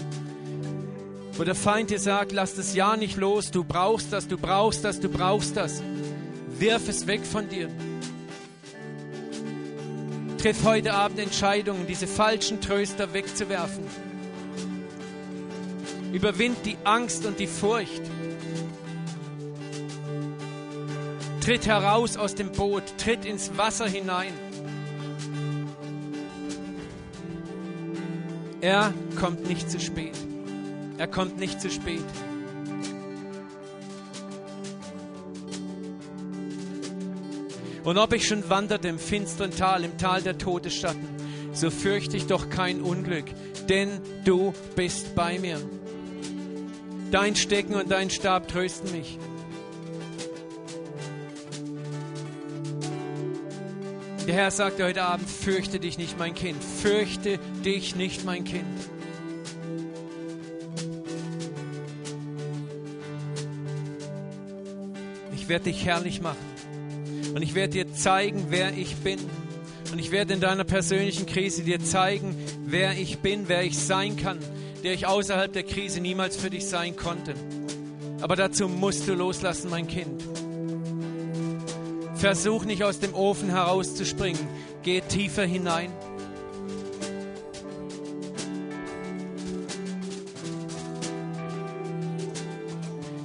Wo 1.33 1.43
der 1.43 1.55
Feind 1.55 1.89
dir 1.89 1.99
sagt, 1.99 2.31
lass 2.31 2.55
das 2.55 2.75
Ja 2.75 2.95
nicht 2.95 3.17
los, 3.17 3.51
du 3.51 3.65
brauchst 3.65 4.13
das, 4.13 4.29
du 4.29 4.37
brauchst 4.37 4.85
das, 4.85 5.01
du 5.01 5.09
brauchst 5.09 5.57
das. 5.57 5.83
Wirf 6.59 6.87
es 6.87 7.07
weg 7.07 7.25
von 7.25 7.49
dir. 7.49 7.67
Triff 10.45 10.63
heute 10.63 10.93
Abend 10.93 11.17
Entscheidungen, 11.17 11.87
diese 11.87 12.05
falschen 12.05 12.61
Tröster 12.61 13.13
wegzuwerfen. 13.13 13.83
Überwind 16.13 16.63
die 16.67 16.77
Angst 16.83 17.25
und 17.25 17.39
die 17.39 17.47
Furcht. 17.47 18.03
Tritt 21.41 21.65
heraus 21.65 22.15
aus 22.15 22.35
dem 22.35 22.51
Boot, 22.51 22.83
tritt 22.99 23.25
ins 23.25 23.57
Wasser 23.57 23.87
hinein. 23.87 24.33
Er 28.61 28.93
kommt 29.19 29.47
nicht 29.47 29.71
zu 29.71 29.79
spät. 29.79 30.13
Er 30.99 31.07
kommt 31.07 31.39
nicht 31.39 31.59
zu 31.59 31.71
spät. 31.71 32.05
Und 37.85 37.99
ob 37.99 38.13
ich 38.13 38.27
schon 38.27 38.49
wanderte 38.49 38.87
im 38.87 38.97
finsteren 38.97 39.51
Tal, 39.51 39.83
im 39.83 39.97
Tal 39.99 40.23
der 40.23 40.39
Todesschatten, 40.39 41.07
so 41.53 41.69
fürchte 41.69 42.17
ich 42.17 42.25
doch 42.25 42.49
kein 42.49 42.81
Unglück, 42.81 43.25
denn 43.69 44.01
du 44.25 44.53
bist 44.75 45.13
bei 45.13 45.37
mir. 45.37 45.61
Dein 47.11 47.35
Stecken 47.35 47.75
und 47.75 47.91
dein 47.91 48.09
Stab 48.09 48.47
trösten 48.47 48.91
mich. 48.91 49.19
Der 54.27 54.33
Herr 54.33 54.49
sagte 54.49 54.83
heute 54.83 55.03
Abend, 55.03 55.29
fürchte 55.29 55.79
dich 55.79 55.99
nicht, 55.99 56.17
mein 56.17 56.33
Kind, 56.33 56.63
fürchte 56.63 57.37
dich 57.63 57.95
nicht, 57.95 58.25
mein 58.25 58.43
Kind. 58.43 58.65
Ich 65.35 65.47
werde 65.47 65.65
dich 65.65 65.85
herrlich 65.85 66.21
machen. 66.21 66.54
Und 67.35 67.41
ich 67.41 67.53
werde 67.53 67.73
dir 67.73 67.93
zeigen, 67.93 68.45
wer 68.47 68.71
ich 68.77 68.95
bin. 68.95 69.19
Und 69.91 69.99
ich 69.99 70.11
werde 70.11 70.35
in 70.35 70.39
deiner 70.39 70.63
persönlichen 70.63 71.25
Krise 71.25 71.63
dir 71.63 71.83
zeigen, 71.83 72.33
wer 72.65 72.97
ich 72.97 73.19
bin, 73.19 73.49
wer 73.49 73.61
ich 73.63 73.77
sein 73.77 74.15
kann, 74.15 74.39
der 74.85 74.93
ich 74.93 75.05
außerhalb 75.05 75.51
der 75.51 75.63
Krise 75.63 75.99
niemals 75.99 76.37
für 76.37 76.49
dich 76.49 76.65
sein 76.65 76.95
konnte. 76.95 77.33
Aber 78.21 78.37
dazu 78.37 78.69
musst 78.69 79.09
du 79.09 79.13
loslassen, 79.15 79.69
mein 79.69 79.85
Kind. 79.87 80.23
Versuch 82.15 82.63
nicht 82.63 82.85
aus 82.85 83.01
dem 83.01 83.13
Ofen 83.13 83.49
herauszuspringen. 83.49 84.47
Geh 84.83 85.01
tiefer 85.01 85.43
hinein. 85.43 85.91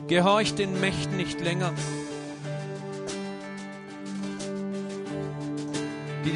Gehorch 0.08 0.56
den 0.56 0.80
Mächten 0.80 1.16
nicht 1.16 1.40
länger. 1.40 1.72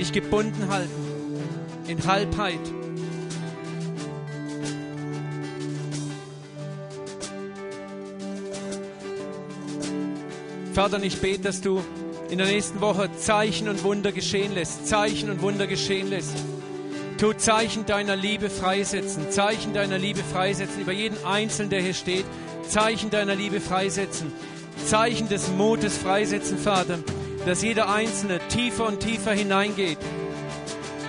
Dich 0.05 0.13
gebunden 0.13 0.69
halten. 0.69 0.91
in 1.87 2.07
Halbheit. 2.07 2.59
Vater, 10.73 11.03
ich 11.03 11.21
bete, 11.21 11.43
dass 11.43 11.61
du 11.61 11.83
in 12.31 12.39
der 12.39 12.47
nächsten 12.47 12.81
Woche 12.81 13.11
Zeichen 13.19 13.69
und 13.69 13.85
Wunder 13.85 14.13
geschehen 14.13 14.55
lässt. 14.55 14.87
Zeichen 14.87 15.31
und 15.31 15.43
Wunder 15.43 15.67
geschehen 15.67 16.09
lässt. 16.09 16.35
Tu 17.19 17.33
Zeichen 17.35 17.87
deiner 17.87 18.17
Liebe 18.17 18.49
freisetzen. 18.49 19.31
Zeichen 19.31 19.75
deiner 19.75 19.99
Liebe 19.99 20.21
freisetzen 20.21 20.81
über 20.81 20.93
jeden 20.93 21.23
Einzelnen, 21.25 21.71
der 21.71 21.83
hier 21.83 21.95
steht. 21.95 22.25
Zeichen 22.67 23.11
deiner 23.11 23.35
Liebe 23.35 23.61
freisetzen. 23.61 24.33
Zeichen 24.87 25.29
des 25.29 25.49
Mutes 25.51 25.97
freisetzen, 25.99 26.59
Vater. 26.59 26.99
Dass 27.47 27.63
jeder 27.63 27.93
Einzelne 27.93 28.41
tiefer 28.49 28.87
und 28.87 29.01
tiefer 29.01 29.33
hineingeht. 29.33 29.99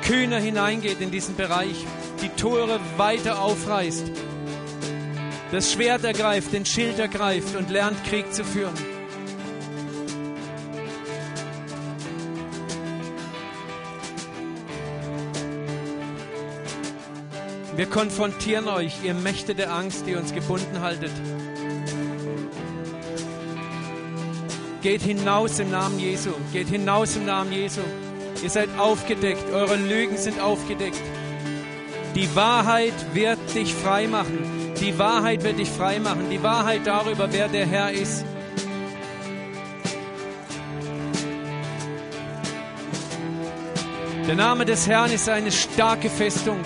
Kühner 0.03 0.39
hineingeht 0.39 1.01
in 1.01 1.11
diesen 1.11 1.35
Bereich. 1.35 1.85
Die 2.21 2.29
Tore 2.29 2.79
weiter 2.97 3.41
aufreißt. 3.41 4.11
Das 5.51 5.71
Schwert 5.71 6.03
ergreift, 6.03 6.51
den 6.53 6.65
Schild 6.65 6.99
ergreift 6.99 7.55
und 7.55 7.69
lernt 7.69 8.03
Krieg 8.03 8.33
zu 8.33 8.43
führen. 8.43 8.73
Wir 17.75 17.87
konfrontieren 17.87 18.69
euch, 18.69 19.03
ihr 19.03 19.13
Mächte 19.13 19.53
der 19.53 19.73
Angst, 19.73 20.07
die 20.07 20.15
uns 20.15 20.33
gebunden 20.33 20.79
haltet. 20.79 21.11
Geht 24.85 25.01
hinaus 25.01 25.57
im 25.57 25.71
Namen 25.71 25.97
Jesu. 25.97 26.29
Geht 26.53 26.67
hinaus 26.67 27.15
im 27.15 27.25
Namen 27.25 27.51
Jesu. 27.51 27.81
Ihr 28.43 28.49
seid 28.51 28.69
aufgedeckt. 28.77 29.51
Eure 29.51 29.77
Lügen 29.77 30.15
sind 30.15 30.39
aufgedeckt. 30.39 31.01
Die 32.13 32.35
Wahrheit 32.35 32.93
wird 33.13 33.39
dich 33.55 33.73
frei 33.73 34.05
machen. 34.05 34.37
Die 34.79 34.99
Wahrheit 34.99 35.43
wird 35.43 35.57
dich 35.57 35.71
frei 35.71 35.97
machen. 35.97 36.29
Die 36.29 36.43
Wahrheit 36.43 36.81
darüber, 36.85 37.33
wer 37.33 37.47
der 37.47 37.65
Herr 37.65 37.93
ist. 37.93 38.25
Der 44.27 44.35
Name 44.35 44.65
des 44.65 44.87
Herrn 44.87 45.11
ist 45.11 45.27
eine 45.27 45.51
starke 45.51 46.11
Festung. 46.11 46.59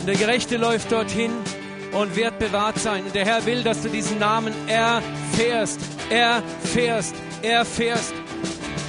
Und 0.00 0.08
der 0.08 0.16
Gerechte 0.16 0.56
läuft 0.56 0.90
dorthin 0.90 1.32
und 1.92 2.16
wird 2.16 2.38
bewahrt 2.38 2.78
sein. 2.78 3.04
Und 3.04 3.14
der 3.14 3.26
Herr 3.26 3.44
will, 3.44 3.62
dass 3.62 3.82
du 3.82 3.90
diesen 3.90 4.20
Namen 4.20 4.54
erfährst, 4.68 5.80
erfährst, 6.08 7.14
erfährst. 7.52 8.14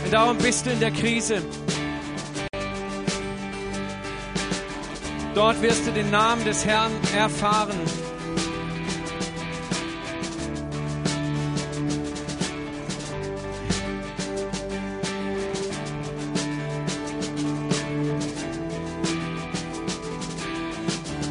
Und 0.04 0.14
darum 0.14 0.38
bist 0.38 0.66
du 0.66 0.72
in 0.72 0.80
der 0.80 0.92
Krise. 0.92 1.42
Dort 5.36 5.62
wirst 5.62 5.86
du 5.86 5.92
den 5.92 6.10
Namen 6.10 6.44
des 6.46 6.66
Herrn 6.66 6.92
erfahren. 7.16 7.80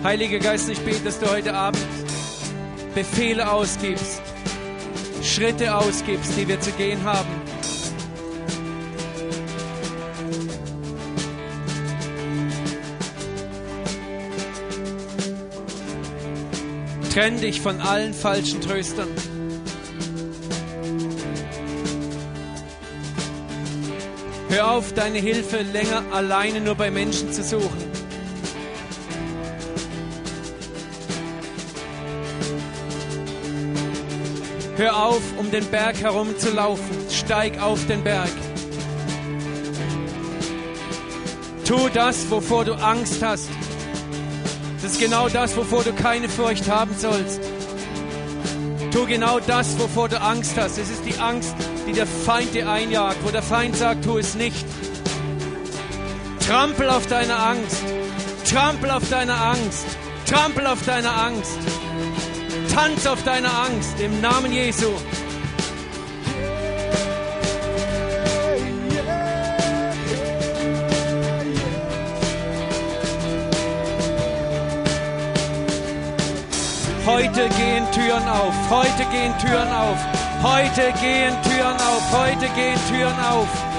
Heiliger 0.04 0.38
Geist, 0.38 0.68
ich 0.68 0.78
bete, 0.84 1.00
dass 1.00 1.18
du 1.18 1.28
heute 1.28 1.52
Abend 1.52 1.84
Befehle 2.94 3.50
ausgibst, 3.50 4.22
Schritte 5.36 5.76
ausgibst, 5.76 6.32
die 6.38 6.48
wir 6.48 6.58
zu 6.62 6.70
gehen 6.72 7.04
haben. 7.04 7.28
Trenn 17.12 17.38
dich 17.38 17.60
von 17.60 17.82
allen 17.82 18.14
falschen 18.14 18.62
Tröstern. 18.62 19.08
Hör 24.48 24.70
auf, 24.70 24.94
deine 24.94 25.18
Hilfe 25.18 25.58
länger 25.58 26.02
alleine 26.12 26.62
nur 26.62 26.76
bei 26.76 26.90
Menschen 26.90 27.30
zu 27.30 27.42
suchen. 27.42 27.75
Hör 34.76 34.94
auf, 34.94 35.22
um 35.38 35.50
den 35.50 35.64
Berg 35.70 35.96
herum 36.02 36.38
zu 36.38 36.50
laufen. 36.50 36.96
Steig 37.10 37.62
auf 37.62 37.86
den 37.86 38.04
Berg. 38.04 38.30
Tu 41.64 41.88
das, 41.94 42.30
wovor 42.30 42.66
du 42.66 42.74
Angst 42.74 43.22
hast. 43.22 43.48
Das 44.82 44.92
ist 44.92 45.00
genau 45.00 45.28
das, 45.30 45.56
wovor 45.56 45.82
du 45.82 45.94
keine 45.94 46.28
Furcht 46.28 46.68
haben 46.68 46.94
sollst. 46.96 47.40
Tu 48.92 49.06
genau 49.06 49.40
das, 49.40 49.78
wovor 49.78 50.10
du 50.10 50.20
Angst 50.20 50.52
hast. 50.58 50.76
Es 50.76 50.90
ist 50.90 51.06
die 51.06 51.18
Angst, 51.18 51.54
die 51.88 51.92
der 51.92 52.06
Feind 52.06 52.54
dir 52.54 52.70
einjagt, 52.70 53.16
wo 53.24 53.30
der 53.30 53.42
Feind 53.42 53.76
sagt, 53.76 54.04
tu 54.04 54.18
es 54.18 54.34
nicht. 54.34 54.66
Trampel 56.46 56.90
auf 56.90 57.06
deine 57.06 57.34
Angst. 57.34 57.82
Trampel 58.48 58.90
auf 58.90 59.08
deine 59.08 59.34
Angst. 59.34 59.86
Trampel 60.26 60.66
auf 60.66 60.84
deine 60.84 61.10
Angst. 61.10 61.58
Tanz 62.76 63.06
auf 63.06 63.22
deine 63.22 63.48
Angst 63.50 63.98
im 64.00 64.20
Namen 64.20 64.52
Jesu. 64.52 64.84
Heute 77.06 77.48
gehen 77.48 77.90
Türen 77.92 78.28
auf, 78.28 78.52
heute 78.68 79.06
gehen 79.10 79.32
Türen 79.38 79.72
auf, 79.72 79.98
heute 80.42 80.92
gehen 81.00 81.34
Türen 81.44 81.76
auf, 81.80 82.12
heute 82.12 82.46
gehen 82.54 82.78
Türen 82.90 83.18
auf. 83.20 83.75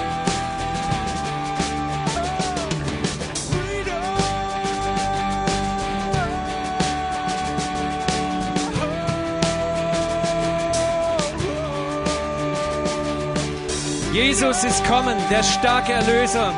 Jesus 14.18 14.64
ist 14.64 14.84
kommen, 14.84 15.16
der 15.30 15.44
starke 15.44 15.92
Erlöser. 15.92 16.52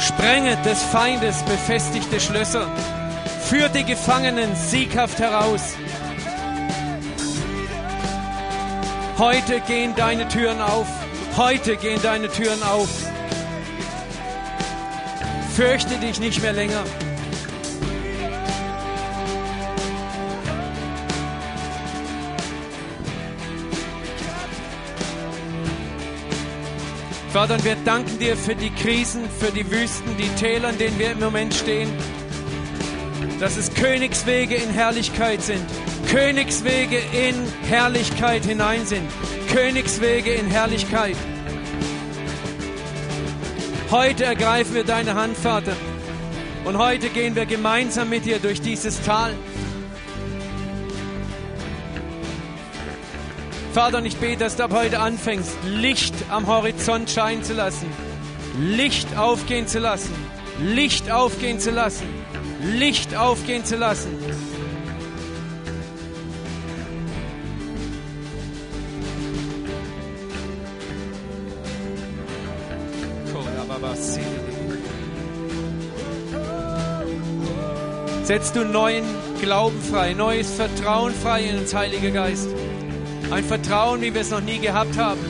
Sprenge 0.00 0.56
des 0.64 0.82
Feindes 0.84 1.42
befestigte 1.42 2.18
Schlösser. 2.18 2.66
Führt 3.42 3.74
die 3.74 3.84
Gefangenen 3.84 4.56
sieghaft 4.56 5.18
heraus. 5.18 5.74
Heute 9.18 9.60
gehen 9.60 9.94
deine 9.94 10.26
Türen 10.28 10.62
auf. 10.62 10.86
Heute 11.36 11.76
gehen 11.76 12.00
deine 12.02 12.30
Türen 12.30 12.62
auf. 12.62 12.88
Fürchte 15.54 15.96
dich 15.98 16.18
nicht 16.20 16.40
mehr 16.40 16.54
länger. 16.54 16.84
Vater, 27.34 27.64
wir 27.64 27.74
danken 27.84 28.20
dir 28.20 28.36
für 28.36 28.54
die 28.54 28.70
Krisen, 28.70 29.28
für 29.28 29.50
die 29.50 29.68
Wüsten, 29.68 30.16
die 30.16 30.28
Täler, 30.40 30.70
in 30.70 30.78
denen 30.78 30.98
wir 31.00 31.10
im 31.10 31.18
Moment 31.18 31.52
stehen. 31.52 31.90
Dass 33.40 33.56
es 33.56 33.74
Königswege 33.74 34.54
in 34.54 34.70
Herrlichkeit 34.70 35.42
sind. 35.42 35.64
Königswege 36.08 36.96
in 36.96 37.34
Herrlichkeit 37.68 38.44
hinein 38.44 38.86
sind. 38.86 39.10
Königswege 39.52 40.32
in 40.32 40.46
Herrlichkeit. 40.46 41.16
Heute 43.90 44.22
ergreifen 44.22 44.76
wir 44.76 44.84
deine 44.84 45.16
Hand, 45.16 45.36
Vater. 45.36 45.76
Und 46.64 46.78
heute 46.78 47.08
gehen 47.08 47.34
wir 47.34 47.46
gemeinsam 47.46 48.10
mit 48.10 48.26
dir 48.26 48.38
durch 48.38 48.60
dieses 48.60 49.02
Tal. 49.02 49.34
Vater, 53.74 53.98
und 53.98 54.06
ich 54.06 54.16
bete, 54.18 54.36
dass 54.36 54.54
du 54.54 54.62
ab 54.62 54.72
heute 54.72 55.00
anfängst, 55.00 55.50
Licht 55.64 56.14
am 56.30 56.46
Horizont 56.46 57.10
scheinen 57.10 57.42
zu 57.42 57.54
lassen, 57.54 57.88
Licht 58.56 59.16
aufgehen 59.16 59.66
zu 59.66 59.80
lassen, 59.80 60.14
Licht 60.60 61.10
aufgehen 61.10 61.58
zu 61.58 61.72
lassen, 61.72 62.06
Licht 62.62 63.16
aufgehen 63.16 63.64
zu 63.64 63.74
lassen. 63.74 64.16
Setzt 78.22 78.54
du 78.54 78.64
neuen 78.64 79.04
Glauben 79.42 79.82
frei, 79.82 80.14
neues 80.14 80.54
Vertrauen 80.54 81.12
frei 81.12 81.42
in 81.42 81.56
den 81.56 81.76
Heiligen 81.76 82.14
Geist. 82.14 82.48
Ein 83.30 83.44
Vertrauen, 83.44 84.00
wie 84.00 84.14
wir 84.14 84.20
es 84.20 84.30
noch 84.30 84.40
nie 84.40 84.58
gehabt 84.58 84.96
haben. 84.96 85.20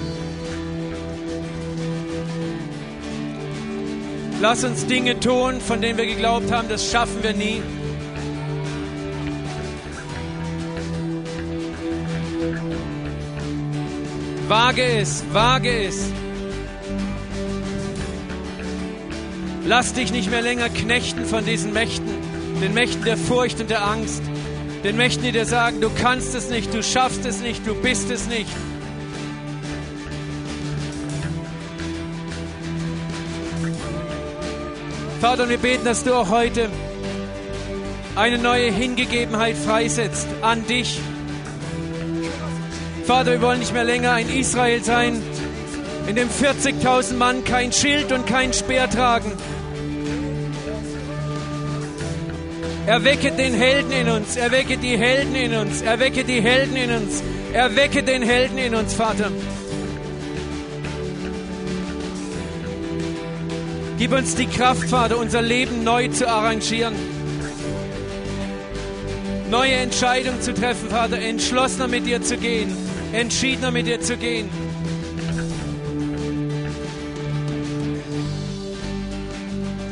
Lass 4.41 4.63
uns 4.65 4.87
Dinge 4.87 5.19
tun, 5.21 5.61
von 5.61 5.81
denen 5.81 5.97
wir 5.97 6.07
geglaubt 6.07 6.51
haben, 6.53 6.69
das 6.69 6.91
schaffen 6.91 7.23
wir 7.23 7.33
nie. 7.33 7.63
Wage 14.49 14.83
es, 14.83 15.25
wage 15.33 15.87
es. 15.87 16.13
Lass 19.67 19.95
dich 19.95 20.13
nicht 20.13 20.31
mehr 20.31 20.43
länger 20.43 20.69
knechten 20.69 21.25
von 21.25 21.47
diesen 21.47 21.73
Mächten, 21.73 22.11
den 22.61 22.75
Mächten 22.75 23.05
der 23.05 23.17
Furcht 23.17 23.61
und 23.61 23.71
der 23.71 23.83
Angst, 23.83 24.23
den 24.85 24.99
Mächten, 24.99 25.25
die 25.25 25.33
dir 25.33 25.47
sagen, 25.47 25.81
du 25.81 25.89
kannst 25.91 26.35
es 26.35 26.51
nicht, 26.51 26.73
du 26.75 26.83
schaffst 26.83 27.25
es 27.25 27.41
nicht, 27.41 27.67
du 27.67 27.75
bist 27.75 28.11
es 28.11 28.29
nicht. 28.29 28.51
Vater, 35.23 35.49
wir 35.49 35.57
beten, 35.57 35.87
dass 35.87 36.05
du 36.05 36.13
auch 36.13 36.29
heute 36.29 36.69
eine 38.15 38.37
neue 38.37 38.71
Hingegebenheit 38.71 39.57
freisetzt 39.57 40.29
an 40.43 40.67
dich. 40.67 41.01
Vater, 43.07 43.33
wir 43.33 43.41
wollen 43.41 43.61
nicht 43.61 43.73
mehr 43.73 43.85
länger 43.85 44.13
ein 44.13 44.29
Israel 44.29 44.85
sein, 44.85 45.23
in 46.07 46.15
dem 46.15 46.29
40.000 46.29 47.15
Mann 47.15 47.43
kein 47.45 47.73
Schild 47.73 48.13
und 48.13 48.27
kein 48.27 48.53
Speer 48.53 48.91
tragen. 48.91 49.33
Erwecke 52.87 53.33
den 53.33 53.55
Helden 53.55 53.93
in 53.93 54.09
uns, 54.11 54.37
erwecke 54.37 54.77
die 54.77 54.99
Helden 54.99 55.35
in 55.35 55.55
uns, 55.55 55.81
erwecke 55.81 56.23
die 56.23 56.43
Helden 56.43 56.77
in 56.77 56.91
uns, 56.91 57.23
erwecke 57.55 58.03
den 58.03 58.23
Helden 58.23 58.59
in 58.59 58.75
uns, 58.75 58.93
Vater. 58.93 59.31
Gib 63.97 64.13
uns 64.13 64.35
die 64.35 64.47
Kraft, 64.47 64.91
Vater, 64.91 65.17
unser 65.17 65.41
Leben 65.41 65.83
neu 65.83 66.09
zu 66.09 66.29
arrangieren. 66.29 66.95
Neue 69.51 69.73
Entscheidungen 69.73 70.43
zu 70.43 70.53
treffen, 70.53 70.91
Vater, 70.91 71.19
entschlossener 71.19 71.89
mit 71.89 72.05
dir 72.05 72.21
zu 72.21 72.37
gehen, 72.37 72.77
entschiedener 73.13 73.71
mit 73.71 73.87
dir 73.87 74.01
zu 74.03 74.19
gehen. 74.19 74.51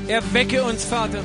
Erwecke 0.09 0.62
uns, 0.62 0.84
Vater. 0.84 1.20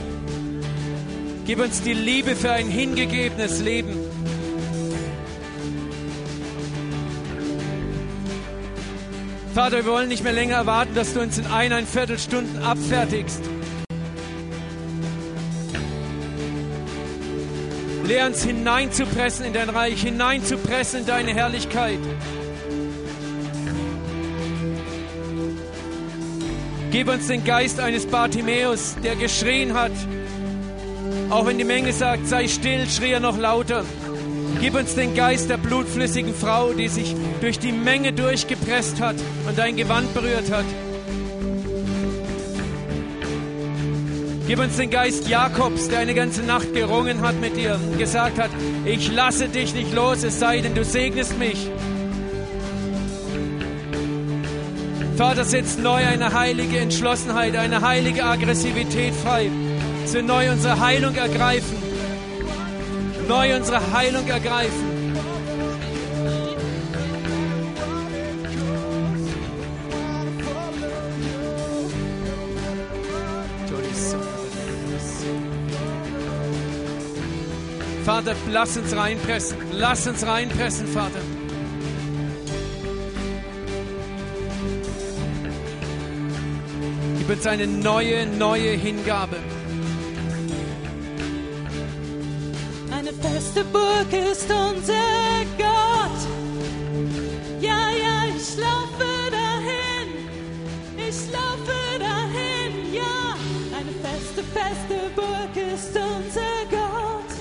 Gib 1.48 1.62
uns 1.62 1.82
die 1.82 1.93
Liebe 1.93 2.36
für 2.36 2.52
ein 2.52 2.68
hingegebenes 2.68 3.62
Leben. 3.62 3.95
Vater, 9.54 9.86
wir 9.86 9.91
wollen 9.93 10.10
nicht 10.10 10.26
mehr 10.26 10.34
länger 10.34 10.58
erwarten, 10.58 10.93
dass 10.93 11.14
du 11.14 11.22
uns 11.22 11.38
in 11.38 11.45
eineinviertel 11.45 12.20
Stunden 12.20 12.62
abfertigst. 12.62 13.39
Lehr 18.04 18.26
uns 18.26 18.43
hineinzupressen 18.43 19.45
in 19.45 19.54
dein 19.54 19.70
Reich, 19.70 20.02
hineinzupressen 20.02 21.00
in 21.00 21.06
deine 21.06 21.34
Herrlichkeit. 21.34 22.00
Gib 26.91 27.08
uns 27.08 27.28
den 27.28 27.45
Geist 27.45 27.80
eines 27.80 28.06
Bartimäus, 28.06 28.98
der 29.02 29.16
geschrien 29.16 29.74
hat. 29.74 29.93
Auch 31.30 31.45
wenn 31.45 31.57
die 31.57 31.65
Menge 31.65 31.91
sagt, 31.91 32.28
sei 32.28 32.47
still, 32.47 32.88
schrie 32.88 33.11
er 33.11 33.19
noch 33.19 33.38
lauter. 33.38 33.84
Gib 34.61 34.75
uns 34.75 34.95
den 34.95 35.13
Geist 35.13 35.49
der 35.49 35.57
blutflüssigen 35.57 36.34
Frau, 36.34 36.71
die 36.71 36.88
sich 36.88 37.15
durch 37.41 37.59
die 37.59 37.71
Menge 37.71 38.13
durchgepresst 38.13 39.01
hat 39.01 39.17
und 39.47 39.57
dein 39.57 39.75
Gewand 39.75 40.13
berührt 40.13 40.49
hat. 40.51 40.65
Gib 44.47 44.59
uns 44.59 44.78
den 44.78 44.89
Geist 44.89 45.28
Jakobs, 45.28 45.89
der 45.89 45.99
eine 45.99 46.13
ganze 46.13 46.41
Nacht 46.43 46.73
gerungen 46.73 47.21
hat 47.21 47.36
mit 47.41 47.57
dir 47.57 47.78
und 47.91 47.99
gesagt 47.99 48.39
hat, 48.39 48.49
ich 48.86 49.11
lasse 49.11 49.49
dich 49.49 49.73
nicht 49.73 49.93
los, 49.93 50.23
es 50.23 50.39
sei 50.39 50.61
denn, 50.61 50.73
du 50.73 50.86
segnest 50.86 51.38
mich. 51.38 51.69
Vater, 55.17 55.43
setzt 55.43 55.82
neu 55.82 55.97
eine 55.97 56.34
heilige 56.34 56.78
Entschlossenheit, 56.78 57.57
eine 57.57 57.82
heilige 57.82 58.23
Aggressivität 58.23 59.13
frei, 59.13 59.49
dass 60.08 60.14
wir 60.14 60.24
neu 60.24 60.49
unsere 60.49 60.80
Heilung 60.80 61.14
ergreifen 61.16 61.76
neu 63.28 63.55
unsere 63.58 63.91
Heilung 63.91 64.26
ergreifen. 64.28 64.97
Vater, 78.05 78.36
lass 78.49 78.78
uns 78.78 78.95
reinpressen. 78.95 79.58
Lass 79.74 80.08
uns 80.08 80.26
reinpressen, 80.26 80.88
Vater. 80.88 81.20
Gib 87.18 87.30
uns 87.30 87.45
eine 87.45 87.68
neue, 87.68 88.26
neue 88.26 88.70
Hingabe. 88.70 89.36
Burg 93.66 94.14
ist 94.14 94.49
unser 94.51 95.45
Gott. 95.58 96.20
Ja, 97.60 97.89
ja, 97.89 98.26
ich 98.36 98.58
laufe 98.58 99.10
dahin, 99.32 100.10
ich 100.95 101.32
laufe 101.32 101.99
dahin, 101.99 102.93
ja. 102.93 103.36
Eine 103.78 103.93
feste, 104.03 104.43
feste 104.43 105.10
Burg 105.16 105.55
ist 105.55 105.95
unser 105.95 106.58
Gott. 106.70 107.32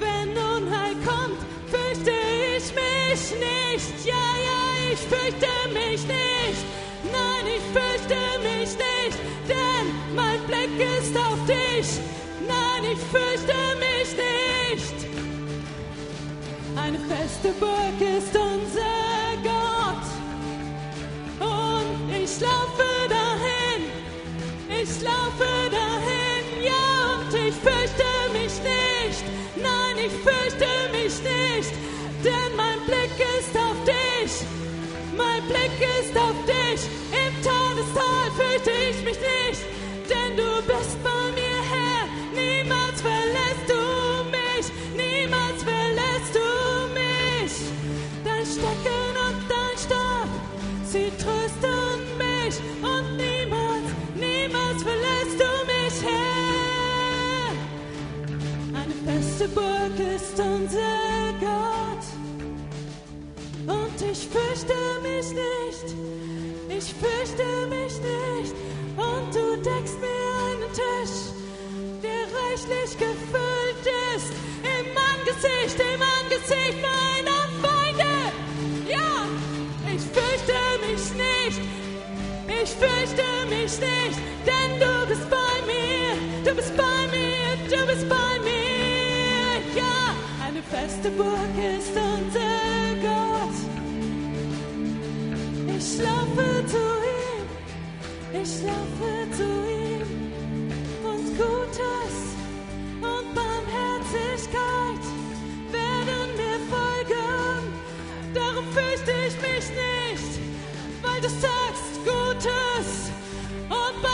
Wenn 0.00 0.30
Unheil 0.30 0.94
kommt, 1.06 1.38
fürchte 1.68 2.12
ich 2.56 2.66
mich 2.74 3.22
nicht. 3.38 4.06
Ja, 4.06 4.26
ja, 4.48 4.92
ich 4.92 4.98
fürchte 4.98 5.52
mich 5.72 6.02
nicht. 6.06 6.62
Nein, 7.04 7.46
ich 7.46 7.64
fürchte 7.72 8.18
mich 8.42 8.70
nicht, 8.70 9.18
denn 9.48 10.16
mein 10.16 10.40
Blick 10.46 10.86
ist 10.98 11.16
auf 11.16 11.38
dich. 11.46 12.00
Nein, 12.82 12.92
ich 12.92 12.98
fürchte 12.98 13.54
mich 13.78 14.10
nicht. 14.16 15.06
Eine 16.76 16.98
feste 16.98 17.52
Burg 17.60 18.00
ist 18.00 18.34
unser 18.36 18.82
Gott. 19.42 20.06
Und 21.40 22.10
ich 22.10 22.40
laufe 22.40 23.08
dahin, 23.08 23.82
ich 24.68 25.00
laufe 25.02 25.70
dahin, 25.70 26.64
ja, 26.64 27.18
und 27.18 27.34
ich 27.34 27.54
fürchte 27.54 28.08
mich 28.32 28.54
nicht. 28.62 29.24
Nein, 29.56 30.06
ich 30.06 30.12
fürchte 30.12 30.66
mich 30.92 31.14
nicht, 31.22 31.72
denn 32.24 32.56
mein 32.56 32.80
Blick 32.86 33.16
ist 33.38 33.56
auf 33.56 33.76
dich. 33.84 34.46
Mein 35.16 35.42
Blick 35.46 35.78
ist 36.00 36.16
auf 36.16 36.36
dich. 36.46 36.80
Im 37.12 37.34
Todestal 37.42 38.30
fürchte 38.36 38.70
ich 38.90 39.04
mich 39.04 39.18
nicht, 39.20 39.62
denn 40.08 40.36
du 40.36 40.62
bist 40.66 41.02
bei 41.02 41.10
mir, 41.34 41.41
Feste 59.42 59.48
Burg 59.54 59.98
ist 59.98 60.38
unser 60.38 61.32
Gott. 61.40 62.04
Und 63.66 64.10
ich 64.10 64.28
fürchte 64.28 64.74
mich 65.02 65.30
nicht, 65.30 65.96
ich 66.68 66.94
fürchte 66.94 67.66
mich 67.68 67.94
nicht. 67.98 68.54
Und 68.96 69.34
du 69.34 69.56
deckst 69.56 69.98
mir 70.00 70.22
einen 70.46 70.72
Tisch, 70.72 71.32
der 72.02 72.22
reichlich 72.38 72.96
gefüllt 72.98 73.84
ist. 74.14 74.32
Im 74.62 74.86
Angesicht, 75.12 75.80
im 75.80 76.02
Angesicht 76.20 76.78
meiner 76.80 77.42
Feinde. 77.62 78.12
Ja, 78.88 79.26
ich 79.86 80.02
fürchte 80.02 80.58
mich 80.86 81.04
nicht, 81.14 81.60
ich 82.62 82.70
fürchte 82.70 83.24
mich 83.48 83.80
nicht. 83.80 84.18
Denn 84.46 84.78
du 84.78 85.06
bist 85.08 85.28
bei 85.28 85.52
mir, 85.66 86.44
du 86.44 86.54
bist 86.54 86.76
bei 86.76 87.16
mir, 87.16 87.31
eine 90.62 90.82
feste 90.82 91.10
Burg 91.10 91.56
ist 91.78 91.90
unser 91.90 92.40
Gott. 93.02 93.56
Ich 95.68 95.98
laufe 95.98 96.66
zu 96.66 96.76
ihm, 96.76 97.46
ich 98.42 98.62
laufe 98.62 99.30
zu 99.36 99.44
ihm 99.44 100.06
und 101.04 101.26
Gutes 101.36 102.16
und 103.00 103.34
Barmherzigkeit 103.34 105.04
werden 105.70 106.28
mir 106.36 106.58
folgen. 106.70 107.62
Darum 108.34 108.64
fürchte 108.72 109.12
ich 109.26 109.36
mich 109.40 109.68
nicht, 109.70 110.40
weil 111.02 111.20
du 111.20 111.28
sagst 111.28 111.94
Gutes 112.04 113.10
und 113.68 114.02
Barmherzigkeit 114.02 114.11